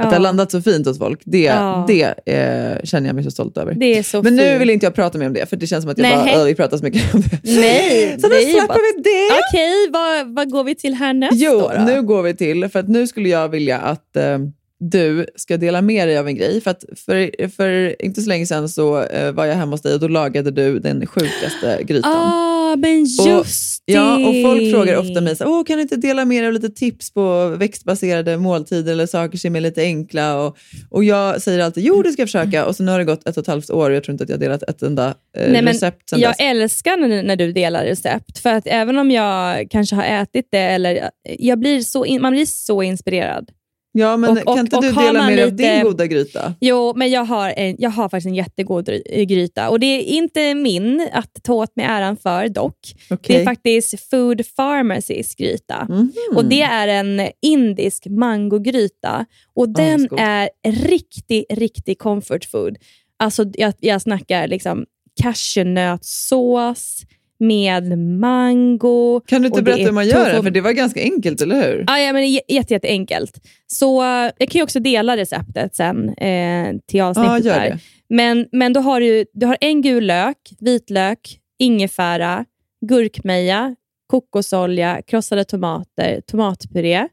att 0.01 0.11
det 0.11 0.16
har 0.16 0.20
landat 0.23 0.51
så 0.51 0.62
fint 0.62 0.87
hos 0.87 0.99
folk, 0.99 1.20
det, 1.25 1.38
Ja. 1.42 1.85
det 1.88 2.03
eh, 2.03 2.83
känner 2.85 3.09
jag 3.09 3.14
mig 3.14 3.25
så 3.25 3.31
stolt 3.31 3.59
över. 3.59 4.03
Så 4.03 4.23
Men 4.23 4.37
nu 4.37 4.42
fint. 4.42 4.61
vill 4.61 4.70
inte 4.70 4.87
jag 4.87 4.94
prata 4.94 5.18
mer 5.18 5.27
om 5.27 5.33
det, 5.33 5.47
för 5.51 5.57
det 5.57 5.66
känns 5.66 5.83
som 5.83 5.90
att 5.90 5.99
jag 5.99 6.03
Nej. 6.03 6.16
bara, 6.33 6.40
"Åh, 6.40 6.44
vi 6.47 6.55
pratar 6.55 6.77
så 6.77 6.85
mycket 6.85 7.14
om 7.14 7.20
det. 7.20 7.38
Nej, 7.61 8.16
så 8.20 8.27
ju 8.29 8.40
släpper 8.53 8.68
bara- 8.68 8.79
vi 8.97 9.03
det. 9.03 9.29
Okej, 9.51 9.90
vad, 9.92 10.35
vad 10.35 10.51
går 10.51 10.64
vi 10.64 10.75
till 10.75 10.94
härnäst 10.94 11.33
Jo, 11.37 11.51
då? 11.61 11.73
då? 11.79 11.83
nu 11.85 12.03
går 12.03 12.23
vi 12.23 12.35
till, 12.37 12.68
för 12.68 12.79
att 12.79 12.88
nu 12.88 13.07
skulle 13.07 13.29
jag 13.29 13.49
vilja 13.49 13.79
att 13.79 14.16
eh, 14.16 14.38
du 14.81 15.27
ska 15.37 15.57
dela 15.57 15.83
med 15.83 16.09
dig 16.09 16.18
av 16.18 16.27
en 16.29 16.37
grej. 16.37 16.61
För, 16.61 16.70
att 16.70 16.85
för, 17.07 17.49
för 17.49 18.03
inte 18.05 18.23
så 18.23 18.29
länge 18.29 18.47
sedan 18.47 18.68
så 18.68 19.03
eh, 19.03 19.33
var 19.33 19.44
jag 19.47 19.55
hemma 19.55 19.70
hos 19.73 19.83
dig 19.83 19.94
och 19.94 20.01
då 20.01 20.09
lagade 20.09 20.51
du 20.51 20.79
den 20.79 21.07
sjukaste 21.07 21.79
grytan. 21.85 22.12
Ah, 22.14 22.54
Ja, 22.74 22.76
men 22.76 23.04
just 23.04 23.82
det. 23.87 23.92
Ja, 23.92 24.28
och 24.28 24.34
folk 24.42 24.74
frågar 24.74 24.96
ofta 24.96 25.20
mig, 25.20 25.37
så, 25.37 25.44
Åh, 25.46 25.64
kan 25.64 25.76
du 25.76 25.82
inte 25.82 25.96
dela 25.96 26.24
med 26.24 26.42
dig 26.42 26.46
av 26.46 26.52
lite 26.52 26.70
tips 26.70 27.14
på 27.14 27.48
växtbaserade 27.48 28.37
måltider 28.37 28.92
eller 28.92 29.06
saker 29.06 29.38
som 29.38 29.56
är 29.56 29.60
lite 29.60 29.82
enkla? 29.82 30.40
Och, 30.42 30.56
och 30.90 31.04
jag 31.04 31.42
säger 31.42 31.60
alltid, 31.60 31.84
jo 31.84 32.02
det 32.02 32.12
ska 32.12 32.22
jag 32.22 32.28
försöka. 32.28 32.66
Och 32.66 32.76
så 32.76 32.82
nu 32.82 32.92
har 32.92 32.98
det 32.98 33.04
gått 33.04 33.28
ett 33.28 33.37
och 33.37 33.42
ett 33.42 33.46
halvt 33.46 33.70
år 33.70 33.90
och 33.90 33.96
jag 33.96 34.04
tror 34.04 34.12
inte 34.12 34.24
att 34.24 34.30
jag 34.30 34.37
har 34.37 34.40
delat 34.40 34.62
ett 34.62 34.82
enda 34.82 35.06
eh, 35.08 35.12
Nej, 35.37 35.50
men 35.52 35.66
recept 35.66 36.10
sen 36.10 36.20
jag 36.20 36.30
dess. 36.30 36.40
älskar 36.40 36.96
när, 36.96 37.22
när 37.22 37.37
du 37.37 37.52
delar 37.52 37.84
recept, 37.84 38.38
för 38.38 38.50
att 38.50 38.66
även 38.66 38.98
om 38.98 39.10
jag 39.10 39.70
kanske 39.70 39.96
har 39.96 40.04
ätit 40.04 40.48
det, 40.50 40.58
eller 40.58 41.10
jag 41.38 41.58
blir 41.58 41.80
så 41.80 42.04
in, 42.04 42.22
man 42.22 42.32
blir 42.32 42.46
så 42.46 42.82
inspirerad. 42.82 43.50
Ja, 43.96 44.16
men 44.16 44.30
och- 44.30 44.37
och- 44.38 44.44
kan 44.57 44.59
inte 44.59 44.80
du 44.80 44.92
dela 44.92 45.26
med 45.26 45.37
dig 45.37 45.44
av 45.44 45.52
din 45.52 45.83
goda 45.83 46.07
gryta? 46.07 46.54
Jo, 46.61 46.92
men 46.96 47.11
jag 47.11 47.24
har, 47.24 47.50
en, 47.57 47.76
jag 47.78 47.90
har 47.90 48.09
faktiskt 48.09 48.26
en 48.26 48.35
jättegod 48.35 48.88
ry- 48.88 49.24
gryta 49.24 49.70
och 49.70 49.80
det 49.80 49.87
är 49.87 50.02
inte 50.02 50.54
min 50.54 51.09
att 51.12 51.30
ta 51.42 51.52
åt 51.54 51.76
mig 51.76 51.87
äran 51.87 52.16
för 52.16 52.48
dock. 52.48 52.76
Det 53.09 53.14
Okej. 53.14 53.37
är 53.37 53.44
faktiskt 53.44 54.11
Food 54.11 54.42
Pharmacys 54.57 55.35
gryta. 55.35 55.87
Mhm. 55.88 56.12
Och 56.37 56.44
Det 56.44 56.62
är 56.62 56.88
en 56.88 57.28
indisk 57.42 58.07
mangogryta 58.07 59.26
och 59.54 59.68
den 59.68 60.07
god. 60.07 60.18
är 60.20 60.48
riktig, 60.68 61.44
riktig 61.50 61.98
comfort 61.98 62.44
food. 62.44 62.76
Alltså 63.18 63.44
jag, 63.54 63.72
jag 63.80 64.02
snackar 64.02 64.46
liksom 64.48 64.85
cashewnötssås 65.22 67.02
med 67.46 67.98
mango. 67.98 69.20
Kan 69.26 69.42
du 69.42 69.48
inte 69.48 69.62
berätta 69.62 69.83
hur 69.83 69.92
man 69.92 70.07
gör 70.07 70.33
det? 70.33 70.42
För 70.42 70.50
det 70.50 70.61
var 70.61 70.72
ganska 70.72 71.00
enkelt, 71.00 71.40
eller 71.40 71.62
hur? 71.62 71.85
Ja, 71.87 71.98
ja, 71.98 72.12
men 72.12 72.30
jätte, 72.33 72.74
jätteenkelt. 72.74 73.40
Så 73.66 74.02
eh, 74.02 74.30
jag 74.38 74.48
kan 74.48 74.59
ju 74.59 74.62
också 74.62 74.80
dela 74.80 75.16
receptet 75.16 75.76
sen 75.76 76.09
eh, 76.09 76.74
till 76.88 77.02
avsnittet. 77.02 77.44
gör 77.44 77.61
där. 77.61 77.70
det. 77.70 77.78
Men, 78.09 78.46
men 78.52 78.72
då 78.72 78.80
har 78.80 79.00
du, 79.00 79.24
du 79.33 79.46
har 79.46 79.57
en 79.61 79.83
gul 79.83 80.07
lök, 80.07 80.37
vitlök, 80.61 81.38
ingefära, 81.59 82.44
gurkmeja, 82.87 83.76
kokosolja, 84.07 85.02
krossade 85.07 85.44
tomater, 85.44 86.20
tomatpuré, 86.26 87.09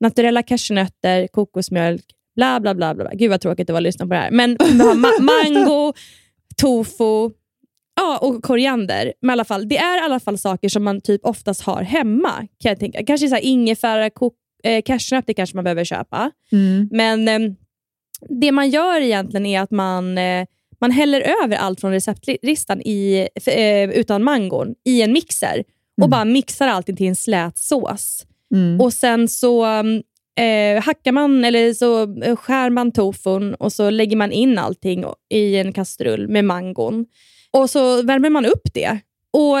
naturella 0.00 0.42
cashewnötter, 0.42 1.26
kokosmjölk, 1.26 2.04
bla 2.36 2.60
bla 2.60 2.74
bla. 2.74 2.94
bla. 2.94 3.10
Gud 3.14 3.30
vad 3.30 3.40
tråkigt 3.40 3.66
det 3.66 3.72
var 3.72 3.80
att 3.80 3.82
lyssna 3.82 4.06
på 4.06 4.14
det 4.14 4.20
här. 4.20 4.30
Men 4.30 4.54
du 4.54 4.64
har 4.84 4.94
ma- 4.94 5.20
mango, 5.54 5.92
tofu 6.56 7.30
ja, 7.96 8.18
och 8.22 8.42
koriander. 8.42 9.12
Men 9.22 9.30
i 9.30 9.32
alla 9.32 9.44
fall, 9.44 9.68
det 9.68 9.76
är 9.78 10.02
i 10.02 10.04
alla 10.04 10.20
fall 10.20 10.38
saker 10.38 10.68
som 10.68 10.84
man 10.84 11.00
typ 11.00 11.24
oftast 11.24 11.62
har 11.62 11.82
hemma. 11.82 12.32
Kan 12.58 12.68
jag 12.70 12.80
tänka. 12.80 13.04
Kanske 13.04 13.28
så 13.28 13.34
här 13.34 13.42
ingefära, 13.42 14.10
kok- 14.10 14.34
eh, 14.64 14.82
cashewnötter 14.82 15.32
kanske 15.32 15.56
man 15.56 15.64
behöver 15.64 15.84
köpa. 15.84 16.30
Mm. 16.52 16.88
Men 16.92 17.28
eh, 17.28 17.52
det 18.40 18.52
man 18.52 18.70
gör 18.70 19.00
egentligen 19.00 19.46
är 19.46 19.60
att 19.60 19.70
man, 19.70 20.18
eh, 20.18 20.46
man 20.80 20.90
häller 20.90 21.20
över 21.44 21.56
allt 21.56 21.80
från 21.80 21.92
receptlistan 21.92 22.80
i, 22.80 23.28
eh, 23.46 23.90
utan 23.90 24.22
mangon 24.24 24.74
i 24.84 25.02
en 25.02 25.12
mixer 25.12 25.64
och 26.02 26.08
bara 26.10 26.24
mixar 26.24 26.68
allting 26.68 26.96
till 26.96 27.06
en 27.06 27.16
slät 27.16 27.58
sås. 27.58 28.26
Mm. 28.54 28.80
Och 28.80 28.92
Sen 28.92 29.28
så 29.28 29.64
eh, 30.40 30.82
hackar 30.82 31.12
man 31.12 31.44
eller 31.44 31.72
så 31.74 32.02
eh, 32.22 32.36
skär 32.36 32.70
man 32.70 32.92
tofun 32.92 33.54
och 33.54 33.72
så 33.72 33.90
lägger 33.90 34.16
man 34.16 34.32
in 34.32 34.58
allting 34.58 35.04
i 35.30 35.56
en 35.56 35.72
kastrull 35.72 36.28
med 36.28 36.44
mangon. 36.44 37.06
Och 37.50 37.70
så 37.70 38.02
värmer 38.02 38.30
man 38.30 38.46
upp 38.46 38.68
det. 38.74 38.98
Och 39.32 39.56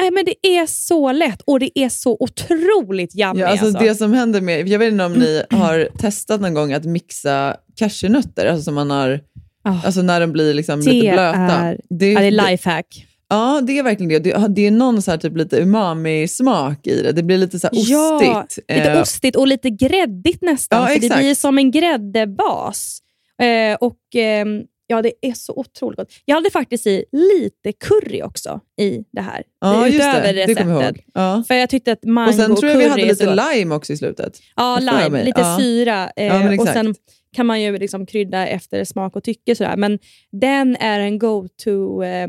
nej, 0.00 0.10
men 0.12 0.24
Det 0.24 0.46
är 0.58 0.66
så 0.66 1.12
lätt 1.12 1.42
och 1.44 1.60
det 1.60 1.78
är 1.78 1.88
så 1.88 2.16
otroligt 2.20 3.14
yummy. 3.18 3.40
Ja, 3.40 3.46
alltså 3.48 3.66
alltså. 3.66 3.80
Det 3.84 3.94
som 3.94 4.12
händer 4.12 4.40
med, 4.40 4.68
jag 4.68 4.78
vet 4.78 4.92
inte 4.92 5.04
om 5.04 5.12
ni 5.12 5.42
har 5.50 5.88
testat 5.98 6.40
någon 6.40 6.54
gång 6.54 6.72
att 6.72 6.84
mixa 6.84 7.56
cashewnötter, 7.76 8.46
alltså 8.46 8.62
som 8.62 8.74
man 8.74 8.90
har, 8.90 9.20
Ah, 9.64 9.74
alltså 9.84 10.02
när 10.02 10.20
de 10.20 10.32
blir 10.32 10.54
liksom 10.54 10.80
lite 10.80 11.12
blöta. 11.12 11.36
är- 11.38 11.80
det, 11.90 12.12
ja, 12.12 12.20
det 12.20 12.26
är 12.26 12.30
lifehack. 12.50 13.06
Ja, 13.28 13.60
det 13.66 13.78
är 13.78 13.82
verkligen 13.82 14.08
det. 14.08 14.18
Det, 14.18 14.46
det 14.48 14.66
är 14.66 14.70
någon 14.70 15.02
så 15.02 15.16
typ 15.16 15.36
lite 15.36 15.56
umami-smak 15.62 16.86
i 16.86 17.02
det. 17.02 17.12
Det 17.12 17.22
blir 17.22 17.38
lite 17.38 17.58
så 17.58 17.66
här 17.66 17.74
Ja, 17.90 18.14
ostigt. 18.46 18.68
lite 18.68 18.90
Eh, 18.90 19.00
ostigt 19.02 19.36
och 19.36 19.46
lite 19.46 19.70
gräddigt 19.70 20.42
nästan. 20.42 20.80
Ja, 20.82 20.86
för 20.88 21.00
det 21.08 21.16
blir 21.16 21.34
som 21.34 21.58
en 21.58 21.70
gräddebas. 21.70 22.98
Eh, 23.42 23.76
och 23.80 23.98
ehm, 24.14 24.62
ja, 24.86 25.02
Det 25.02 25.12
är 25.22 25.32
så 25.32 25.52
otroligt 25.56 25.96
gott. 25.98 26.08
Jag 26.24 26.34
hade 26.34 26.50
faktiskt 26.50 26.86
i 26.86 27.04
lite 27.12 27.72
curry 27.72 28.22
också 28.22 28.60
i 28.80 29.04
det 29.12 29.20
här. 29.20 29.42
ja, 29.60 29.86
just 29.86 29.98
utöver 29.98 30.20
det. 30.20 30.32
Det 30.32 30.42
receptet. 30.46 30.66
ihåg. 30.66 31.04
Ja. 31.14 31.44
För 31.48 31.54
jag 31.54 31.70
tyckte 31.70 31.92
att 31.92 32.04
mango 32.04 32.28
Och 32.28 32.34
sen 32.34 32.56
tror 32.56 32.72
jag 32.72 32.78
vi 32.78 32.88
hade 32.88 33.04
lite 33.04 33.34
lime 33.54 33.74
också 33.74 33.92
i 33.92 33.96
slutet. 33.96 34.38
Ja, 34.56 34.78
lime. 34.78 35.24
Lite 35.24 35.40
Ja. 35.40 35.56
syra. 35.60 36.10
Eh, 36.16 36.58
och. 36.60 36.68
Sen 36.68 36.94
kan 37.36 37.46
man 37.46 37.62
ju 37.62 37.78
liksom 37.78 38.06
krydda 38.06 38.46
efter 38.46 38.84
smak 38.84 39.16
och 39.16 39.24
tycke. 39.24 39.56
Sådär. 39.56 39.76
Men 39.76 39.98
den 40.32 40.76
är 40.76 41.00
en 41.00 41.18
go-to 41.18 42.02
eh, 42.02 42.28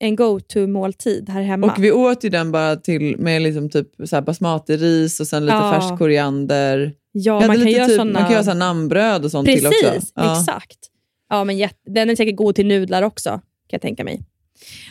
en 0.00 0.16
go-to-måltid 0.16 1.28
här 1.28 1.42
hemma. 1.42 1.66
Och 1.66 1.84
vi 1.84 1.92
åt 1.92 2.24
ju 2.24 2.28
den 2.28 2.52
bara 2.52 2.76
till 2.76 3.16
med 3.18 3.42
liksom 3.42 3.70
typ 3.70 3.88
så 4.04 4.16
basmati-ris 4.16 5.20
och 5.20 5.26
sen 5.26 5.46
lite 5.46 5.56
Ja. 5.56 5.72
färsk 5.72 5.98
koriander. 5.98 6.92
ja, 7.12 7.40
man 7.46 7.56
kan 7.56 7.66
typ, 7.66 7.96
såna... 7.96 8.12
Man 8.12 8.22
kan 8.22 8.32
göra 8.32 8.44
så 8.44 8.50
här 8.50 8.58
namnbröd 8.58 9.24
och 9.24 9.30
sånt 9.30 9.46
Precis, 9.46 9.68
till 9.80 9.88
också. 9.88 10.10
Ja. 10.14 10.40
exakt. 10.40 10.78
Ja, 11.28 11.44
men. 11.44 11.68
Den 11.86 12.10
är 12.10 12.16
säkert 12.16 12.36
god 12.36 12.54
till 12.54 12.66
nudlar 12.66 13.02
också, 13.02 13.30
kan 13.30 13.40
jag 13.70 13.80
tänka 13.82 14.04
mig. 14.04 14.20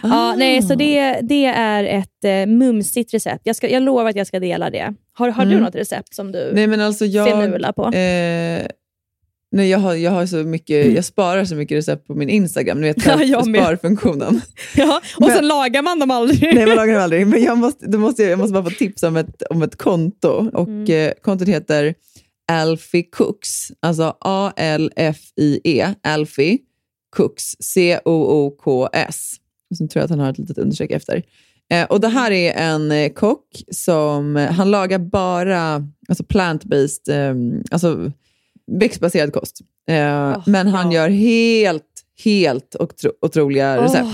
Ah. 0.04 0.08
Ja, 0.08 0.36
nej, 0.38 0.62
så 0.62 0.76
det, 0.76 1.19
det 1.21 1.45
är 1.45 1.84
ett 1.84 2.23
eh, 2.23 2.45
mumsigt 2.54 3.13
recept. 3.13 3.41
Jag, 3.43 3.56
ska, 3.56 3.69
jag 3.69 3.84
lovar 3.84 4.10
att 4.10 4.15
jag 4.15 4.28
ska 4.28 4.39
dela 4.39 4.69
det. 4.69 4.93
Har, 5.13 5.30
har 5.30 5.45
du 5.45 5.52
Mm. 5.52 5.63
något 5.63 5.76
recept 5.76 6.13
som 6.15 6.32
du 6.32 6.52
Nej 6.54 6.67
men 6.67 6.82
alltså 6.82 7.06
jag... 7.06 7.28
finurlar 7.43 7.71
på? 7.71 7.84
Eh, 7.86 8.67
nej, 9.52 9.69
jag, 9.69 9.80
har, 9.80 9.93
jag, 9.95 10.12
har 10.12 10.26
så 10.26 10.36
mycket, 10.36 10.93
jag 10.95 11.06
sparar 11.06 11.45
så 11.45 11.56
mycket 11.56 11.78
recept 11.78 12.08
på 12.08 12.15
min 12.15 12.30
Instagram, 12.30 12.82
ni 12.82 12.88
vet 12.88 13.06
Ja, 13.06 13.23
jag 13.23 13.45
sparfunktionen. 13.56 14.41
ja, 14.76 15.02
och 15.15 15.21
men- 15.28 15.36
sen 15.36 15.47
lagar 15.47 15.82
man 15.82 16.00
dem 16.00 16.12
aldrig. 16.12 16.56
nej, 16.56 16.65
man 16.65 16.76
lagar 16.76 16.93
dem 16.93 17.04
aldrig. 17.04 17.28
Men 17.28 17.43
jag 17.43 17.58
måste, 17.58 17.88
måste 17.97 18.21
jag, 18.23 18.32
jag 18.32 18.39
måste 18.39 18.54
bara 18.54 18.63
få 18.63 18.69
tips 18.69 19.04
om 19.04 19.17
ett, 19.17 19.41
om 19.50 19.62
ett 19.62 19.76
konto. 19.76 20.50
Och 20.54 20.67
Mm. 20.67 21.08
eh, 21.08 21.13
Kontot 21.21 21.47
heter 21.47 21.95
Alfie 22.52 23.04
Cooks, 23.04 23.72
alltså 23.80 24.18
A-L-F-I-E, 24.22 25.94
Alfie 26.04 26.58
Cooks, 27.16 27.44
C-O-O-K-S. 27.60 29.34
Sen 29.78 29.88
tror 29.88 30.00
jag 30.00 30.04
att 30.04 30.10
han 30.10 30.20
har 30.20 30.30
ett 30.30 30.38
litet 30.38 30.58
understreck 30.58 30.92
efter. 30.92 31.24
Eh, 31.72 31.86
och 31.86 32.00
Det 32.02 32.08
här 32.08 32.32
är 32.32 32.54
en 32.54 32.92
eh, 32.92 33.10
kock 33.10 33.64
som, 33.72 34.38
eh, 34.38 34.52
han 34.52 34.72
lagar 34.72 35.00
bara 35.00 35.88
alltså 36.10 36.24
plant-based, 36.24 37.10
eh, 37.30 37.62
alltså 37.72 38.12
växtbaserad 38.72 39.34
kost. 39.34 39.62
Eh, 39.90 39.96
Åh, 39.96 40.44
men 40.46 40.68
han 40.68 40.92
ja. 40.92 41.02
gör 41.02 41.10
helt, 41.10 41.84
helt 42.24 42.76
otro, 42.80 43.12
otroliga 43.22 43.84
recept. 43.84 44.04
Åh, 44.06 44.14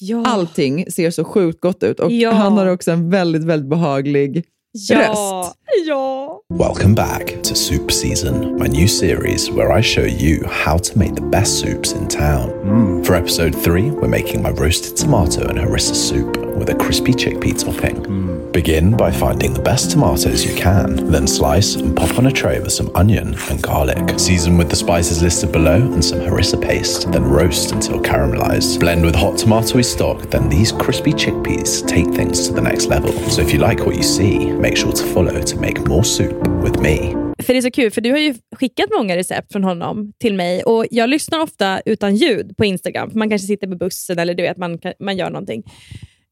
ja. 0.00 0.22
Allting 0.26 0.90
ser 0.90 1.10
så 1.10 1.24
sjukt 1.24 1.60
gott 1.60 1.82
ut 1.82 2.00
och 2.00 2.12
Ja. 2.12 2.30
han 2.30 2.52
har 2.52 2.66
också 2.66 2.90
en 2.90 3.10
väldigt, 3.10 3.44
väldigt 3.44 3.70
behaglig 3.70 4.44
ja. 4.72 5.08
röst. 5.08 5.58
Ja. 5.86 6.40
Welcome 6.48 6.94
back 6.94 7.42
to 7.42 7.54
Soup 7.54 7.90
Season, 7.90 8.56
my 8.58 8.68
new 8.68 8.88
series 8.88 9.50
where 9.50 9.78
I 9.78 9.82
show 9.82 10.04
you 10.04 10.46
how 10.46 10.78
to 10.78 10.98
make 10.98 11.14
the 11.14 11.22
best 11.22 11.58
soups 11.58 11.92
in 11.92 12.08
town. 12.08 12.50
Mm. 12.64 13.04
For 13.04 13.14
episode 13.14 13.54
3, 13.54 13.90
we're 13.90 14.08
making 14.08 14.42
my 14.42 14.50
roasted 14.50 14.96
tomato 14.96 15.48
and 15.48 15.58
harissa 15.58 15.94
soup 15.94 16.36
with 16.56 16.70
a 16.70 16.74
crispy 16.74 17.12
chickpea 17.12 17.58
topping. 17.58 18.02
Mm. 18.04 18.41
Begin 18.52 18.94
by 18.94 19.10
finding 19.10 19.54
the 19.54 19.62
best 19.62 19.90
tomatoes 19.90 20.44
you 20.44 20.54
can, 20.54 21.10
then 21.10 21.26
slice 21.26 21.74
and 21.74 21.96
pop 21.96 22.18
on 22.18 22.26
a 22.26 22.30
tray 22.30 22.60
with 22.60 22.72
some 22.72 22.90
onion 22.94 23.34
and 23.48 23.62
garlic. 23.62 24.18
Season 24.18 24.58
with 24.58 24.68
the 24.68 24.76
spices 24.76 25.22
listed 25.22 25.52
below 25.52 25.76
and 25.76 26.04
some 26.04 26.20
harissa 26.20 26.60
paste, 26.60 27.10
then 27.12 27.24
roast 27.24 27.72
until 27.72 27.98
caramelized. 27.98 28.78
Blend 28.78 29.06
with 29.06 29.14
hot 29.14 29.38
tomatoey 29.38 29.82
stock, 29.82 30.30
then 30.30 30.50
these 30.50 30.70
crispy 30.70 31.14
chickpeas 31.14 31.86
take 31.86 32.12
things 32.14 32.46
to 32.46 32.54
the 32.54 32.60
next 32.60 32.88
level. 32.88 33.12
So 33.30 33.40
if 33.40 33.54
you 33.54 33.58
like 33.58 33.86
what 33.86 33.96
you 33.96 34.02
see, 34.02 34.52
make 34.52 34.76
sure 34.76 34.92
to 34.92 35.04
follow 35.04 35.40
to 35.40 35.56
make 35.56 35.80
more 35.88 36.04
soup 36.04 36.46
with 36.62 36.78
me. 36.80 37.14
För 37.42 37.52
det 37.52 37.58
är 37.58 37.62
så 37.62 37.70
kul, 37.70 37.90
för 37.90 38.00
du 38.00 38.10
har 38.10 38.18
ju 38.18 38.34
skickat 38.56 38.86
många 38.96 39.16
recept 39.16 39.52
från 39.52 39.64
honom 39.64 40.12
till 40.18 40.34
mig 40.34 40.62
och 40.62 40.86
jag 40.90 41.10
lyssnar 41.10 41.40
ofta 41.40 41.80
utan 41.84 42.16
ljud 42.16 42.56
på 42.56 42.64
Instagram, 42.64 43.10
man 43.14 43.28
kanske 43.28 43.46
sitter 43.46 43.66
på 43.66 43.76
bussen 43.76 44.18
eller 44.18 44.34
du 44.34 44.42
vet, 44.42 44.56
man, 44.56 44.78
man 45.00 45.16
gör 45.16 45.30
någonting. 45.30 45.62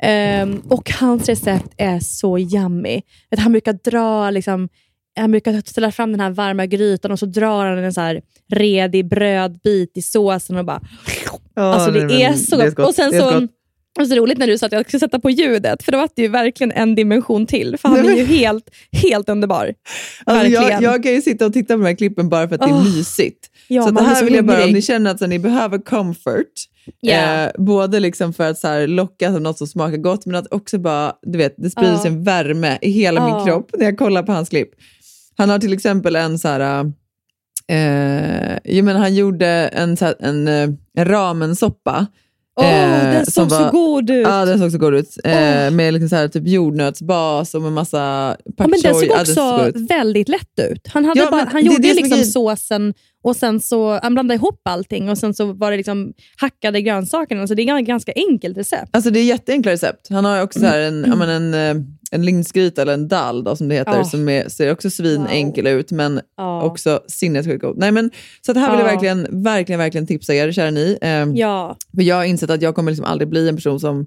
Ehm, 0.02 0.62
och 0.68 0.90
hans 0.90 1.28
recept 1.28 1.74
är 1.76 2.00
så 2.00 2.38
yummy. 2.38 3.02
Vet, 3.30 3.40
han 3.40 3.52
brukar 3.52 3.72
dra 3.72 4.30
liksom, 4.30 4.68
han 5.16 5.30
brukar 5.30 5.62
ställa 5.66 5.92
fram 5.92 6.10
den 6.12 6.20
här 6.20 6.30
varma 6.30 6.66
grytan 6.66 7.10
och 7.10 7.18
så 7.18 7.26
drar 7.26 7.66
han 7.66 7.78
en 7.78 7.92
så 7.92 8.00
här 8.00 8.20
redig 8.52 9.08
brödbit 9.08 9.96
i 9.96 10.02
såsen 10.02 10.56
och 10.56 10.64
bara... 10.64 10.80
alltså 11.54 11.90
det, 11.90 12.06
nej, 12.06 12.22
är 12.22 12.32
så 12.32 12.56
gott. 12.56 12.74
gott. 12.74 12.88
Och 12.88 12.94
sen 12.94 13.12
så, 13.12 13.48
och 13.98 14.06
så 14.06 14.14
roligt 14.14 14.38
när 14.38 14.46
du 14.46 14.58
sa 14.58 14.66
att 14.66 14.72
jag 14.72 14.86
skulle 14.86 15.00
sätta 15.00 15.18
på 15.18 15.30
ljudet, 15.30 15.82
för 15.82 15.92
då 15.92 15.98
var 15.98 16.08
det 16.16 16.22
ju 16.22 16.28
verkligen 16.28 16.72
en 16.72 16.94
dimension 16.94 17.46
till. 17.46 17.76
För 17.78 17.88
han 17.88 18.08
är 18.08 18.16
ju 18.16 18.24
helt, 18.24 18.70
helt 18.92 19.28
underbar. 19.28 19.74
Alltså 20.24 20.46
jag, 20.46 20.82
jag 20.82 21.02
kan 21.02 21.12
ju 21.12 21.22
sitta 21.22 21.46
och 21.46 21.52
titta 21.52 21.74
på 21.74 21.78
de 21.78 21.86
här 21.86 21.94
klippen 21.94 22.28
bara 22.28 22.48
för 22.48 22.54
att 22.54 22.60
det 22.60 22.70
är 22.70 22.96
mysigt. 22.96 23.50
Ja, 23.68 23.82
så 23.82 23.88
att 23.88 23.96
det 23.96 24.02
här 24.02 24.14
så 24.14 24.24
vill 24.24 24.34
jag 24.34 24.44
bara, 24.44 24.64
om 24.64 24.70
ni 24.70 24.82
känner 24.82 25.10
att 25.10 25.20
ni 25.20 25.38
behöver 25.38 25.78
comfort, 25.78 26.52
Ja. 27.00 27.44
eh, 27.44 27.50
både 27.58 28.00
liksom 28.00 28.32
för 28.32 28.50
att 28.50 28.58
så 28.58 28.68
här, 28.68 28.86
locka 28.86 29.32
till 29.32 29.42
något 29.42 29.58
som 29.58 29.66
smakar 29.66 29.96
gott, 29.96 30.26
men 30.26 30.34
att 30.34 30.52
också 30.52 30.78
bara, 30.78 31.12
du 31.22 31.38
vet, 31.38 31.54
det 31.56 31.70
sprider 31.70 31.96
sig 31.96 32.10
en 32.10 32.24
värme 32.24 32.78
i 32.82 32.90
hela 32.90 33.20
Ja. 33.20 33.36
min 33.36 33.46
kropp 33.46 33.70
när 33.78 33.84
jag 33.84 33.98
kollar 33.98 34.22
på 34.22 34.32
hans 34.32 34.48
klipp. 34.48 34.70
Han 35.36 35.50
har 35.50 35.58
till 35.58 35.72
exempel 35.72 36.16
en 36.16 36.38
så 36.38 36.48
här, 36.48 36.92
eh, 37.68 38.58
jag 38.64 38.84
menar, 38.84 39.00
han 39.00 39.14
gjorde 39.14 39.46
en, 39.48 39.96
så 39.96 40.04
här, 40.04 40.14
en, 40.20 40.48
eh, 40.48 40.68
en 40.96 41.04
ramensoppa 41.04 42.06
Eh, 42.64 43.12
den 43.12 43.26
såg 43.26 43.50
så 43.50 43.68
god 43.72 44.10
ut. 44.10 44.26
Ja, 44.26 44.44
den 44.44 44.58
såg 44.58 44.72
så 44.72 44.78
god 44.78 44.94
ut. 44.94 45.16
Eh, 45.24 45.70
Med 45.70 45.92
liksom 45.94 46.08
så 46.08 46.16
här, 46.16 46.28
typ 46.28 46.46
jordnötsbas 46.46 47.54
och 47.54 47.62
med 47.62 47.72
massa 47.72 47.98
Ja, 47.98 48.36
pak 48.56 48.66
men 48.70 48.80
den 48.82 48.94
såg 48.94 49.04
Ja, 49.04 49.20
också 49.20 49.68
ut. 49.68 49.90
väldigt 49.90 50.28
lätt 50.28 50.70
ut. 50.70 50.88
Han, 50.88 51.04
hade 51.04 51.20
Ja, 51.20 51.30
bara, 51.30 51.46
han 51.52 51.56
är 51.56 51.62
gjorde 51.66 51.82
det 51.82 51.90
är 51.90 51.94
liksom 51.94 52.10
grejen. 52.10 52.26
såsen 52.26 52.94
och 53.24 53.36
sen 53.36 53.60
så 53.60 53.98
han 54.02 54.14
blandade 54.14 54.34
ihop 54.36 54.60
allting 54.64 55.08
och 55.10 55.18
sen 55.18 55.34
så 55.34 55.52
var 55.52 55.70
det 55.70 55.76
liksom 55.76 56.12
hackade 56.36 56.82
grönsakerna. 56.82 57.46
Så 57.46 57.54
det 57.54 57.62
är 57.62 57.78
ett 57.80 57.86
ganska 57.86 58.12
enkelt 58.16 58.58
recept. 58.58 58.88
Alltså 58.90 59.10
det 59.10 59.20
är 59.20 59.24
jätteenkla 59.24 59.72
recept. 59.72 60.08
Han 60.10 60.24
har 60.24 60.42
också 60.42 60.60
så 60.60 60.66
här 60.66 60.80
en, 60.80 61.04
ja, 61.08 61.16
men 61.16 61.28
en, 61.28 61.54
eh, 61.54 61.82
en 62.10 62.24
linsgryta 62.24 62.82
eller 62.82 62.94
en 62.94 63.08
dal 63.08 63.44
då, 63.44 63.56
som 63.56 63.68
det 63.68 63.74
heter, 63.74 63.92
Ja. 63.96 64.04
som 64.04 64.28
är, 64.28 64.48
ser 64.48 64.72
också 64.72 64.90
svinenkel 64.90 65.66
ut 65.66 65.90
men 65.92 66.20
Ja. 66.36 66.62
också 66.62 67.00
sinnessjukt 67.08 67.62
god. 67.62 67.78
Nej, 67.78 67.92
men, 67.92 68.10
så 68.46 68.52
att 68.52 68.58
här 68.58 68.70
vill 68.70 68.80
jag 68.80 68.88
Ja. 68.88 68.92
verkligen, 68.92 69.42
verkligen, 69.42 69.78
verkligen 69.78 70.06
tipsa 70.06 70.34
er, 70.34 70.52
kära 70.52 70.70
ni. 70.70 70.98
Eh, 71.00 71.10
Ja. 71.34 71.76
För 71.96 72.02
jag 72.02 72.16
har 72.16 72.24
insett 72.24 72.50
att 72.50 72.62
jag 72.62 72.74
kommer 72.74 72.90
liksom 72.90 73.04
aldrig 73.06 73.28
bli 73.28 73.48
en 73.48 73.56
person 73.56 73.80
som 73.80 74.06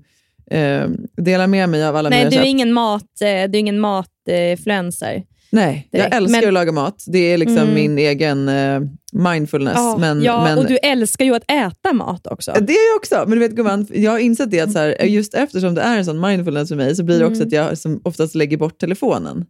eh, 0.52 0.88
delar 1.18 1.48
med 1.48 1.70
mig 1.70 1.86
av 1.86 1.96
alla 1.96 2.10
Nej, 2.10 2.20
mina 2.20 2.30
du 2.30 2.36
är 2.36 2.40
recept. 2.40 2.50
ingen 2.50 2.74
mat, 2.74 3.22
eh, 3.22 3.28
du 3.28 3.30
är 3.30 3.56
ingen 3.56 3.80
matfluencer. 3.80 5.24
Nej, 5.54 5.88
jag 5.92 6.00
direkt. 6.02 6.16
älskar 6.16 6.40
Men- 6.42 6.48
att 6.48 6.54
laga 6.54 6.72
mat. 6.72 7.04
Det 7.08 7.20
är 7.34 7.38
liksom 7.38 7.58
Mm. 7.58 7.74
min 7.74 7.98
egen 7.98 8.50
eh, 8.50 8.82
mindfulness. 9.14 9.74
Ja, 9.78 9.98
men, 10.00 10.22
ja, 10.24 10.44
men, 10.44 10.58
och 10.58 10.66
du 10.66 10.78
älskar 10.78 11.26
ju 11.26 11.36
att 11.36 11.52
äta 11.52 11.94
mat 11.94 12.28
också. 12.28 12.52
Det 12.62 12.74
är 12.74 12.90
jag 12.92 12.98
också. 12.98 13.30
Men 13.30 13.40
du 13.40 13.48
vet 13.48 13.56
gumman, 13.56 13.88
jag 13.94 14.12
har 14.12 14.20
insett 14.20 14.52
det 14.52 14.60
att 14.60 14.72
så 14.72 14.80
här, 14.80 15.04
just 15.06 15.34
eftersom 15.34 15.76
det 15.76 15.82
är 15.82 15.98
en 15.98 16.06
sån 16.06 16.20
mindfulness 16.22 16.70
för 16.70 16.76
mig 16.76 16.96
så 16.96 17.04
blir 17.04 17.20
det 17.20 17.26
också 17.26 17.36
Mm. 17.42 17.48
att 17.48 17.54
jag 17.54 17.78
som 17.78 18.02
oftast 18.04 18.36
lägger 18.36 18.58
bort 18.58 18.78
telefonen. 18.80 19.46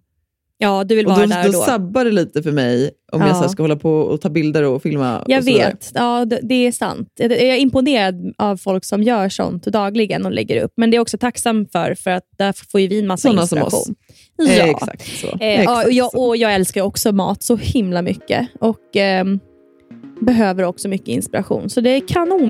Ja, 0.57 0.83
du 0.83 0.95
vill 0.95 1.05
Och 1.05 1.11
vara 1.11 1.21
då, 1.25 1.27
där 1.33 1.41
då 1.43 1.47
och 1.47 1.53
då. 1.53 1.59
sabbar 1.61 2.05
det 2.05 2.11
lite 2.11 2.43
för 2.43 2.51
mig 2.51 2.91
om 3.11 3.21
jag 3.21 3.29
Ja. 3.29 3.33
så 3.33 3.41
här, 3.41 3.47
ska 3.47 3.63
hålla 3.63 3.75
på 3.75 3.91
och 3.91 4.21
ta 4.21 4.29
bilder 4.29 4.63
och 4.63 4.81
filma. 4.81 5.23
Jag 5.27 5.39
och 5.41 5.47
vet, 5.47 5.91
ja, 5.93 6.25
det, 6.41 6.55
är 6.55 6.71
sant. 6.71 7.09
Jag 7.15 7.31
jag 7.31 7.41
är 7.41 7.57
imponerad 7.57 8.33
av 8.37 8.57
folk 8.57 8.85
som 8.85 9.03
gör 9.03 9.29
sånt 9.29 9.63
dagligen 9.63 10.25
och 10.25 10.31
lägger 10.31 10.63
upp. 10.63 10.73
Men 10.77 10.91
det 10.91 10.97
är 10.97 11.01
också 11.01 11.17
tacksam 11.17 11.65
för, 11.65 11.95
för 11.95 12.11
att 12.11 12.23
där 12.37 12.53
får 12.71 12.81
ju 12.81 12.87
vi 12.87 12.99
en 12.99 13.07
massa 13.07 13.29
som 13.29 13.39
inspiration. 13.39 13.79
oss. 13.79 13.87
Ja. 14.37 14.45
Eh, 14.51 14.69
exakt 14.69 15.19
så. 15.21 15.27
Eh, 15.27 15.59
Exakt 15.61 15.85
och, 15.87 15.91
jag, 15.93 16.11
så. 16.11 16.27
och 16.27 16.37
jag 16.37 16.53
älskar 16.53 16.81
också 16.81 17.11
mat 17.11 17.43
så 17.43 17.55
himla 17.55 18.01
mycket. 18.01 18.47
Och 18.59 18.95
ehm, 18.95 19.39
behöver 20.21 20.63
också 20.63 20.87
mycket 20.89 21.07
inspiration. 21.07 21.69
Så 21.69 21.81
det 21.81 21.89
är 21.89 22.07
kanon. 22.07 22.49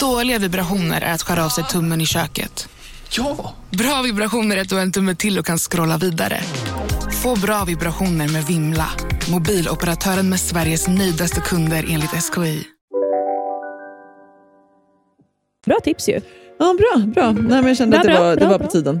Dåliga 0.00 0.38
vibrationer 0.38 1.00
är 1.00 1.12
att 1.14 1.22
skära 1.22 1.44
av 1.44 1.48
sig 1.48 1.64
tummen 1.64 2.00
i 2.00 2.06
köket. 2.06 2.68
Ja! 3.10 3.54
Bra 3.70 4.02
vibrationer 4.02 4.56
är 4.56 4.60
att 4.60 4.68
du 4.68 4.74
har 4.74 4.82
en 4.82 4.92
tumme 4.92 5.14
till 5.14 5.38
och 5.38 5.46
kan 5.46 5.58
scrolla 5.58 5.96
vidare. 5.96 6.40
Få 7.22 7.36
bra 7.36 7.64
vibrationer 7.64 8.28
med 8.28 8.44
Vimla. 8.46 8.88
Mobiloperatören 9.30 10.28
med 10.28 10.40
Sveriges 10.40 10.88
nöjdaste 10.88 11.40
kunder 11.40 11.86
enligt 11.90 12.10
SKI. 12.34 12.64
Bra 15.66 15.76
tips 15.84 16.08
ju. 16.08 16.20
Ja, 16.58 16.74
bra. 16.78 17.06
bra. 17.06 17.32
Nej, 17.32 17.42
men 17.48 17.66
jag 17.66 17.76
kände 17.76 17.98
Bra, 17.98 18.00
att 18.00 18.06
det 18.06 18.12
bra, 18.12 18.20
var, 18.24 18.30
det 18.34 18.40
bra, 18.40 18.48
var 18.48 18.58
bra. 18.58 18.66
på 18.66 18.72
tiden. 18.72 19.00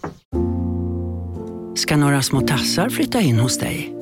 Ska 1.91 1.97
några 1.97 2.21
små 2.21 2.41
tassar 2.41 2.89
flytta 2.89 3.21
in 3.21 3.39
hos 3.39 3.57
dig? 3.57 3.93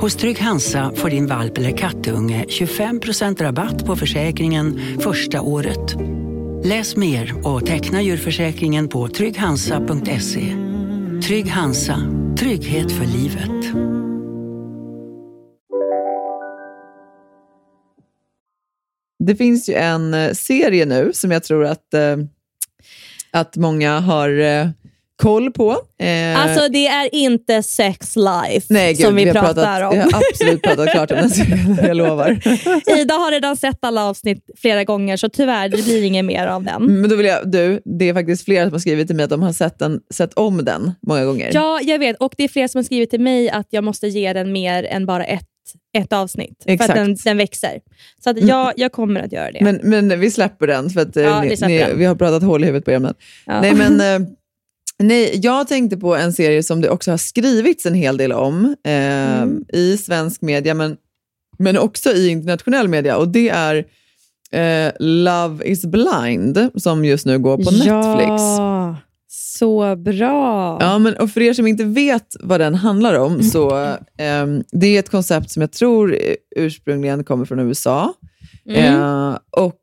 Hos 0.00 0.16
Trygg 0.16 0.38
Hansa 0.38 0.92
får 0.96 1.10
din 1.10 1.26
valp 1.26 1.58
eller 1.58 1.76
kattunge 1.76 2.44
25% 2.48 3.42
rabatt 3.42 3.86
på 3.86 3.96
försäkringen 3.96 4.80
första 5.00 5.40
året. 5.40 5.96
Läs 6.64 6.96
mer 6.96 7.46
och 7.46 7.66
teckna 7.66 8.02
djurförsäkringen 8.02 8.88
på 8.88 9.08
trygghansa.se. 9.08 10.56
Trygg 11.26 11.48
Hansa, 11.50 11.96
trygghet 12.38 12.92
för 12.92 13.04
livet. 13.04 13.74
Det 19.18 19.36
finns 19.36 19.68
ju 19.68 19.74
en 19.74 20.14
eh, 20.14 20.32
serie 20.32 20.86
nu 20.86 21.10
som 21.14 21.30
jag 21.30 21.44
tror 21.44 21.64
att, 21.64 21.94
eh, 21.94 22.16
att 23.30 23.56
många 23.56 24.00
har 24.00 24.40
eh, 24.40 24.68
koll 25.20 25.50
på. 25.52 25.70
Eh, 25.98 26.42
Alltså 26.42 26.68
det 26.68 26.86
är 26.86 27.14
inte 27.14 27.62
sex 27.62 28.16
life 28.16 28.66
nej, 28.68 28.94
gud, 28.94 29.06
som 29.06 29.14
vi, 29.16 29.24
har 29.24 29.32
pratar 29.32 29.54
pratat, 29.54 29.82
om. 29.92 29.98
Vi 29.98 29.98
har 30.12 30.22
absolut 30.30 30.62
pratat 30.62 30.90
klart 30.92 31.10
om 31.10 31.16
den 31.16 31.76
jag 31.86 31.96
lovar. 31.96 32.30
Ida 33.00 33.14
har 33.14 33.30
redan 33.32 33.56
sett 33.56 33.78
alla 33.80 34.04
avsnitt 34.08 34.44
flera 34.58 34.84
gånger, 34.84 35.16
så 35.16 35.28
tyvärr, 35.28 35.68
det 35.68 35.84
blir 35.84 36.02
inget 36.02 36.24
mer 36.24 36.46
av 36.46 36.64
den. 36.64 37.00
Men 37.00 37.10
då 37.10 37.16
vill 37.16 37.26
jag, 37.26 37.50
du, 37.50 37.80
det 37.84 38.08
är 38.08 38.14
faktiskt 38.14 38.44
flera 38.44 38.64
som 38.64 38.72
har 38.72 38.78
skrivit 38.80 39.06
till 39.06 39.16
mig 39.16 39.24
att 39.24 39.30
de 39.30 39.42
har 39.42 39.52
sett, 39.52 39.78
den, 39.78 40.00
sett 40.14 40.34
om 40.34 40.64
den 40.64 40.92
många 41.06 41.24
gånger. 41.24 41.50
Ja, 41.54 41.80
jag 41.82 41.98
vet. 41.98 42.16
Och 42.16 42.34
det 42.36 42.44
är 42.44 42.48
flera 42.48 42.68
som 42.68 42.78
har 42.78 42.84
skrivit 42.84 43.10
till 43.10 43.20
mig 43.20 43.50
att 43.50 43.66
jag 43.70 43.84
måste 43.84 44.08
ge 44.08 44.32
den 44.32 44.52
mer 44.52 44.84
än 44.84 45.06
bara 45.06 45.24
ett, 45.24 45.46
ett 45.98 46.12
avsnitt. 46.12 46.62
För 46.64 46.70
Exakt. 46.70 46.90
att 46.90 46.96
den, 46.96 47.16
den 47.24 47.36
växer. 47.36 47.80
Så 48.24 48.30
att 48.30 48.36
Mm. 48.36 48.48
jag, 48.48 48.72
jag 48.76 48.92
kommer 48.92 49.20
att 49.20 49.32
göra 49.32 49.50
det. 49.52 49.58
Men, 49.60 49.80
men 49.82 50.20
vi 50.20 50.30
släpper 50.30 50.66
den, 50.66 50.90
för 50.90 51.00
att 51.00 51.16
eh, 51.16 51.22
Ja, 51.22 51.40
vi 51.40 51.48
ni, 51.48 51.56
släpper 51.56 51.74
ni, 51.74 51.78
den. 51.78 51.98
vi 51.98 52.04
har 52.04 52.14
pratat 52.14 52.42
hål 52.42 52.62
i 52.62 52.66
huvudet 52.66 52.84
på 52.84 52.90
er. 52.90 52.98
Men. 52.98 53.14
Ja. 53.46 53.60
Nej, 53.60 53.74
men, 53.74 54.00
eh, 54.22 54.28
nej, 55.00 55.40
jag 55.42 55.68
tänkte 55.68 55.96
på 55.96 56.16
en 56.16 56.32
serie 56.32 56.62
som 56.62 56.80
det 56.80 56.88
också 56.90 57.10
har 57.10 57.18
skrivits 57.18 57.86
en 57.86 57.94
hel 57.94 58.16
del 58.16 58.32
om 58.32 58.64
eh, 58.86 59.40
Mm. 59.42 59.64
i 59.72 59.96
svensk 59.96 60.42
media, 60.42 60.74
men, 60.74 60.96
men 61.58 61.78
också 61.78 62.10
i 62.12 62.28
internationell 62.28 62.88
media. 62.88 63.16
Och 63.16 63.28
det 63.28 63.48
är 63.48 63.84
eh, 64.52 64.92
Love 65.00 65.64
is 65.64 65.84
blind, 65.84 66.70
som 66.76 67.04
just 67.04 67.26
nu 67.26 67.38
går 67.38 67.56
på 67.56 67.70
Netflix. 67.70 68.42
Ja, 68.58 68.96
så 69.28 69.96
bra. 69.96 70.78
Ja, 70.80 70.98
men, 70.98 71.14
och 71.16 71.30
för 71.30 71.40
er 71.40 71.52
som 71.52 71.66
inte 71.66 71.84
vet 71.84 72.36
vad 72.40 72.60
den 72.60 72.74
handlar 72.74 73.14
om, 73.14 73.42
så 73.42 73.94
ehm, 74.18 74.64
det 74.72 74.86
är 74.86 74.98
ett 74.98 75.10
koncept 75.10 75.50
som 75.50 75.60
jag 75.60 75.72
tror 75.72 76.12
eh, 76.14 76.34
ursprungligen 76.56 77.24
kommer 77.24 77.44
från 77.44 77.58
USA. 77.60 78.14
Mm. 78.68 79.00
Eh, 79.02 79.38
och 79.50 79.74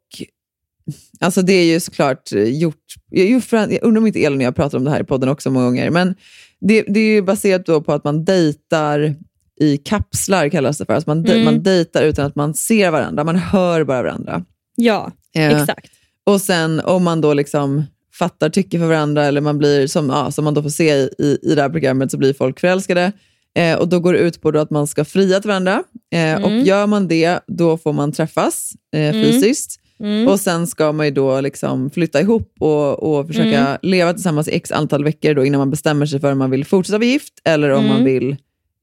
alltså 1.19 1.41
det 1.41 1.53
är 1.53 1.63
ju 1.73 1.79
såklart 1.79 2.31
eh, 2.33 2.43
gjort, 2.43 2.83
jag, 3.09 3.27
jag 3.73 3.83
undrar 3.83 4.01
om 4.01 4.07
inte 4.07 4.23
Elin 4.25 4.39
och 4.39 4.43
jag 4.45 4.55
pratar 4.55 4.77
om 4.77 4.83
det 4.83 4.91
här 4.91 5.01
i 5.01 5.03
podden 5.03 5.29
också 5.29 5.49
många 5.51 5.65
gånger, 5.65 5.89
men 5.89 6.15
det, 6.61 6.81
det 6.87 6.99
är 6.99 7.13
ju 7.13 7.21
baserat 7.21 7.65
på 7.85 7.93
att 7.93 8.03
man 8.03 8.25
dejtar 8.25 9.15
i 9.59 9.77
kapslar, 9.77 10.49
kallas 10.49 10.77
det 10.77 10.85
för. 10.85 10.93
Alltså 10.93 11.09
man, 11.09 11.25
Mm. 11.25 11.43
man 11.45 11.63
dejtar 11.63 12.03
utan 12.03 12.25
att 12.25 12.35
man 12.35 12.53
ser 12.53 12.91
varandra, 12.91 13.23
man 13.23 13.35
hör 13.35 13.83
bara 13.83 14.01
varandra. 14.03 14.43
Ja, 14.75 15.11
Eh, 15.35 15.61
exakt. 15.61 15.91
Och 16.23 16.41
sen 16.41 16.79
om 16.79 17.03
man 17.03 17.21
då 17.21 17.33
liksom 17.33 17.83
fattar 18.13 18.49
tycke 18.49 18.79
för 18.79 18.85
varandra, 18.85 19.25
eller 19.25 19.41
man 19.41 19.57
blir, 19.57 19.87
som, 19.87 20.09
ja, 20.09 20.31
som 20.31 20.43
man 20.45 20.53
då 20.53 20.63
får 20.63 20.69
se 20.69 20.93
i, 20.95 21.09
i, 21.17 21.37
i 21.41 21.55
det 21.55 21.61
här 21.61 21.69
programmet, 21.69 22.11
så 22.11 22.17
blir 22.17 22.33
folk 22.33 22.59
förälskade. 22.59 23.11
Eh, 23.57 23.77
och 23.77 23.87
då 23.87 23.99
går 23.99 24.13
det 24.13 24.19
ut 24.19 24.41
på 24.41 24.49
att 24.49 24.69
man 24.69 24.87
ska 24.87 25.05
fria 25.05 25.39
till 25.39 25.47
varandra. 25.47 25.83
Eh, 26.13 26.19
Mm. 26.35 26.43
Och 26.43 26.51
gör 26.51 26.87
man 26.87 27.07
det, 27.07 27.39
då 27.47 27.77
får 27.77 27.93
man 27.93 28.11
träffas 28.11 28.71
eh, 28.95 29.01
Mm. 29.15 29.21
Mm. 29.99 30.27
Och 30.27 30.39
sen 30.39 30.67
ska 30.67 30.91
man 30.91 31.05
ju 31.05 31.11
då 31.11 31.41
liksom 31.41 31.89
flytta 31.89 32.21
ihop 32.21 32.53
och, 32.59 33.03
och 33.03 33.27
försöka 33.27 33.57
Mm. 33.59 33.77
leva 33.81 34.13
tillsammans 34.13 34.47
i 34.47 34.55
x 34.55 34.71
antal 34.71 35.03
veckor 35.03 35.33
då, 35.33 35.45
innan 35.45 35.59
man 35.59 35.69
bestämmer 35.69 36.05
sig 36.05 36.19
för 36.19 36.31
om 36.31 36.37
man 36.37 36.51
vill 36.51 36.65
fortsätta 36.65 36.97
vara 36.97 37.05
gift 37.05 37.33
eller 37.43 37.69
om 37.69 37.85
Mm. 37.85 37.93
man 37.95 38.03
vill 38.03 38.35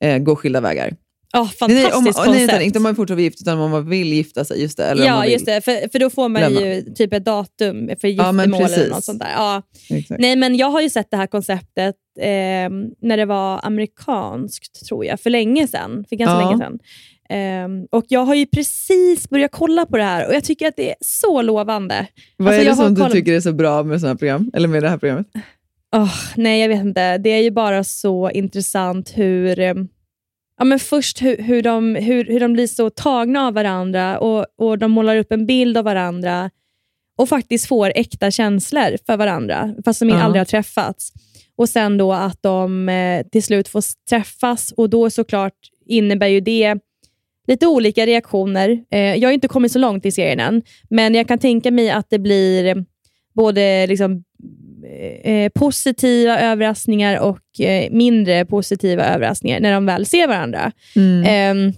eh, 0.04 0.18
gå 0.18 0.36
skilda 0.36 0.60
vägar. 0.60 0.96
Ja, 1.32 1.48
Nej, 1.60 1.74
nej, 1.74 1.84
om, 1.84 1.90
fantastiskt 1.92 2.24
koncept. 2.24 2.52
nej, 2.52 2.66
inte 2.66 2.78
om 2.78 2.82
man 2.82 2.96
fortsätter 2.96 3.14
vara 3.14 3.22
gift, 3.22 3.40
utan 3.40 3.58
om 3.58 3.70
man 3.70 3.88
vill 3.88 4.12
gifta 4.12 4.44
sig. 4.44 4.62
Just 4.62 4.76
det, 4.76 4.84
eller 4.84 5.06
ja, 5.06 5.20
vill. 5.20 5.32
just 5.32 5.46
det. 5.46 5.60
För, 5.64 5.88
för 5.92 5.98
då 5.98 6.10
får 6.10 6.28
man 6.28 6.42
glömma. 6.52 6.60
ju 6.66 6.82
typ 6.94 7.12
ett 7.12 7.24
datum 7.24 7.90
för 8.00 8.08
Ja, 8.08 8.32
giftermål 8.32 8.40
eller 8.44 8.58
precis. 8.68 8.90
något 8.90 9.04
sånt 9.04 9.20
där. 9.20 9.30
Ja. 9.36 9.62
Exakt. 9.90 10.20
Nej, 10.20 10.36
men 10.36 10.56
jag 10.56 10.66
har 10.70 10.80
ju 10.80 10.90
sett 10.90 11.10
det 11.10 11.16
här 11.16 11.26
konceptet 11.26 11.94
eh, 12.20 12.26
när 13.02 13.16
det 13.16 13.24
var 13.26 13.60
amerikanskt, 13.62 14.86
tror 14.88 15.04
jag, 15.04 15.20
för 15.20 15.30
länge 15.30 15.68
sedan. 15.68 16.04
För 16.08 16.16
ganska 16.16 16.34
Ja. 16.40 16.50
länge 16.50 16.58
sedan. 16.64 16.78
Ehm, 17.28 17.86
och 17.90 18.04
Jag 18.08 18.20
har 18.24 18.34
ju 18.34 18.46
precis 18.46 19.28
börjat 19.30 19.50
kolla 19.52 19.86
på 19.86 19.96
det 19.96 20.02
här 20.02 20.28
och 20.28 20.34
jag 20.34 20.44
tycker 20.44 20.68
att 20.68 20.76
det 20.76 20.90
är 20.90 20.96
så 21.00 21.42
lovande. 21.42 22.06
Vad 22.36 22.48
Alltså, 22.48 22.60
är 22.62 22.64
det 22.70 22.76
som 22.76 22.94
du 22.94 23.10
tycker 23.10 23.32
är 23.32 23.40
så 23.40 23.52
bra 23.52 23.82
med 23.82 24.00
här 24.00 24.14
program? 24.14 24.50
Eller 24.54 24.68
med 24.68 24.82
det 24.82 24.88
här 24.88 24.98
programmet? 24.98 25.26
Åh, 25.96 26.14
nej, 26.36 26.60
jag 26.60 26.68
vet 26.68 26.80
inte. 26.80 27.18
Det 27.18 27.30
är 27.30 27.42
ju 27.42 27.50
bara 27.50 27.84
så 27.84 28.30
intressant 28.30 29.12
hur... 29.14 29.58
eh, 29.60 29.74
Ja, 30.58 30.64
men 30.64 30.78
först 30.78 31.22
hur, 31.22 31.36
hur, 31.36 31.62
de, 31.62 31.94
hur, 31.94 32.24
hur 32.24 32.40
de 32.40 32.52
blir 32.52 32.66
så 32.66 32.90
tagna 32.90 33.46
av 33.46 33.54
varandra 33.54 34.18
och, 34.18 34.46
och 34.58 34.78
de 34.78 34.90
målar 34.90 35.16
upp 35.16 35.32
en 35.32 35.46
bild 35.46 35.78
av 35.78 35.84
varandra 35.84 36.50
och 37.18 37.28
faktiskt 37.28 37.66
får 37.68 37.92
äkta 37.94 38.30
känslor 38.30 38.96
för 39.06 39.16
varandra, 39.16 39.74
fast 39.84 40.00
de 40.00 40.08
Ja. 40.08 40.22
aldrig 40.22 40.40
har 40.40 40.44
träffats. 40.44 41.12
Och 41.56 41.68
sen 41.68 41.98
då 41.98 42.12
att 42.12 42.42
de 42.42 42.88
eh, 42.88 43.26
till 43.32 43.42
slut 43.42 43.68
får 43.68 43.82
träffas 44.10 44.72
och 44.72 44.90
då 44.90 45.10
såklart 45.10 45.54
innebär 45.86 46.26
ju 46.26 46.40
det 46.40 46.76
lite 47.47 47.66
olika 47.66 48.07
reaktioner. 48.07 48.78
Eh, 48.90 49.14
jag 49.14 49.28
har 49.28 49.32
inte 49.32 49.49
kommit 49.49 49.72
så 49.72 49.78
långt 49.78 50.07
i 50.07 50.12
serien 50.12 50.40
än, 50.40 50.62
men 50.90 51.14
jag 51.14 51.28
kan 51.28 51.38
tänka 51.38 51.70
mig 51.70 51.90
att 51.90 52.11
det 52.11 52.18
blir 52.18 52.64
eh, 52.64 52.74
både 53.34 53.86
liksom, 53.86 54.24
eh, 55.24 55.49
positiva 55.55 56.40
överraskningar 56.40 57.20
och 57.20 57.61
eh, 57.61 57.90
mindre 57.90 58.45
positiva 58.45 59.05
överraskningar 59.05 59.61
när 59.61 59.72
de 59.72 59.86
väl 59.86 60.07
ser 60.07 60.28
varandra. 60.28 60.72
Mm. 60.97 61.24
Ehm, 61.26 61.72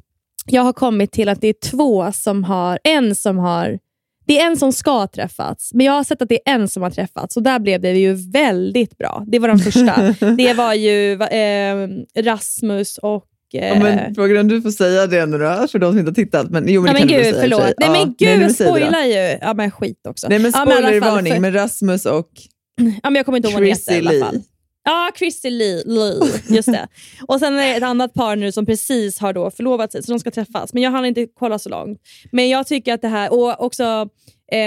jag 0.46 0.62
har 0.62 0.72
kommit 0.72 1.12
till 1.12 1.28
att 1.28 1.40
det 1.40 1.48
är 1.48 1.70
två 1.70 2.12
som 2.12 2.44
har, 2.44 2.78
en 2.84 3.14
som 3.14 3.38
har 3.38 3.78
det 4.26 4.40
är 4.40 4.46
en 4.46 4.56
som 4.56 4.72
ska 4.72 5.06
träffats, 5.06 5.74
men 5.74 5.86
jag 5.86 5.92
har 5.92 6.04
sett 6.04 6.22
att 6.22 6.28
det 6.28 6.48
är 6.48 6.54
en 6.54 6.68
som 6.68 6.82
har 6.82 6.90
träffats 6.90 7.36
och 7.36 7.42
där 7.42 7.58
blev 7.58 7.80
det 7.80 7.90
ju 7.98 8.12
väldigt 8.14 8.98
bra. 8.98 9.24
Det 9.26 9.38
var 9.38 9.48
de 9.48 9.58
första. 9.58 10.14
det 10.36 10.54
var 10.54 10.74
ju 10.74 11.16
va- 11.16 11.28
eh, 11.28 11.88
Rasmus 12.16 12.98
och... 12.98 13.24
Eh, 13.54 13.68
Ja, 13.68 13.74
men, 13.78 14.14
frågan 14.14 14.36
om 14.36 14.48
du 14.48 14.62
får 14.62 14.70
säga 14.70 15.06
det 15.06 15.26
nu 15.26 15.38
då, 15.38 15.66
för 15.72 15.78
de 15.78 15.92
som 15.92 15.98
inte 15.98 16.10
har 16.10 16.14
tittat. 16.14 16.50
Men, 16.50 16.68
jo, 16.68 16.82
men 16.82 16.92
ja, 16.94 17.00
det 17.00 17.06
men 17.06 17.16
gud, 17.16 17.24
säga 17.24 17.40
förlåt. 17.40 17.60
Nej 17.60 17.74
Ja, 17.76 17.90
men 17.92 18.14
gud, 18.18 18.48
då. 18.48 18.54
spoilar 18.54 19.04
ju. 19.04 19.38
Ja 19.40 19.54
men 19.54 19.70
skit 19.70 20.06
också. 20.08 20.28
Nej 20.28 20.38
men 20.38 20.52
ja, 20.54 20.60
spoilervarning 20.60 21.32
för- 21.32 21.40
med 21.40 21.54
Rasmus 21.54 22.06
och 22.06 22.28
Ja, 23.02 23.10
men 23.10 23.14
jag 23.14 23.24
kommer 23.26 23.36
inte 23.36 23.48
ihåg 23.48 23.54
hon 23.58 23.64
heter 23.66 23.74
Chrissy 23.82 23.94
i 23.94 23.98
alla 23.98 24.10
Lee. 24.10 24.20
fall. 24.24 24.40
Ja, 24.84 25.10
Chrissy 25.18 25.50
Lee. 25.50 25.82
Lee. 25.86 26.14
Just 26.48 26.72
det. 26.72 26.88
Och 27.28 27.38
sen 27.40 27.54
är 27.58 27.66
det 27.68 27.74
ett 27.74 27.82
annat 27.82 28.14
par 28.14 28.36
nu 28.36 28.52
som 28.52 28.66
precis 28.66 29.18
har 29.18 29.32
då 29.32 29.50
förlovat 29.50 29.92
sig, 29.92 30.02
så 30.02 30.12
de 30.12 30.18
ska 30.18 30.30
träffas. 30.30 30.72
Men 30.74 30.82
jag 30.82 30.90
hann 30.90 31.04
inte 31.04 31.26
kolla 31.38 31.58
så 31.58 31.68
långt. 31.68 31.98
Men 32.32 32.48
jag 32.48 32.66
tycker 32.66 32.94
att 32.94 33.02
det 33.02 33.08
här, 33.08 33.32
och 33.32 33.60
också 33.64 33.82
eh, 33.82 34.04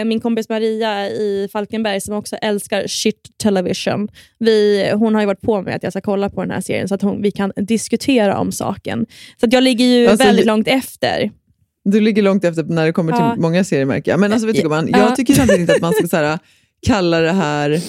min 0.05 0.19
kompis 0.19 0.49
Maria 0.49 1.09
i 1.09 1.49
Falkenberg 1.53 2.01
som 2.01 2.15
också 2.15 2.36
älskar 2.36 2.88
shit 2.88 3.30
television. 3.43 4.07
Vi, 4.39 4.89
hon 4.93 5.13
har 5.15 5.21
ju 5.21 5.27
varit 5.27 5.41
på 5.41 5.61
mig 5.61 5.73
att 5.73 5.84
jag 5.84 5.93
ska 5.93 6.01
kolla 6.01 6.30
på 6.30 6.41
den 6.41 6.51
här 6.51 6.61
serien 6.61 6.88
så 6.88 6.95
att 6.95 7.01
hon, 7.01 7.21
vi 7.21 7.32
kan 7.32 7.51
diskutera 7.55 8.38
om 8.39 8.51
saken. 8.51 9.05
Så 9.39 9.45
att 9.45 9.53
jag 9.53 9.63
ligger 9.63 9.86
ju 9.86 10.07
Alltså, 10.07 10.25
väldigt 10.25 10.45
jag- 10.45 10.53
långt 10.53 10.67
efter. 10.67 11.32
Du 11.86 11.99
ligger 12.01 12.21
långt 12.21 12.43
efter 12.43 12.63
när 12.63 12.86
det 12.86 12.93
kommer 12.93 13.11
till 13.11 13.21
Ja. 13.21 13.36
många 13.38 13.63
serier 13.63 13.86
märker 13.86 14.11
jag. 14.11 14.19
Men 14.19 14.34
alltså, 14.34 14.47
vet 14.47 14.61
du, 14.61 14.69
man, 14.69 14.88
Ja. 14.91 14.97
jag 14.99 15.15
tycker 15.15 15.34
samtidigt 15.34 15.61
inte 15.61 15.73
att 15.73 15.82
man 15.82 15.93
ska 15.93 16.07
så 16.07 16.17
här, 16.17 16.39
kalla 16.88 17.19
det 17.19 17.32
här 17.32 17.82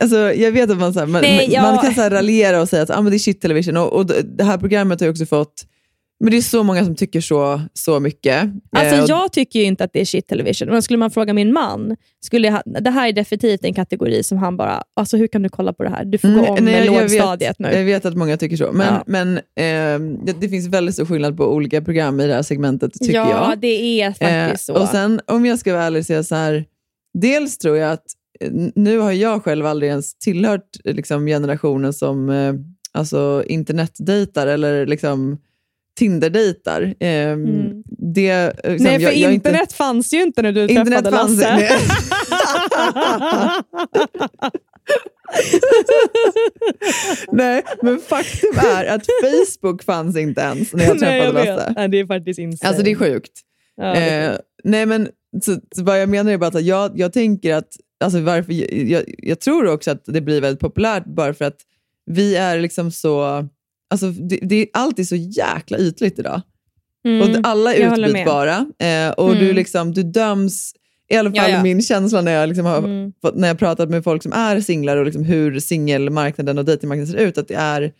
Alltså, 0.00 0.16
jag 0.32 0.52
vet 0.52 0.70
att 0.70 0.78
man, 0.78 0.92
så 0.94 1.00
här, 1.00 1.06
man, 1.06 1.22
Nej, 1.22 1.58
man 1.62 1.74
ja. 1.74 1.80
kan 1.82 1.94
så 1.94 2.00
här, 2.00 2.10
raljera 2.10 2.60
och 2.60 2.68
säga 2.68 2.82
att 2.82 2.90
ah, 2.90 3.02
men 3.02 3.10
det 3.10 3.16
är 3.16 3.18
shit 3.18 3.40
television 3.40 3.76
och, 3.76 3.92
och 3.92 4.06
det 4.06 4.44
här 4.44 4.58
programmet 4.58 5.00
har 5.00 5.06
ju 5.06 5.10
också 5.10 5.26
fått 5.26 5.66
men 6.22 6.30
det 6.30 6.36
är 6.36 6.42
så 6.42 6.62
många 6.62 6.84
som 6.84 6.94
tycker 6.94 7.20
så, 7.20 7.60
så 7.74 8.00
mycket. 8.00 8.42
Alltså, 8.76 8.94
Eh, 8.96 9.02
och- 9.02 9.08
jag 9.08 9.32
tycker 9.32 9.58
ju 9.58 9.64
inte 9.64 9.84
att 9.84 9.92
det 9.92 10.00
är 10.00 10.04
shit 10.04 10.26
television. 10.26 10.68
Men 10.68 10.82
skulle 10.82 10.96
man 10.96 11.10
fråga 11.10 11.32
min 11.34 11.52
man, 11.52 11.96
skulle 12.24 12.48
jag, 12.48 12.62
det 12.84 12.90
här 12.90 13.08
är 13.08 13.12
definitivt 13.12 13.64
en 13.64 13.74
kategori 13.74 14.22
som 14.22 14.38
han 14.38 14.56
bara, 14.56 14.82
alltså 14.96 15.16
hur 15.16 15.26
kan 15.26 15.42
du 15.42 15.48
kolla 15.48 15.72
på 15.72 15.82
det 15.82 15.90
här? 15.90 16.04
Du 16.04 16.18
får 16.18 16.28
gå 16.28 16.34
Mm, 16.38 16.50
om 16.50 16.64
nej, 16.64 16.74
med 16.74 16.86
jag 16.86 17.00
lågstadiet 17.02 17.50
vet, 17.50 17.58
nu. 17.58 17.72
Jag 17.72 17.84
vet 17.84 18.04
att 18.04 18.16
många 18.16 18.36
tycker 18.36 18.56
så, 18.56 18.72
men, 18.72 18.86
Ja. 18.86 19.02
men 19.06 19.40
ehm, 19.56 20.24
det, 20.24 20.32
det 20.40 20.48
finns 20.48 20.68
väldigt 20.68 20.94
stor 20.94 21.04
skillnad 21.04 21.36
på 21.36 21.44
olika 21.54 21.82
program 21.82 22.20
i 22.20 22.26
det 22.26 22.34
här 22.34 22.42
segmentet, 22.42 22.92
tycker 22.92 23.14
ja, 23.14 23.48
jag. 23.50 23.60
det 23.60 24.00
är 24.02 24.08
faktiskt 24.10 24.68
Eh, 24.68 24.74
så. 24.74 24.82
Och 24.82 24.88
sen 24.88 25.20
om 25.26 25.46
jag 25.46 25.58
ska 25.58 25.72
vara 25.72 25.84
ärlig 25.84 26.06
säga 26.06 26.22
så 26.22 26.34
här, 26.34 26.64
dels 27.18 27.58
tror 27.58 27.76
jag 27.76 27.92
att 27.92 28.04
eh, 28.40 28.50
nu 28.74 28.98
har 28.98 29.12
jag 29.12 29.42
själv 29.44 29.66
aldrig 29.66 29.90
ens 29.90 30.14
tillhört 30.18 30.68
eh, 30.84 30.94
liksom, 30.94 31.26
generationen 31.26 31.92
som 31.92 32.30
eh, 32.30 32.54
alltså, 32.92 33.44
internetdejtar 33.46 34.46
eller 34.46 34.86
liksom, 34.86 35.38
Tinder-dejtar. 35.98 36.82
Eh, 36.82 37.36
det, 38.14 38.30
eh, 38.30 38.46
liksom, 38.46 38.70
Mm. 38.70 38.82
Nej, 38.82 38.96
för 38.98 39.02
jag, 39.02 39.16
jag 39.16 39.32
internet 39.32 39.60
inte, 39.60 39.74
fanns 39.74 40.12
ju 40.14 40.22
inte 40.22 40.42
när 40.42 40.52
du 40.52 40.62
Internet 40.62 40.88
träffade 40.88 41.16
fanns 41.16 41.40
Lasse. 41.40 41.56
nej. 41.58 41.78
Nej, 47.32 47.62
men 47.82 47.98
faktum 47.98 48.50
är 48.58 48.84
att 48.86 49.06
Facebook 49.22 49.82
fanns 49.82 50.16
inte 50.16 50.40
ens 50.40 50.72
när 50.72 50.84
jag 50.84 50.96
Nej, 51.00 51.18
jag 51.18 51.32
träffade. 51.32 51.56
Lasse. 51.56 51.72
Nej, 51.76 51.88
det 51.88 52.00
är 52.00 52.06
faktiskt 52.06 52.38
insane. 52.38 52.68
Alltså 52.68 52.84
det 52.84 52.90
är 52.90 52.94
sjukt. 52.94 53.32
Ja, 53.76 53.94
eh, 53.94 54.36
nej 54.64 54.86
men 54.86 55.08
så, 55.42 55.56
så 55.76 55.82
vad 55.84 56.00
jag 56.00 56.08
menar 56.08 56.32
är 56.32 56.38
bara 56.38 56.46
att 56.46 56.64
jag, 56.64 56.98
jag 56.98 57.12
tänker 57.12 57.54
att, 57.54 57.68
alltså 58.04 58.20
varför, 58.20 58.52
jag, 58.90 59.04
jag 59.18 59.40
tror 59.40 59.66
också 59.66 59.90
att 59.90 60.04
det 60.04 60.20
blir 60.20 60.40
väldigt 60.40 60.60
populärt 60.60 61.04
bara 61.04 61.34
för 61.34 61.44
att 61.44 61.56
vi 62.06 62.36
är 62.36 62.60
liksom 62.60 62.90
så, 62.92 63.48
alltså 63.92 64.10
det, 64.10 64.38
det 64.42 64.56
är 64.56 64.66
alltid 64.72 65.08
så 65.08 65.16
jäkla 65.16 65.78
ytligt 65.78 66.18
idag. 66.18 66.40
Mm, 67.06 67.20
och 67.30 67.36
alla 67.48 67.74
är 67.74 67.98
utbytbara 67.98 68.66
eh, 68.78 69.10
och 69.10 69.34
du, 69.34 69.40
Mm. 69.44 69.56
liksom, 69.56 69.92
du 69.94 70.02
döms, 70.02 70.72
i 71.10 71.16
alla 71.16 71.30
fall 71.30 71.36
Ja, 71.50 71.56
ja. 71.56 71.62
min 71.62 71.82
känsla 71.82 72.20
när 72.20 72.32
jag, 72.32 72.48
liksom 72.48 72.66
har, 72.66 72.78
Mm. 72.78 73.12
när 73.34 73.48
jag 73.48 73.58
pratat 73.58 73.90
med 73.90 74.04
folk 74.04 74.22
som 74.22 74.32
är 74.32 74.60
singlar 74.60 74.96
och 74.96 75.04
liksom 75.04 75.24
hur 75.24 75.60
singelmarknaden 75.60 76.58
och 76.58 76.64
dejtingmarknaden 76.64 77.12
ser 77.12 77.18
ut, 77.18 77.38
att 77.38 77.48
det 77.48 77.54
är, 77.54 77.92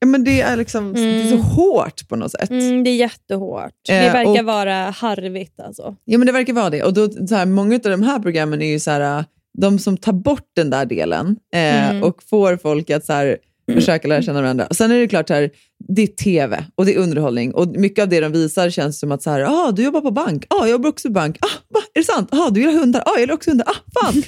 ja, 0.00 0.06
men 0.06 0.24
det 0.24 0.40
är, 0.40 0.56
liksom, 0.56 0.92
det 0.92 1.00
är 1.00 1.22
så 1.28 1.34
Mm. 1.34 1.40
hårt 1.46 2.08
på 2.08 2.16
något 2.16 2.30
sätt. 2.30 2.50
Mm, 2.50 2.84
det 2.84 2.90
är 2.90 2.96
jättehårt. 2.96 3.72
det 3.88 3.92
Eh, 4.06 4.12
verkar 4.12 4.40
och- 4.42 4.46
vara 4.46 4.74
harvigt 4.90 5.60
alltså. 5.60 5.96
Ja 6.04 6.18
men 6.18 6.26
det 6.26 6.32
verkar 6.32 6.52
vara 6.52 6.70
det. 6.70 6.82
Och 6.82 6.94
då, 6.94 7.10
så 7.26 7.34
här, 7.34 7.46
många 7.46 7.74
av 7.74 7.80
de 7.90 8.02
här 8.02 8.18
programmen 8.18 8.62
är 8.62 8.70
ju 8.70 8.80
så 8.80 8.90
här, 8.90 9.24
de 9.58 9.78
som 9.78 9.96
tar 9.96 10.12
bort 10.12 10.48
den 10.56 10.70
där 10.70 10.84
delen 10.86 11.36
eh, 11.54 11.90
Mm. 11.90 12.02
och 12.02 12.22
får 12.22 12.56
folk 12.56 12.90
att 12.90 13.04
så 13.04 13.12
här, 13.12 13.36
försöka 13.74 14.08
lära 14.08 14.22
känna 14.22 14.42
varandra. 14.42 14.66
Och 14.66 14.76
sen 14.76 14.90
är 14.90 14.98
det 14.98 15.08
klart, 15.08 15.28
så 15.28 15.34
här, 15.34 15.50
det 15.88 16.02
är 16.02 16.06
tv 16.06 16.64
och 16.74 16.86
det 16.86 16.94
är 16.94 16.98
underhållning 16.98 17.54
och 17.54 17.68
mycket 17.68 18.02
av 18.02 18.08
det 18.08 18.20
de 18.20 18.32
visar 18.32 18.70
känns 18.70 18.98
som 18.98 19.12
att 19.12 19.22
så 19.22 19.30
här, 19.30 19.40
ah, 19.40 19.70
du 19.72 19.82
jobbar 19.84 20.00
på 20.00 20.10
bank, 20.10 20.44
ah, 20.50 20.58
jag 20.60 20.68
jobbar 20.70 20.88
också 20.88 21.08
på 21.08 21.12
bank, 21.12 21.36
ah, 21.40 21.46
va, 21.68 21.80
är 21.94 22.00
det 22.00 22.04
sant? 22.04 22.28
Ah, 22.32 22.50
du 22.50 22.60
gillar 22.60 22.72
hundar, 22.72 23.00
ah, 23.06 23.10
jag 23.14 23.20
gillar 23.20 23.34
också 23.34 23.50
hundar, 23.50 23.66
ah, 23.68 24.00
fan. 24.00 24.22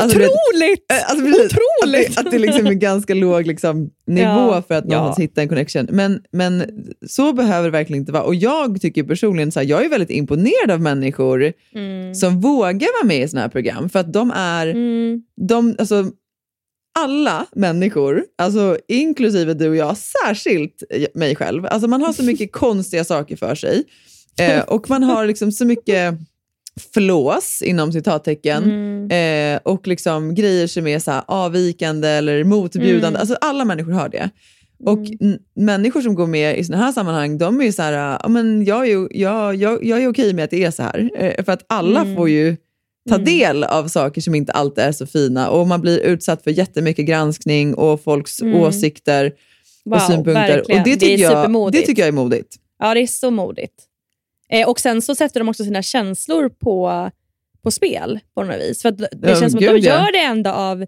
Alltså, 0.00 0.18
du 0.18 0.24
vet, 0.24 0.30
Otroligt! 0.32 0.92
eh, 0.92 1.10
Alltså, 1.10 1.26
precis, 1.26 1.58
Otroligt! 1.82 2.08
Att 2.08 2.14
det, 2.14 2.20
att 2.20 2.30
det 2.30 2.38
liksom 2.38 2.66
är 2.66 2.72
ganska 2.72 3.14
låg 3.14 3.46
liksom, 3.46 3.90
nivå 4.06 4.26
Ja, 4.26 4.62
för 4.68 4.74
att 4.74 4.84
någonstans 4.84 5.18
ja. 5.18 5.22
hitta 5.22 5.42
en 5.42 5.48
connection. 5.48 5.88
Men, 5.90 6.20
men 6.32 6.62
så 7.08 7.32
behöver 7.32 7.64
det 7.68 7.72
verkligen 7.72 8.00
inte 8.02 8.12
vara. 8.12 8.22
Och 8.22 8.34
jag 8.34 8.80
tycker 8.80 9.02
personligen, 9.02 9.52
så 9.52 9.60
här, 9.60 9.66
jag 9.66 9.84
är 9.84 9.88
väldigt 9.88 10.10
imponerad 10.10 10.70
av 10.70 10.80
människor 10.80 11.52
Mm. 11.74 12.14
som 12.14 12.40
vågar 12.40 13.02
vara 13.02 13.06
med 13.08 13.22
i 13.24 13.28
sådana 13.28 13.42
här 13.42 13.48
program. 13.50 13.88
För 13.88 13.98
att 13.98 14.12
de 14.12 14.30
är, 14.36 14.66
Mm. 14.66 15.22
de, 15.48 15.76
alltså, 15.78 16.04
alla 16.98 17.46
människor, 17.52 18.24
alltså 18.38 18.78
inklusive 18.88 19.54
du 19.54 19.68
och 19.68 19.76
jag, 19.76 19.96
särskilt 19.96 20.82
mig 21.14 21.36
själv, 21.36 21.66
alltså 21.66 21.88
man 21.88 22.02
har 22.02 22.12
så 22.12 22.22
mycket 22.22 22.52
konstiga 22.52 23.04
saker 23.04 23.36
för 23.36 23.54
sig. 23.54 23.84
Eh, 24.40 24.60
och 24.60 24.90
man 24.90 25.02
har 25.02 25.26
liksom 25.26 25.52
så 25.52 25.64
mycket 25.64 26.14
flås, 26.94 27.62
inom 27.64 27.92
citattecken, 27.92 28.62
Mm. 28.64 29.54
eh, 29.54 29.60
och 29.62 29.86
liksom 29.86 30.34
grejer 30.34 30.66
som 30.66 30.86
är 30.86 30.98
så 30.98 31.10
här 31.10 31.22
avvikande 31.26 32.08
eller 32.08 32.44
motbjudande. 32.44 33.06
Mm. 33.08 33.20
Alltså 33.20 33.36
alla 33.40 33.64
människor 33.64 33.92
har 33.92 34.08
det. 34.08 34.30
Och 34.84 34.98
n- 35.20 35.38
människor 35.56 36.00
som 36.00 36.14
går 36.14 36.26
med 36.26 36.58
i 36.58 36.64
sådana 36.64 36.84
här 36.84 36.92
sammanhang, 36.92 37.38
de 37.38 37.60
är 37.60 37.64
ju 37.64 37.72
så 37.72 37.82
här, 37.82 38.18
ja, 38.22 38.28
men 38.28 38.64
jag 38.64 38.80
är, 38.86 38.90
ju, 38.90 39.08
jag, 39.10 39.54
jag, 39.54 39.84
jag 39.84 40.02
är 40.02 40.08
okej 40.08 40.34
med 40.34 40.44
att 40.44 40.50
det 40.50 40.64
är 40.64 40.70
så 40.70 40.82
här. 40.82 41.10
Eh, 41.18 41.44
för 41.44 41.52
att 41.52 41.64
alla 41.66 42.00
Mm. 42.00 42.16
får 42.16 42.28
ju 42.28 42.56
ta 43.08 43.18
del 43.18 43.64
av 43.64 43.88
saker 43.88 44.20
som 44.20 44.34
inte 44.34 44.52
alltid 44.52 44.84
är 44.84 44.92
så 44.92 45.06
fina 45.06 45.50
och 45.50 45.66
man 45.66 45.80
blir 45.80 45.98
utsatt 45.98 46.42
för 46.44 46.50
jättemycket 46.50 47.06
granskning 47.06 47.74
och 47.74 48.02
folks 48.02 48.42
Mm. 48.42 48.60
åsikter 48.60 49.32
Wow, 49.84 49.94
och 49.94 50.02
synpunkter. 50.02 50.32
verkligen. 50.34 50.80
Och 50.80 50.84
det, 50.88 50.90
Det 50.96 51.04
är 51.06 51.08
tycker 51.16 51.22
jag, 51.22 51.72
det 51.72 51.82
tycker 51.82 52.02
jag 52.02 52.08
är 52.08 52.12
modigt. 52.12 52.56
Ja, 52.78 52.94
det 52.94 53.00
är 53.00 53.06
så 53.06 53.30
modigt. 53.30 53.74
Eh, 54.50 54.68
och 54.68 54.80
sen 54.80 55.02
så 55.02 55.14
sätter 55.14 55.40
de 55.40 55.48
också 55.48 55.64
sina 55.64 55.82
känslor 55.82 56.48
på, 56.48 57.10
på 57.62 57.70
spel 57.70 58.20
på 58.34 58.42
något 58.42 58.56
vis. 58.60 58.82
För 58.82 58.88
att 58.88 58.98
det 58.98 59.08
Ja, 59.22 59.28
känns 59.40 59.52
som 59.52 59.58
att 59.58 59.64
de 59.64 59.72
gud, 59.72 59.84
ja. 59.84 60.04
gör 60.04 60.12
det 60.12 60.18
ändå 60.22 60.50
av 60.50 60.86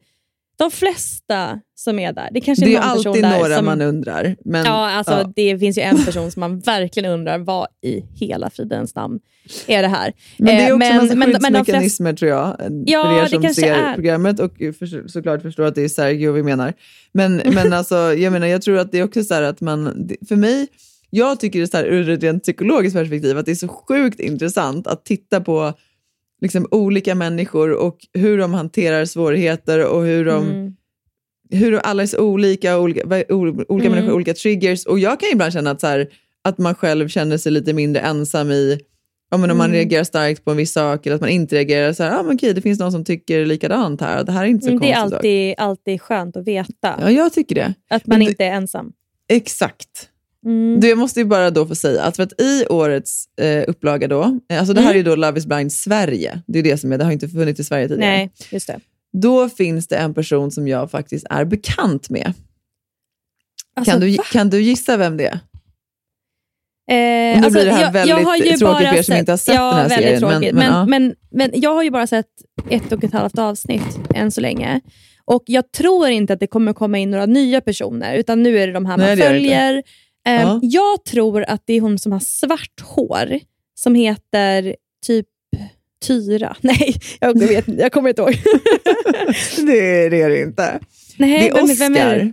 De 0.59 0.71
flesta 0.71 1.61
som 1.75 1.99
är 1.99 2.13
där. 2.13 2.29
Det 2.33 2.41
kanske 2.41 2.65
Det 2.65 2.75
är 2.75 2.81
är 2.83 2.87
någon 2.87 2.97
person 2.97 3.09
alltid 3.11 3.23
några 3.25 3.57
som, 3.57 3.65
man 3.65 3.81
undrar. 3.83 4.37
Men, 4.45 4.65
ja, 4.65 4.91
alltså, 4.91 5.13
ja. 5.13 5.33
Det 5.37 5.59
finns 5.59 5.79
ju 5.79 5.83
en 5.83 6.05
person 6.05 6.31
som 6.31 6.41
man 6.41 6.59
verkligen 6.67 7.13
undrar 7.13 7.39
vad 7.39 7.67
i 7.87 8.01
hela 8.21 8.51
fridens 8.51 8.95
namn 8.95 9.21
är 9.67 9.83
det 9.83 9.89
här. 9.89 10.13
Men 10.37 10.47
det 10.47 10.53
är 10.63 10.69
Eh, 10.69 10.75
också 10.75 10.87
en 10.89 10.97
massa 10.97 11.15
men 11.15 11.33
skyddsmekanismer 11.33 12.13
tror 12.13 12.31
jag, 12.31 12.57
Ja, 12.87 13.03
för 13.05 13.37
er 13.37 13.41
det 13.41 13.47
som 13.49 13.55
ser 13.55 13.75
är. 13.75 13.95
programmet 13.95 14.41
och 14.41 14.53
för, 14.59 15.09
såklart 15.09 15.43
förstår 15.43 15.65
att 15.65 15.75
det 15.75 15.83
är 15.83 15.89
Sergio 15.89 16.33
vi 16.33 16.43
menar. 16.43 16.73
Men, 17.13 17.37
men 17.55 17.73
alltså, 17.73 17.97
jag 17.97 18.33
menar, 18.33 18.47
jag 18.47 18.63
tror 18.63 18.79
att 18.79 18.93
det 18.93 18.99
är 18.99 19.05
också 19.05 19.23
så 19.25 19.35
att 19.35 19.61
man, 19.61 20.07
det- 20.07 20.29
för 20.29 20.37
mig, 20.37 20.67
jag 21.11 21.41
tycker 21.41 21.59
det 21.59 21.65
är 21.65 21.67
så 21.67 21.77
här, 21.77 21.85
ur 21.85 22.11
ett 22.11 22.23
rent 22.23 22.43
psykologiskt 22.43 22.97
perspektiv 22.97 23.39
att 23.39 23.47
det 23.47 23.53
är 23.53 23.55
så 23.55 23.69
sjukt 23.69 24.21
intressant 24.21 24.87
att 24.87 25.05
titta 25.05 25.41
på 25.41 25.73
liksom, 26.41 26.67
olika 26.71 27.15
människor 27.15 27.73
och 27.73 27.97
hur 28.13 28.39
de 28.39 28.55
hanterar 28.55 29.05
svårigheter 29.05 29.87
och 29.87 30.03
hur 30.05 30.25
de 30.25 30.45
Mm. 30.51 30.73
hur 31.51 31.77
alla 31.79 32.03
är 32.03 32.07
så 32.07 32.19
olika, 32.19 32.79
olika, 32.79 33.01
olika 33.29 33.35
Mm. 33.75 33.93
människor 33.93 34.13
olika 34.13 34.35
triggers. 34.35 34.87
Och 34.87 34.99
jag 34.99 35.21
kan 35.21 35.29
ibland 35.33 35.53
känna 35.53 35.71
att, 35.71 35.81
så 35.81 35.87
här, 35.87 36.09
att 36.45 36.59
man 36.59 36.75
själv 36.75 37.09
känner 37.09 37.37
sig 37.39 37.53
lite 37.53 37.73
mindre 37.73 38.03
ensam 38.03 38.51
i 38.51 38.81
Ja, 39.31 39.37
men 39.37 39.51
om 39.51 39.57
man 39.59 39.67
Mm. 39.67 39.75
reagerar 39.77 40.05
starkt 40.05 40.45
på 40.45 40.51
en 40.51 40.57
viss 40.57 40.73
sak 40.73 41.07
eller 41.07 41.15
att 41.17 41.21
man 41.21 41.31
inte 41.31 41.57
reagerar 41.57 41.93
så 41.93 42.03
här, 42.03 42.19
ah, 42.19 42.23
men 42.23 42.35
okej, 42.37 42.55
det 42.55 42.61
finns 42.63 42.79
någon 42.79 42.93
som 42.93 43.05
tycker 43.05 43.47
likadant 43.47 44.01
här. 44.01 44.25
Det 44.25 44.33
här 44.33 44.43
är 44.45 44.49
inte 44.49 44.65
så 44.65 44.71
Mm, 44.71 44.81
det 44.81 44.91
är 44.93 45.01
konstigt. 45.01 45.15
alltid, 45.17 45.55
alltid 45.59 46.03
skönt 46.03 46.37
att 46.37 46.47
veta. 46.49 46.95
Ja, 47.01 47.11
jag 47.11 47.33
tycker 47.33 47.55
det. 47.55 47.75
Att 47.91 48.07
man 48.07 48.19
Men 48.19 48.29
inte 48.29 48.45
är 48.45 48.53
ensam. 48.53 48.93
Exakt. 49.29 50.09
Mm. 50.47 50.81
Du, 50.81 50.89
jag 50.89 50.99
måste 50.99 51.21
ju 51.21 51.27
bara 51.27 51.51
då 51.51 51.67
få 51.67 51.75
säga 51.75 52.03
att 52.03 52.17
för 52.17 52.23
att 52.23 52.41
i 52.41 52.67
årets 52.71 53.25
eh, 53.41 53.65
upplaga 53.69 54.09
då, 54.09 54.39
eh, 54.51 54.59
alltså 54.59 54.75
det 54.75 54.81
här 54.81 54.91
Mm. 54.91 54.95
är 54.95 54.97
ju 54.97 55.03
då 55.03 55.17
Love 55.17 55.39
is 55.39 55.47
blind 55.47 55.73
Sverige, 55.73 56.43
det 56.47 56.59
är 56.59 56.63
det 56.63 56.77
som 56.79 56.93
är, 56.93 56.99
det 56.99 57.05
har 57.05 57.13
inte 57.13 57.29
funnits 57.29 57.61
i 57.61 57.65
Sverige 57.65 57.89
tidigare. 57.89 58.11
Nej, 58.11 58.31
just 58.51 58.67
det. 58.67 58.81
Då 59.13 59.49
finns 59.49 59.87
det 59.89 59.97
en 59.97 60.15
person 60.15 60.51
som 60.51 60.69
jag 60.69 60.91
faktiskt 60.91 61.27
är 61.31 61.45
bekant 61.45 62.11
med. 62.11 62.33
Alltså, 63.77 63.93
kan, 63.93 64.01
du, 64.01 64.17
va? 64.17 64.23
kan 64.33 64.51
du 64.51 64.63
gissa 64.63 64.97
vem 64.97 65.17
det 65.17 65.27
är? 65.27 65.39
Eh, 66.91 67.41
nu 67.41 67.51
blir 67.51 67.65
det 67.65 67.73
här 67.73 67.93
väldigt 67.93 68.27
har 68.27 68.37
ju 68.37 68.43
tråkigt 68.43 68.61
bara 68.61 68.79
för 68.91 68.97
er 68.99 69.03
som 69.03 69.17
inte 69.17 69.33
har 69.33 69.37
sett 69.37 69.55
ja, 69.55 69.71
den 69.71 69.75
här 69.75 69.89
väldigt 69.89 70.05
serien, 70.07 70.21
men- 70.21 70.31
Tråkigt. 70.41 70.55
men, 70.55 70.65
Men, 70.65 70.73
ja. 70.75 70.87
men, 70.87 71.15
men, 71.31 71.61
jag 71.61 71.75
har 71.75 71.83
ju 71.83 71.91
bara 71.91 72.07
sett 72.07 72.27
ett 72.71 72.93
och 72.93 73.05
ett 73.05 73.13
halvt 73.13 73.39
avsnitt 73.39 73.99
än 74.15 74.31
så 74.31 74.41
länge. 74.41 74.81
Och 75.25 75.43
Jag 75.47 75.73
tror 75.73 76.09
inte 76.09 76.33
att 76.33 76.41
det 76.41 76.47
kommer 76.47 76.73
komma 76.73 76.99
in 76.99 77.11
några 77.11 77.27
nya 77.27 77.61
personer, 77.61 78.15
utan 78.15 78.43
nu 78.43 78.59
är 78.59 78.67
det 78.67 78.73
de 78.73 78.87
här 78.87 78.97
Nej, 78.97 79.07
man 79.09 79.17
det 79.19 79.25
det 79.33 79.39
inte. 79.39 79.51
följer. 79.51 79.83
Eh, 80.27 80.43
Ja. 80.43 80.61
Jag 80.63 81.05
tror 81.05 81.45
att 81.49 81.63
det 81.67 81.73
är 81.75 81.81
hon 81.81 81.99
som 81.99 82.13
har 82.13 82.21
svart 82.21 82.81
hår, 82.83 83.39
som 83.75 83.95
heter 83.95 84.77
typ 85.07 85.27
Tyra. 86.07 86.57
Nej, 86.61 86.95
jag, 87.21 87.39
vet, 87.39 87.65
jag 87.69 87.93
kommer 87.93 88.09
inte 88.09 88.23
ihåg. 88.23 88.35
det, 89.57 90.09
det 90.11 90.21
är 90.23 90.29
det 90.31 90.41
inte. 90.43 90.79
Nej, 91.17 91.39
det 91.41 91.49
är 91.49 91.55
vem, 91.55 91.65
Oscar. 91.65 91.85
vem 91.85 91.97
är 91.97 92.17
det? 92.19 92.33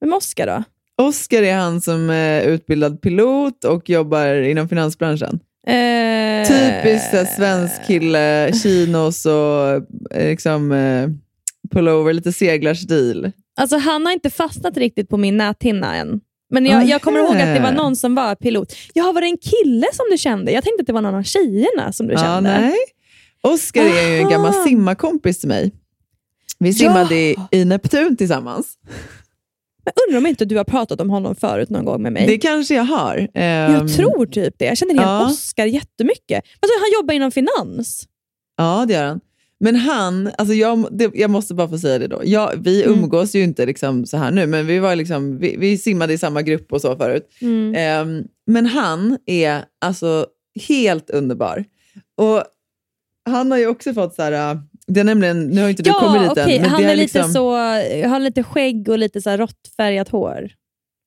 Vem 0.00 0.12
är 0.12 0.16
Oscar 0.16 0.46
då? 0.46 0.62
Oscar 1.04 1.42
är 1.42 1.54
han 1.54 1.80
som 1.80 2.10
är 2.10 2.42
utbildad 2.42 3.00
pilot 3.02 3.64
och 3.64 3.90
jobbar 3.90 4.34
inom 4.42 4.68
finansbranschen. 4.68 5.40
Eh, 5.66 6.48
Typiskt 6.48 7.36
svensk 7.36 7.86
kille, 7.86 8.52
chinos 8.62 9.26
och 9.26 9.68
eh, 10.16 10.28
liksom, 10.30 10.72
eh, 10.72 11.08
pullover, 11.70 12.12
lite 12.12 12.32
seglarstil. 12.32 13.32
Alltså 13.56 13.76
han 13.76 14.06
har 14.06 14.12
inte 14.12 14.30
fastnat 14.30 14.76
riktigt 14.76 15.08
på 15.08 15.16
min 15.16 15.36
näthinna 15.36 15.96
än. 15.96 16.20
Men 16.50 16.66
jag, 16.66 16.84
jag 16.88 17.02
kommer 17.02 17.18
ihåg 17.20 17.30
att 17.36 17.54
det 17.54 17.60
var 17.60 17.72
någon 17.72 17.96
som 17.96 18.14
var 18.14 18.34
pilot. 18.34 18.72
Ja, 18.92 19.12
var 19.12 19.20
det 19.20 19.26
en 19.26 19.38
kille 19.38 19.86
som 19.92 20.06
du 20.10 20.18
kände? 20.18 20.52
Jag 20.52 20.64
tänkte 20.64 20.80
att 20.80 20.86
det 20.86 20.92
var 20.92 21.02
någon 21.02 21.14
av 21.14 21.22
tjejerna 21.22 21.92
som 21.92 22.06
du 22.06 22.12
Ja, 22.12 22.18
kände. 22.20 22.60
nej. 22.60 22.74
Oscar 23.42 23.82
är 23.82 24.08
ju 24.08 24.18
en 24.18 24.28
gammal 24.30 24.52
simmarkompis 24.54 25.38
till 25.40 25.48
mig. 25.48 25.72
Vi 26.58 26.72
simmade 26.74 27.14
i, 27.16 27.36
i 27.50 27.64
Neptun 27.64 28.16
tillsammans. 28.16 28.78
Men 29.84 29.92
undrar 30.08 30.18
om 30.18 30.26
inte 30.26 30.44
du 30.44 30.56
har 30.56 30.64
pratat 30.64 31.00
om 31.00 31.10
honom 31.10 31.34
förut 31.36 31.70
någon 31.70 31.84
gång 31.84 32.02
med 32.02 32.12
mig? 32.12 32.26
Det 32.26 32.38
kanske 32.38 32.74
jag 32.74 32.84
har. 32.84 33.28
jag 33.32 33.80
Ehm, 33.80 33.88
tror 33.88 34.26
typ 34.26 34.54
det. 34.58 34.64
Jag 34.64 34.76
känner 34.78 34.92
igen 34.94 35.08
ja. 35.08 35.26
Oscar 35.26 35.66
jättemycket. 35.66 36.44
Alltså, 36.60 36.78
han 36.80 37.00
jobbar 37.00 37.14
inom 37.14 37.30
finans. 37.30 38.06
Ja, 38.56 38.84
det 38.88 38.94
gör 38.94 39.04
han. 39.04 39.20
Men 39.60 39.76
han, 39.76 40.30
alltså 40.38 40.54
jag, 40.54 40.88
det, 40.90 41.10
jag 41.14 41.30
måste 41.30 41.54
bara 41.54 41.68
få 41.68 41.78
säga 41.78 41.98
det 41.98 42.06
då. 42.06 42.20
Jag, 42.24 42.52
vi 42.56 42.82
Mm. 42.84 42.98
umgås 42.98 43.34
ju 43.34 43.42
inte 43.42 43.66
liksom 43.66 44.06
så 44.06 44.16
här 44.16 44.30
nu, 44.30 44.46
men 44.46 44.66
vi, 44.66 44.78
var 44.78 44.96
liksom, 44.96 45.38
vi, 45.38 45.56
vi 45.58 45.78
simmade 45.78 46.12
i 46.12 46.18
samma 46.18 46.42
grupp 46.42 46.72
och 46.72 46.80
så 46.80 46.96
förut. 46.96 47.28
Mm. 47.40 47.74
Ehm, 47.76 48.24
men 48.46 48.66
han 48.66 49.18
är 49.26 49.64
alltså 49.80 50.26
helt 50.68 51.10
underbar. 51.10 51.64
Och 52.16 52.42
han 53.30 53.50
har 53.50 53.58
ju 53.58 53.66
också 53.66 53.94
fått 53.94 54.14
så 54.14 54.22
här, 54.22 54.32
äh, 54.52 54.60
det 54.86 55.00
är 55.00 55.04
nämligen, 55.04 55.46
nu 55.48 55.62
har 55.62 55.68
inte 55.68 55.82
du 55.82 55.92
kommit 55.92 56.22
dit 56.22 56.30
okej. 56.30 56.56
än, 56.56 56.62
men 56.62 56.70
Han 56.70 56.84
är 56.84 56.88
är 56.88 56.96
lite 56.96 57.18
liksom, 57.18 57.32
så, 57.32 57.50
har 58.08 58.20
lite 58.20 58.42
skägg 58.42 58.88
och 58.88 58.98
lite 58.98 59.22
så 59.22 59.30
här 59.30 59.38
råttfärgat 59.38 60.08
hår. 60.08 60.50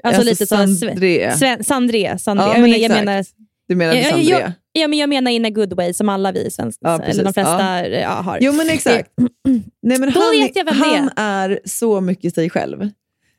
Alltså, 0.04 0.20
Alltså 0.22 0.24
lite 0.30 0.46
så 0.46 0.56
Sandré. 0.56 1.32
Sven, 1.38 1.64
Sandré. 1.64 2.18
Sandré. 2.20 2.46
Ja, 2.46 2.54
jag, 2.54 2.62
men 2.62 2.72
jag 2.72 2.80
exakt. 2.82 3.06
menar, 3.06 3.26
du 3.68 3.76
menar 3.76 3.94
jag, 3.94 4.04
jag, 4.04 4.12
Sandré? 4.12 4.54
Ja, 4.74 4.88
men 4.88 5.00
jag 5.00 5.10
menar 5.10 5.32
in 5.32 5.46
a 5.46 5.50
good 5.50 5.74
way, 5.74 5.94
som 5.94 6.10
alla 6.10 6.32
vi 6.32 6.52
svenskar, 6.52 6.90
Ja, 6.90 7.02
eller 7.02 7.24
de 7.24 7.34
flesta 7.34 7.88
Ja. 7.88 8.00
ja. 8.00 8.10
har. 8.10 8.38
Jo 8.42 8.54
men 8.54 8.70
exakt. 8.70 9.12
Nej, 9.82 10.00
men 10.00 10.12
Då 10.14 10.20
han, 10.20 10.32
vet 10.32 10.56
jag 10.56 10.66
vem 10.66 10.80
det 10.80 10.86
han 10.86 11.10
är 11.16 11.60
så 11.66 12.02
mycket 12.02 12.36
sig 12.36 12.50
själv. 12.50 12.90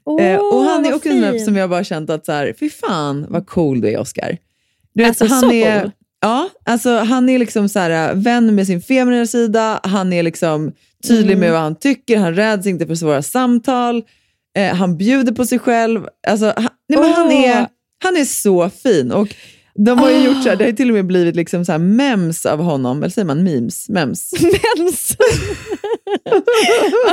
Åh, 0.06 0.22
Eh, 0.24 0.38
och 0.38 0.60
han 0.62 0.86
är 0.86 0.94
också 0.94 1.08
en 1.08 1.20
där 1.20 1.32
fint. 1.32 1.44
som 1.44 1.56
jag 1.56 1.70
bara 1.70 1.84
känt 1.84 2.10
att, 2.10 2.26
så 2.26 2.32
här, 2.32 2.54
fy 2.60 2.70
fan 2.70 3.26
vad 3.28 3.46
cool 3.46 3.80
du 3.80 3.88
är 3.88 3.98
Oscar. 4.00 4.36
Du 4.94 5.02
vet, 5.02 5.08
Alltså, 5.08 5.24
han 5.24 5.40
så 5.40 5.52
är, 5.52 5.80
cool. 5.82 5.90
Ja, 6.20 6.48
alltså 6.64 6.90
han 6.98 7.28
är 7.28 7.38
liksom 7.38 7.68
så 7.68 7.78
här, 7.78 8.14
vän 8.14 8.54
med 8.54 8.66
sin 8.66 8.82
feminina 8.82 9.26
sida, 9.26 9.80
han 9.82 10.12
är 10.12 10.22
liksom 10.22 10.72
tydlig 11.08 11.26
Mm. 11.36 11.40
med 11.40 11.52
vad 11.52 11.60
han 11.60 11.74
tycker, 11.74 12.16
han 12.18 12.34
räds 12.34 12.66
inte 12.66 12.86
för 12.86 12.94
svåra 12.94 13.22
samtal, 13.22 14.02
eh, 14.58 14.74
han 14.74 14.96
bjuder 14.96 15.32
på 15.32 15.46
sig 15.46 15.58
själv. 15.58 16.06
Alltså, 16.26 16.46
han, 16.56 16.68
nej, 16.88 16.98
men 17.00 17.12
han, 17.12 17.26
Åh. 17.26 17.44
är, 17.50 17.66
han 18.04 18.16
är 18.16 18.24
så 18.24 18.70
fin. 18.70 19.12
Och 19.12 19.28
de 19.86 19.98
har 19.98 20.10
ju 20.10 20.16
Ah. 20.16 20.24
gjort 20.24 20.42
så 20.42 20.48
här, 20.48 20.56
det 20.56 20.64
har 20.64 20.70
ju 20.70 20.76
till 20.76 20.88
och 20.88 20.94
med 20.94 21.06
blivit 21.06 21.36
liksom 21.36 21.64
så 21.64 21.72
här 21.72 21.78
mems 21.78 22.46
av 22.46 22.58
honom, 22.62 22.98
eller 23.02 23.10
säger 23.10 23.26
man 23.26 23.42
memes? 23.44 23.88
Mems. 23.88 24.32
Mems. 24.42 25.16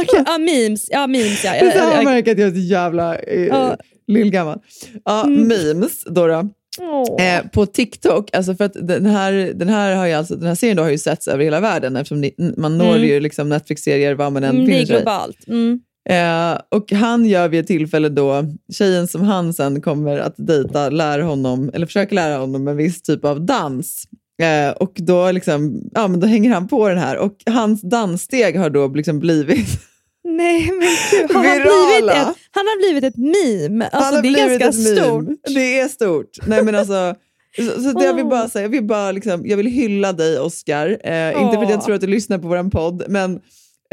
Okej, 0.01 0.23
ja, 0.25 0.37
memes. 0.37 0.87
Ja, 0.91 1.07
memes 1.07 1.43
ja. 1.43 1.55
Jag- 1.55 1.65
man 1.65 1.91
jag- 1.95 2.03
märker 2.03 2.31
att 2.31 2.37
jag 2.39 2.47
är 2.49 2.53
så 2.53 2.59
jävla 2.59 3.15
eh, 3.15 3.45
Ja. 3.45 3.77
lillgammal. 4.07 4.59
Ja, 5.05 5.23
Mm. 5.25 5.47
memes 5.47 6.03
då. 6.03 6.27
då. 6.27 6.49
Åh. 6.79 7.25
Eh, 7.25 7.45
på 7.47 7.65
TikTok, 7.65 8.35
alltså 8.35 8.55
för 8.55 8.65
att 8.65 8.73
den 8.87 9.05
här, 9.05 9.31
den 9.55 9.69
här, 9.69 9.95
har 9.95 10.05
ju 10.07 10.13
alltså, 10.13 10.35
den 10.35 10.47
här 10.47 10.55
serien 10.55 10.77
då 10.77 10.83
har 10.83 10.89
ju 10.89 10.97
setts 10.97 11.27
över 11.27 11.43
hela 11.43 11.59
världen 11.59 11.95
eftersom 11.95 12.21
ni, 12.21 12.53
man 12.57 12.77
når 12.77 12.95
Mm. 12.95 13.07
ju 13.07 13.19
liksom 13.19 13.49
Netflix-serier 13.49 14.13
var 14.13 14.29
man 14.29 14.43
än 14.43 14.49
Mm, 14.49 14.65
det 14.65 14.71
är 14.71 14.73
befinner 14.73 14.85
sig. 14.85 14.95
globalt. 14.95 15.47
Mm. 15.47 15.79
Eh, 16.09 16.57
och 16.71 16.91
han 16.91 17.25
gör 17.25 17.47
vid 17.49 17.59
ett 17.59 17.67
tillfälle 17.67 18.09
då, 18.09 18.43
tjejen 18.73 19.07
som 19.07 19.21
han 19.21 19.53
sen 19.53 19.81
kommer 19.81 20.17
att 20.19 20.33
dejta 20.37 20.89
lär 20.89 21.19
honom, 21.19 21.71
eller 21.73 21.85
försöker 21.85 22.15
lära 22.15 22.37
honom 22.37 22.67
en 22.67 22.77
viss 22.77 23.01
typ 23.01 23.25
av 23.25 23.45
dans. 23.45 24.03
Eh, 24.41 24.71
och 24.71 24.93
då, 24.95 25.31
liksom, 25.31 25.81
ja, 25.93 26.07
men 26.07 26.19
då 26.19 26.27
hänger 26.27 26.51
han 26.53 26.67
på 26.67 26.89
den 26.89 26.97
här 26.97 27.17
och 27.17 27.33
hans 27.45 27.81
danssteg 27.81 28.59
har 28.59 28.69
då 28.69 28.87
liksom 28.87 29.19
blivit 29.19 29.67
Nej, 30.23 30.71
men 30.71 30.87
gud. 31.11 31.31
Han, 31.33 31.45
har 31.45 31.55
Virala. 31.55 31.99
blivit 31.99 32.17
ett, 32.17 32.35
han 32.51 32.65
har 32.65 32.77
blivit 32.77 33.03
ett 33.03 33.17
meme. 33.17 33.85
Alltså, 33.85 34.05
Han 34.05 34.15
har 34.15 34.21
det 34.21 34.39
är 34.39 34.59
ganska 34.59 34.71
stort. 34.71 35.23
meme. 35.23 35.37
Det 35.47 35.79
är 35.79 35.87
stort. 35.87 36.29
Nej, 36.47 36.63
men 36.63 36.75
alltså, 36.75 37.15
så, 37.57 37.81
så 37.83 37.91
det 37.99 38.05
jag 38.05 38.13
vill 38.13 38.25
bara 38.25 38.49
säga, 38.49 38.63
jag 38.63 38.69
vill, 38.69 38.83
bara 38.83 39.11
liksom, 39.11 39.41
jag 39.45 39.57
vill 39.57 39.65
hylla 39.67 40.13
dig 40.13 40.39
Oscar. 40.39 40.87
Eh, 41.03 41.41
inte 41.41 41.55
för 41.57 41.63
att 41.63 41.69
jag 41.69 41.83
tror 41.83 41.95
att 41.95 42.01
du 42.01 42.07
lyssnar 42.07 42.37
på 42.37 42.47
vår 42.47 42.69
podd, 42.69 43.03
men 43.07 43.39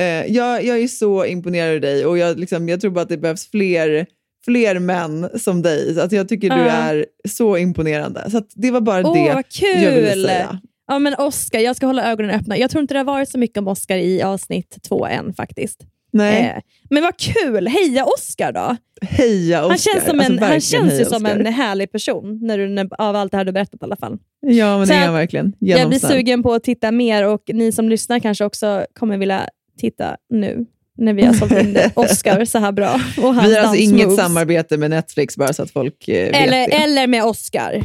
eh, 0.00 0.06
jag, 0.32 0.64
jag 0.64 0.78
är 0.80 0.88
så 0.88 1.24
imponerad 1.24 1.74
av 1.74 1.80
dig 1.80 2.06
och 2.06 2.18
jag, 2.18 2.38
liksom, 2.38 2.68
jag 2.68 2.80
tror 2.80 2.90
bara 2.90 3.00
att 3.00 3.08
det 3.08 3.18
behövs 3.18 3.50
fler, 3.50 4.06
fler 4.44 4.78
män 4.78 5.28
som 5.38 5.62
dig. 5.62 5.94
Så 5.94 6.00
att 6.00 6.12
jag 6.12 6.28
tycker 6.28 6.50
du 6.50 6.62
är 6.62 7.06
så 7.28 7.56
imponerande. 7.56 8.30
Så 8.30 8.42
det 8.54 8.70
var 8.70 8.80
bara 8.80 9.06
Åh, 9.06 9.14
det 9.14 9.34
vad 9.34 9.44
jag 9.82 9.90
ville 9.92 10.10
kul! 10.12 10.24
säga. 10.24 10.60
Ja, 10.86 10.98
men 10.98 11.14
Oscar, 11.18 11.58
jag 11.58 11.76
ska 11.76 11.86
hålla 11.86 12.10
ögonen 12.10 12.40
öppna. 12.40 12.58
Jag 12.58 12.70
tror 12.70 12.80
inte 12.82 12.94
det 12.94 12.98
har 12.98 13.04
varit 13.04 13.28
så 13.28 13.38
mycket 13.38 13.58
om 13.58 13.68
Oscar 13.68 13.96
i 13.96 14.22
avsnitt 14.22 14.78
två 14.88 15.06
än 15.06 15.34
faktiskt. 15.34 15.80
Nej. 16.12 16.42
Eh, 16.56 16.62
men 16.90 17.02
vad 17.02 17.16
kul! 17.16 17.68
Heja 17.68 18.04
Oscar 18.04 18.52
då! 18.52 18.76
Heja 19.02 19.58
Oscar. 19.64 19.68
Han 19.68 19.78
känns, 19.78 20.04
som 20.04 20.18
Alltså, 20.18 20.32
en, 20.32 20.38
han 20.38 20.50
verkligen 20.50 20.60
känns 20.60 21.00
ju 21.00 21.04
som 21.04 21.26
en 21.26 21.46
härlig 21.46 21.92
person 21.92 22.38
när 22.42 22.58
du, 22.58 22.68
när, 22.68 22.88
av 22.98 23.16
allt 23.16 23.30
det 23.32 23.36
här 23.38 23.44
du 23.44 23.52
berättat 23.52 23.74
i 23.82 23.84
alla 23.84 23.96
fall. 23.96 24.18
Ja, 24.40 24.78
men 24.78 24.86
Så 24.86 24.92
det 24.92 24.98
är 24.98 25.04
han 25.04 25.14
verkligen. 25.14 25.46
Jag 25.58 25.58
blir 25.58 25.76
Genomsnäll. 25.76 26.12
sugen 26.12 26.42
på 26.42 26.52
att 26.52 26.62
titta 26.64 26.92
mer 26.92 27.26
och 27.28 27.42
ni 27.46 27.72
som 27.72 27.88
lyssnar 27.88 28.18
kanske 28.18 28.44
också 28.44 28.86
kommer 28.98 29.18
vilja 29.18 29.48
titta 29.78 30.16
nu 30.30 30.66
när 30.98 31.12
vi 31.14 31.22
har 31.24 31.32
sålt 31.34 31.52
in 31.52 31.78
Oscar 31.94 32.44
så 32.44 32.58
här 32.58 32.72
bra. 32.72 33.00
Vi 33.16 33.22
har 33.22 33.56
alltså 33.56 33.76
inget 33.76 33.98
dansmoves. 33.98 34.16
samarbete 34.16 34.76
med 34.76 34.90
Netflix 34.90 35.36
bara 35.36 35.52
så 35.52 35.62
att 35.62 35.70
folk 35.70 36.08
eh, 36.08 36.26
vet 36.26 36.36
Eller, 36.36 36.66
det. 36.68 36.72
eller 36.84 37.06
med 37.06 37.24
Oscar. 37.24 37.82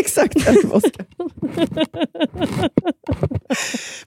Exakt, 0.00 0.48
eller 0.48 0.62
med 0.66 0.72
Oscar. 0.72 1.06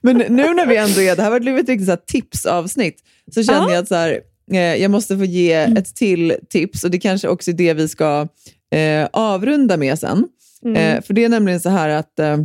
Men 0.00 0.16
nu 0.16 0.54
när 0.54 0.66
vi 0.66 0.76
ändå 0.76 1.00
är, 1.00 1.16
det 1.16 1.22
här 1.22 1.30
har 1.30 1.40
blivit 1.40 1.62
ett 1.62 1.68
riktigt 1.68 1.86
så 1.86 1.92
här 1.92 2.00
tipsavsnitt, 2.06 2.96
så 3.34 3.42
känner 3.42 3.68
jag 3.70 3.78
att 3.82 3.88
så 3.88 3.94
här, 3.94 4.20
eh, 4.52 4.58
jag 4.60 4.90
måste 4.90 5.16
få 5.18 5.24
ge 5.24 5.54
Mm. 5.54 5.76
ett 5.76 5.94
till 5.96 6.34
tips 6.50 6.84
och 6.84 6.90
det 6.90 6.98
kanske 6.98 7.28
också 7.28 7.50
är 7.50 7.54
det 7.54 7.74
vi 7.74 7.88
ska 7.88 8.28
eh, 8.74 9.08
avrunda 9.12 9.76
med 9.76 9.98
sen. 9.98 10.28
Mm. 10.64 10.76
Eh, 10.96 11.02
för 11.02 11.14
det 11.14 11.24
är 11.24 11.28
nämligen 11.28 11.60
så 11.60 11.68
här 11.68 11.88
att 11.88 12.18
eh, 12.18 12.36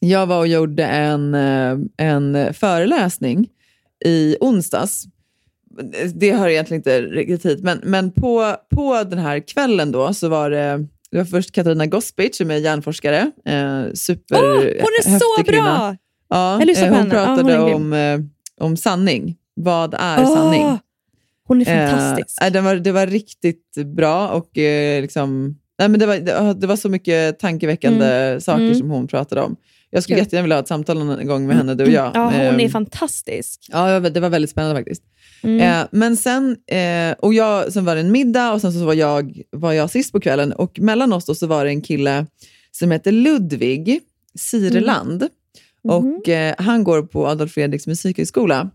jag 0.00 0.26
var 0.26 0.38
och 0.38 0.46
gjorde 0.48 0.84
en, 0.84 1.34
eh, 1.34 1.76
en 1.96 2.54
föreläsning 2.54 3.48
i 4.04 4.36
onsdags 4.40 5.04
det 6.14 6.32
hör 6.32 6.48
egentligen 6.48 6.78
inte 6.80 7.02
riktigt 7.02 7.46
hit, 7.46 7.62
men, 7.62 7.80
men 7.84 8.10
på, 8.10 8.56
på 8.74 9.04
den 9.04 9.18
här 9.18 9.40
kvällen 9.40 9.92
då 9.92 10.14
så 10.14 10.28
var 10.28 10.50
det, 10.50 10.86
det 11.10 11.16
var 11.18 11.24
först 11.24 11.52
Katarina 11.52 11.86
Gospic 11.86 12.36
som 12.36 12.50
är 12.50 12.56
hjärnforskare. 12.56 13.30
Eh, 13.44 13.92
super 13.94 14.36
Åh, 14.42 14.54
hon 14.56 14.64
är 14.64 15.02
så 15.02 15.10
häftig 15.10 15.44
bra! 15.44 15.44
Kvinna. 15.44 15.96
Ja, 16.28 16.62
eh, 16.62 16.88
hon. 16.88 16.98
Ja, 16.98 17.10
pratade 17.10 17.54
hon 17.56 17.66
grym. 17.66 17.74
om, 17.76 17.92
eh, 17.92 18.20
om 18.66 18.76
sanning. 18.76 19.36
Vad 19.54 19.94
är 19.94 20.18
Åh, 20.20 20.34
sanning? 20.34 20.78
Hon 21.46 21.60
är 21.60 21.64
fantastisk. 21.64 22.42
Eh, 22.42 22.52
det, 22.52 22.60
var, 22.60 22.74
det 22.74 22.92
var 22.92 23.06
riktigt 23.06 23.74
bra 23.96 24.28
och 24.28 24.58
eh, 24.58 25.02
liksom, 25.02 25.58
nej, 25.78 25.88
men 25.88 26.00
det, 26.00 26.06
var, 26.06 26.16
det, 26.16 26.54
det 26.60 26.66
var 26.66 26.76
så 26.76 26.88
mycket 26.88 27.38
tankeväckande 27.38 28.06
Mm. 28.06 28.40
saker 28.40 28.62
Mm. 28.64 28.74
som 28.74 28.90
hon 28.90 29.06
pratade 29.08 29.40
om. 29.40 29.56
Jag 29.94 30.02
skulle 30.02 30.16
Kul. 30.16 30.24
jättegärna 30.24 30.42
vilja 30.42 30.56
ha 30.56 30.62
ett 30.62 30.68
samtal 30.68 31.04
någon 31.04 31.26
gång 31.26 31.46
med 31.46 31.56
henne, 31.56 31.74
du 31.74 31.84
och 31.84 31.90
jag. 31.90 32.10
Ja, 32.14 32.24
hon 32.24 32.34
är 32.34 32.60
Ehm, 32.60 32.70
fantastisk. 32.70 33.66
Ja, 33.72 34.00
det 34.00 34.20
var 34.20 34.28
väldigt 34.28 34.50
spännande 34.50 34.76
faktiskt. 34.76 35.02
Mm. 35.42 35.60
Eh, 35.60 35.86
men 35.92 36.16
sen, 36.16 36.56
eh, 36.66 37.12
och 37.18 37.34
jag, 37.34 37.72
sen 37.72 37.84
var 37.84 37.94
det 37.94 38.00
en 38.00 38.12
middag 38.12 38.52
och 38.52 38.60
sen 38.60 38.72
så 38.72 38.84
var 38.84 38.94
jag, 38.94 39.42
var 39.50 39.72
jag 39.72 39.90
sist 39.90 40.12
på 40.12 40.20
kvällen 40.20 40.52
och 40.52 40.80
mellan 40.80 41.12
oss 41.12 41.26
då 41.26 41.34
så 41.34 41.46
var 41.46 41.64
det 41.64 41.70
en 41.70 41.82
kille 41.82 42.26
som 42.70 42.90
heter 42.90 43.12
Ludvig 43.12 44.00
Sireland. 44.34 45.22
Mm. 45.22 45.96
Och 45.96 46.28
eh, 46.28 46.54
han 46.58 46.84
går 46.84 47.02
på 47.02 47.26
Adolf 47.28 47.52
Fredriks 47.52 47.86
musikhögskola 47.86 48.70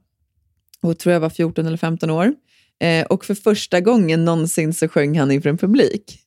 och 0.82 0.98
tror 1.00 1.14
jag 1.14 1.20
var 1.20 1.30
14 1.30 1.66
eller 1.68 1.78
15 1.78 2.10
år. 2.10 2.34
Eh, 2.80 3.06
och 3.06 3.26
för 3.26 3.36
första 3.36 3.82
gången 3.82 4.26
någonsin 4.26 4.74
så 4.74 4.88
sjöng 4.88 5.20
han 5.20 5.32
inför 5.32 5.50
en 5.50 5.58
publik. 5.58 6.20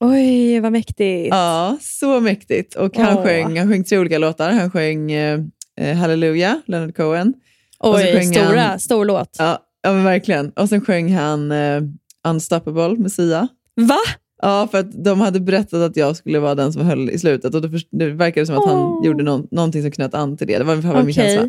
Oj, 0.00 0.60
vad 0.60 0.72
mäktigt. 0.72 1.28
Ja, 1.30 1.78
så 1.80 2.20
mäktigt. 2.20 2.74
Och 2.74 2.96
han, 2.96 3.16
Åh. 3.18 3.24
sjöng, 3.24 3.58
han 3.58 3.68
sjöng 3.68 3.84
tre 3.84 3.98
olika 3.98 4.18
låtar. 4.18 4.50
Han 4.50 4.70
sjöng 4.70 5.12
eh, 5.12 5.40
eh, 5.80 5.96
Halleluja, 5.96 6.62
Leonard 6.66 6.96
Cohen. 6.96 7.34
Och 7.78 7.94
Oj, 7.94 8.24
stora, 8.24 8.60
han- 8.60 8.80
stor 8.80 9.04
låt. 9.04 9.36
Ja, 9.38 9.58
ja 9.82 9.92
men 9.92 10.04
verkligen. 10.04 10.50
Och 10.50 10.68
sen 10.68 10.80
sjöng 10.80 11.12
han 11.14 11.52
eh, 11.52 11.82
Unstoppable 12.28 12.88
med 12.98 13.12
Sia. 13.12 13.48
Va? 13.74 13.98
Ja, 14.42 14.68
för 14.70 14.78
att 14.78 15.04
de 15.04 15.20
hade 15.20 15.40
berättat 15.40 15.74
att 15.82 15.96
jag 15.96 16.16
skulle 16.16 16.38
vara 16.38 16.54
den 16.54 16.72
som 16.72 16.82
höll 16.86 17.10
i 17.10 17.18
slutet 17.18 17.54
och 17.54 17.62
det 17.90 18.10
verkade 18.10 18.46
som 18.46 18.58
att 18.58 18.68
han 18.68 18.78
Åh. 18.78 19.06
gjorde 19.06 19.22
någon, 19.24 19.46
någonting 19.50 19.82
som 19.82 19.90
knöt 19.90 20.14
an 20.14 20.36
till 20.36 20.46
det. 20.46 20.58
Det 20.58 20.64
var 20.64 20.72
ungefär 20.74 20.92
min 20.94 21.02
Okej. 21.02 21.12
känsla. 21.14 21.42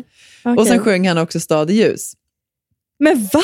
Och 0.44 0.52
Okej. 0.52 0.66
sen 0.66 0.78
sjöng 0.78 1.08
han 1.08 1.18
också 1.18 1.40
Stad 1.40 1.70
i 1.70 1.74
ljus. 1.74 2.12
Men 2.98 3.28
va? 3.32 3.42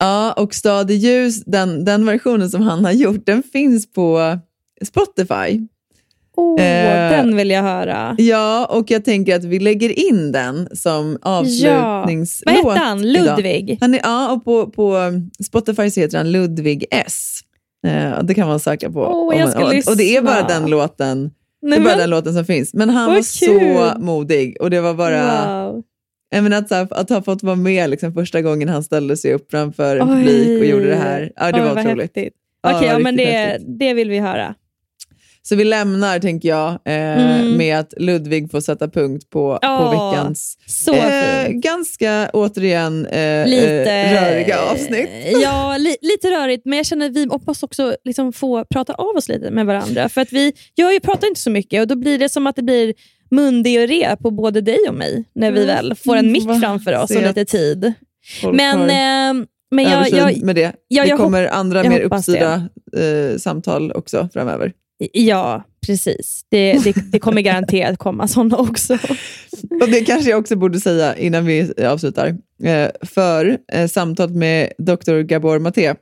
Ja, 0.00 0.32
och 0.32 0.54
Stad 0.54 0.90
i 0.90 0.94
ljus, 0.94 1.44
den, 1.44 1.84
den 1.84 2.06
versionen 2.06 2.50
som 2.50 2.62
han 2.62 2.84
har 2.84 2.92
gjort, 2.92 3.26
den 3.26 3.42
finns 3.42 3.92
på 3.92 4.38
Spotify. 4.84 5.60
Oh, 6.36 6.60
Eh, 6.62 7.10
den 7.10 7.36
vill 7.36 7.50
jag 7.50 7.62
höra. 7.62 8.14
Ja, 8.18 8.66
och 8.70 8.90
jag 8.90 9.04
tänker 9.04 9.36
att 9.36 9.44
vi 9.44 9.58
lägger 9.58 9.98
in 10.10 10.32
den 10.32 10.68
som 10.76 11.18
avslutningslåt. 11.22 12.54
Ja. 12.56 12.62
Vad 12.64 12.74
hette 12.74 12.86
han? 12.86 13.04
idag. 13.04 13.36
Ludvig? 13.36 13.78
Han 13.80 13.94
är, 13.94 14.00
ja, 14.02 14.32
och 14.32 14.44
på, 14.44 14.66
på 14.70 14.98
Spotify 15.44 15.90
så 15.90 16.00
heter 16.00 16.18
han 16.18 16.32
Ludvig 16.32 16.84
S. 16.90 17.40
Eh, 17.86 18.22
det 18.22 18.34
kan 18.34 18.48
man 18.48 18.60
söka 18.60 18.90
på. 18.90 19.04
Om 19.04 19.38
jag 19.38 19.50
ska 19.50 19.58
och, 19.64 19.72
och 19.90 19.96
det 19.96 20.16
är 20.16 20.22
bara 20.22 20.34
lyssna. 20.40 20.60
den 20.60 20.70
låten 20.70 21.30
det 21.62 21.68
Nej, 21.68 21.78
är 21.78 21.82
bara 21.82 21.90
men- 21.90 21.98
den 21.98 22.10
låten 22.10 22.34
som 22.34 22.44
finns. 22.44 22.74
Men 22.74 22.90
han 22.90 23.06
Vad 23.06 23.14
var 23.16 23.22
så 23.22 24.00
modig 24.00 24.56
och 24.60 24.70
det 24.70 24.80
var 24.80 24.94
bara... 24.94 25.66
Wow. 25.70 25.82
Menar, 26.32 26.56
att, 26.58 26.70
här, 26.70 26.88
att 26.90 27.10
ha 27.10 27.22
fått 27.22 27.42
vara 27.42 27.56
med 27.56 27.90
liksom, 27.90 28.12
första 28.14 28.42
gången 28.42 28.68
han 28.68 28.84
ställde 28.84 29.16
sig 29.16 29.34
upp 29.34 29.50
framför 29.50 29.96
en 29.96 30.08
publik 30.08 30.60
och 30.60 30.66
gjorde 30.66 30.86
det 30.88 30.96
här. 30.96 31.32
Ja, 31.36 31.52
det 31.52 31.58
Oj, 31.62 31.64
var 31.68 31.80
otroligt. 31.80 32.00
häftigt. 32.16 32.34
Okej, 32.62 32.88
ja, 32.88 32.98
men 32.98 33.16
det, 33.16 33.24
häftigt. 33.24 33.78
det 33.78 33.94
vill 33.94 34.10
vi 34.10 34.18
höra. 34.18 34.54
Så 35.42 35.56
vi 35.56 35.64
lämnar, 35.64 36.18
tänker 36.18 36.48
jag, 36.48 36.70
eh, 36.70 37.40
Mm. 37.40 37.56
med 37.56 37.78
att 37.78 37.94
Ludvig 37.96 38.50
får 38.50 38.60
sätta 38.60 38.88
punkt 38.88 39.30
på, 39.30 39.52
på 39.52 39.58
Ja, 39.62 39.90
veckans 40.12 40.56
eh, 40.92 41.48
ganska, 41.52 42.30
återigen, 42.32 43.06
eh, 43.06 43.46
Lite 43.46 43.92
eh, 43.92 44.22
röriga 44.24 44.58
avsnitt. 44.60 45.08
Ja, 45.42 45.76
li, 45.78 45.96
lite 46.00 46.30
rörigt, 46.30 46.64
men 46.64 46.76
jag 46.76 46.86
känner 46.86 47.06
att 47.06 47.16
vi 47.16 47.26
hoppas 47.30 47.62
också 47.62 47.96
liksom 48.04 48.32
få 48.32 48.64
prata 48.64 48.94
av 48.94 49.16
oss 49.16 49.28
lite 49.28 49.50
med 49.50 49.66
varandra. 49.66 50.08
För 50.08 50.20
att 50.20 50.32
vi 50.32 50.52
jag 50.74 51.02
pratar 51.02 51.28
inte 51.28 51.40
så 51.40 51.50
mycket 51.50 51.80
och 51.80 51.86
då 51.88 51.96
blir 51.96 52.18
det 52.18 52.28
som 52.28 52.46
att 52.46 52.56
det 52.56 52.62
blir 52.62 52.94
mundiarré 53.30 54.16
på 54.16 54.30
både 54.30 54.60
dig 54.60 54.78
och 54.88 54.94
mig 54.94 55.24
när 55.34 55.52
vi 55.52 55.62
Mm. 55.62 55.76
väl 55.76 55.94
får 55.94 56.16
en 56.16 56.32
mick 56.32 56.46
Va? 56.46 56.58
framför 56.60 56.98
oss 57.02 57.10
och 57.10 57.22
lite 57.22 57.44
tid. 57.44 57.92
Folk 58.42 58.56
Men, 58.56 58.80
eh, 59.40 59.46
men 59.70 59.84
jag, 59.84 60.10
jag, 60.10 60.42
med 60.42 60.56
det. 60.56 60.72
ja, 60.88 61.04
det 61.04 61.10
kommer 61.10 61.46
andra 61.46 61.82
mer 61.82 62.00
uppstyrda 62.00 62.68
eh, 62.96 63.36
samtal 63.38 63.92
också 63.92 64.28
framöver. 64.32 64.72
ja, 65.12 65.64
precis. 65.86 66.44
Det, 66.48 66.72
det, 66.84 66.94
det 67.12 67.18
kommer 67.18 67.40
garanterat 67.42 67.98
komma 67.98 68.28
sådana 68.28 68.56
också. 68.56 68.94
Och 69.82 69.88
Det 69.90 70.00
kanske 70.04 70.30
jag 70.30 70.38
också 70.40 70.56
borde 70.56 70.80
säga 70.80 71.16
innan 71.16 71.44
vi 71.46 71.72
avslutar. 71.86 72.26
Eh, 72.64 72.88
för 73.02 73.58
eh, 73.72 73.86
samtalet 73.88 74.34
med 74.36 74.72
Dr. 74.78 75.20
Gabor 75.20 75.58
Maté, 75.58 75.94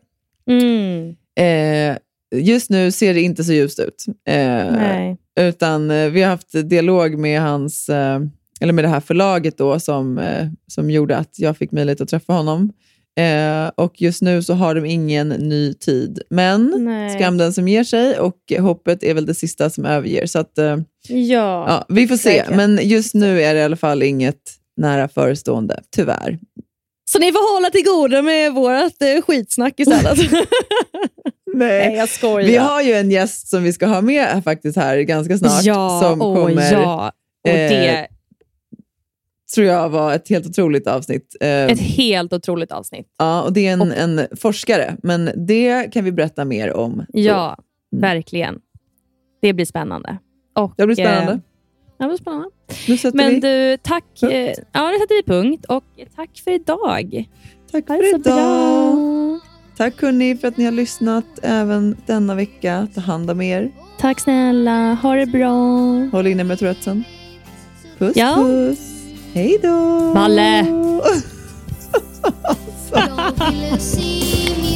Mm. 0.50 1.08
eh, 1.38 1.96
just 2.34 2.70
nu 2.70 2.90
ser 2.90 3.14
det 3.14 3.20
inte 3.20 3.44
så 3.44 3.52
ljust 3.52 3.78
ut. 3.78 4.04
Eh, 4.28 5.14
utan 5.40 5.90
eh, 5.90 6.10
vi 6.10 6.22
har 6.22 6.30
haft 6.30 6.52
dialog 6.68 7.18
med 7.18 7.40
hans, 7.40 7.88
eh, 7.88 8.20
eller 8.60 8.72
med 8.72 8.84
det 8.84 8.88
här 8.88 9.00
förlaget 9.00 9.58
då 9.58 9.80
som, 9.80 10.18
eh, 10.18 10.46
som 10.66 10.90
gjorde 10.90 11.16
att 11.16 11.38
jag 11.38 11.56
fick 11.56 11.72
möjlighet 11.72 12.00
att 12.00 12.08
träffa 12.08 12.32
honom. 12.32 12.72
Eh, 13.20 13.70
och 13.74 14.02
just 14.02 14.22
nu 14.22 14.42
så 14.42 14.54
har 14.54 14.74
de 14.74 14.84
ingen 14.84 15.28
ny 15.28 15.74
tid. 15.74 16.22
Men 16.30 16.74
Nej. 16.84 17.10
skam 17.14 17.38
den 17.38 17.52
som 17.52 17.68
ger 17.68 17.84
sig 17.84 18.18
och 18.18 18.52
hoppet 18.58 19.02
är 19.02 19.14
väl 19.14 19.26
det 19.26 19.34
sista 19.34 19.70
som 19.70 19.84
överger. 19.84 20.26
Så 20.26 20.38
att, 20.38 20.58
eh, 20.58 20.76
Ja, 21.08 21.64
ja, 21.68 21.84
vi 21.88 22.08
får 22.08 22.16
se. 22.16 22.22
säkert. 22.22 22.56
Men 22.56 22.78
just 22.82 23.14
nu 23.14 23.42
är 23.42 23.54
det 23.54 23.60
i 23.60 23.62
alla 23.62 23.76
fall 23.76 24.02
inget 24.02 24.40
nära 24.76 25.08
förestående, 25.08 25.80
tyvärr. 25.96 26.38
Så 27.10 27.18
ni 27.18 27.32
får 27.32 27.54
hålla 27.54 27.70
till 27.70 27.84
godo 27.84 28.22
med 28.22 28.52
vårt 28.54 29.02
eh, 29.02 29.22
skitsnack 29.22 29.80
istället. 29.80 30.18
Nej. 31.58 31.94
jag 31.96 32.08
skojar. 32.08 32.48
Vi 32.48 32.56
har 32.56 32.82
ju 32.82 32.92
en 32.92 33.10
gäst 33.10 33.48
som 33.48 33.62
vi 33.62 33.72
ska 33.72 33.86
ha 33.86 34.00
med 34.00 34.44
faktiskt 34.44 34.76
här 34.78 34.98
ganska 35.00 35.38
snart. 35.38 35.62
Ja, 35.64 36.00
som 36.02 36.22
åh, 36.22 36.34
kommer, 36.34 36.72
ja. 36.72 37.12
Och 37.44 37.50
det- 37.54 37.88
eh, 37.98 38.04
tror 39.54 39.66
jag 39.66 39.88
var 39.88 40.14
ett 40.14 40.28
helt 40.28 40.46
otroligt 40.46 40.86
avsnitt. 40.86 41.36
Eh, 41.40 41.48
Ett 41.64 41.80
helt 41.80 42.32
otroligt 42.32 42.72
avsnitt. 42.72 43.06
ja, 43.18 43.42
och 43.42 43.52
det 43.52 43.66
är 43.66 43.72
en, 43.72 43.92
en 43.92 44.26
forskare, 44.40 44.96
men 45.02 45.30
det 45.46 45.92
kan 45.92 46.04
vi 46.04 46.12
berätta 46.12 46.44
mer 46.44 46.72
om. 46.76 46.96
då. 46.96 47.04
Ja, 47.20 47.56
verkligen. 47.96 48.58
Det 49.42 49.52
blir 49.52 49.64
spännande. 49.64 50.18
Och, 50.54 50.72
Det 50.76 50.86
blir 50.86 50.96
spännande. 50.96 51.32
eh, 51.32 51.38
det 51.98 52.06
blir 52.06 52.16
spännande. 52.16 52.48
Nu 52.88 52.96
sätter 52.96 53.16
Men 53.16 53.30
vi 53.34 53.40
du, 53.40 53.76
tack. 53.76 54.22
eh, 54.22 54.30
Ja, 54.72 54.90
nu 54.90 54.98
sätter 54.98 55.16
vi 55.16 55.22
punkt. 55.22 55.64
Och 55.68 55.84
tack 56.16 56.30
för 56.44 56.50
idag. 56.50 57.28
Tack 57.72 57.86
för 57.86 57.94
det 58.02 58.08
idag. 58.08 58.22
bra. 58.22 59.17
Tack 59.78 60.02
hörni 60.02 60.36
för 60.36 60.48
att 60.48 60.56
ni 60.56 60.64
har 60.64 60.72
lyssnat 60.72 61.24
även 61.42 61.96
denna 62.06 62.34
vecka. 62.34 62.88
Ta 62.94 63.00
hand 63.00 63.30
om 63.30 63.40
er. 63.40 63.70
Tack 64.00 64.20
snälla. 64.20 64.94
Ha 65.02 65.14
det 65.14 65.26
bra. 65.26 65.52
Håll 66.12 66.26
inne 66.26 66.44
med 66.44 66.58
Tourettesen. 66.58 67.04
Puss 67.98 68.16
Ja. 68.16 68.34
puss. 68.36 68.78
Hej 69.32 69.58
då. 69.62 70.12
Balle. 70.14 70.66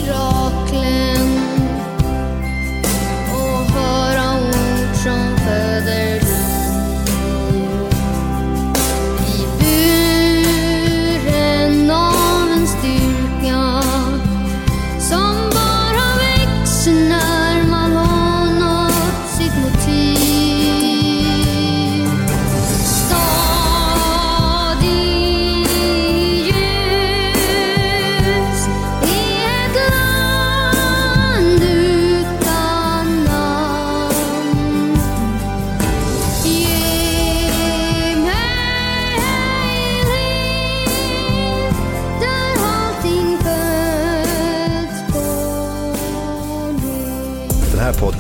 Jag 0.06 0.61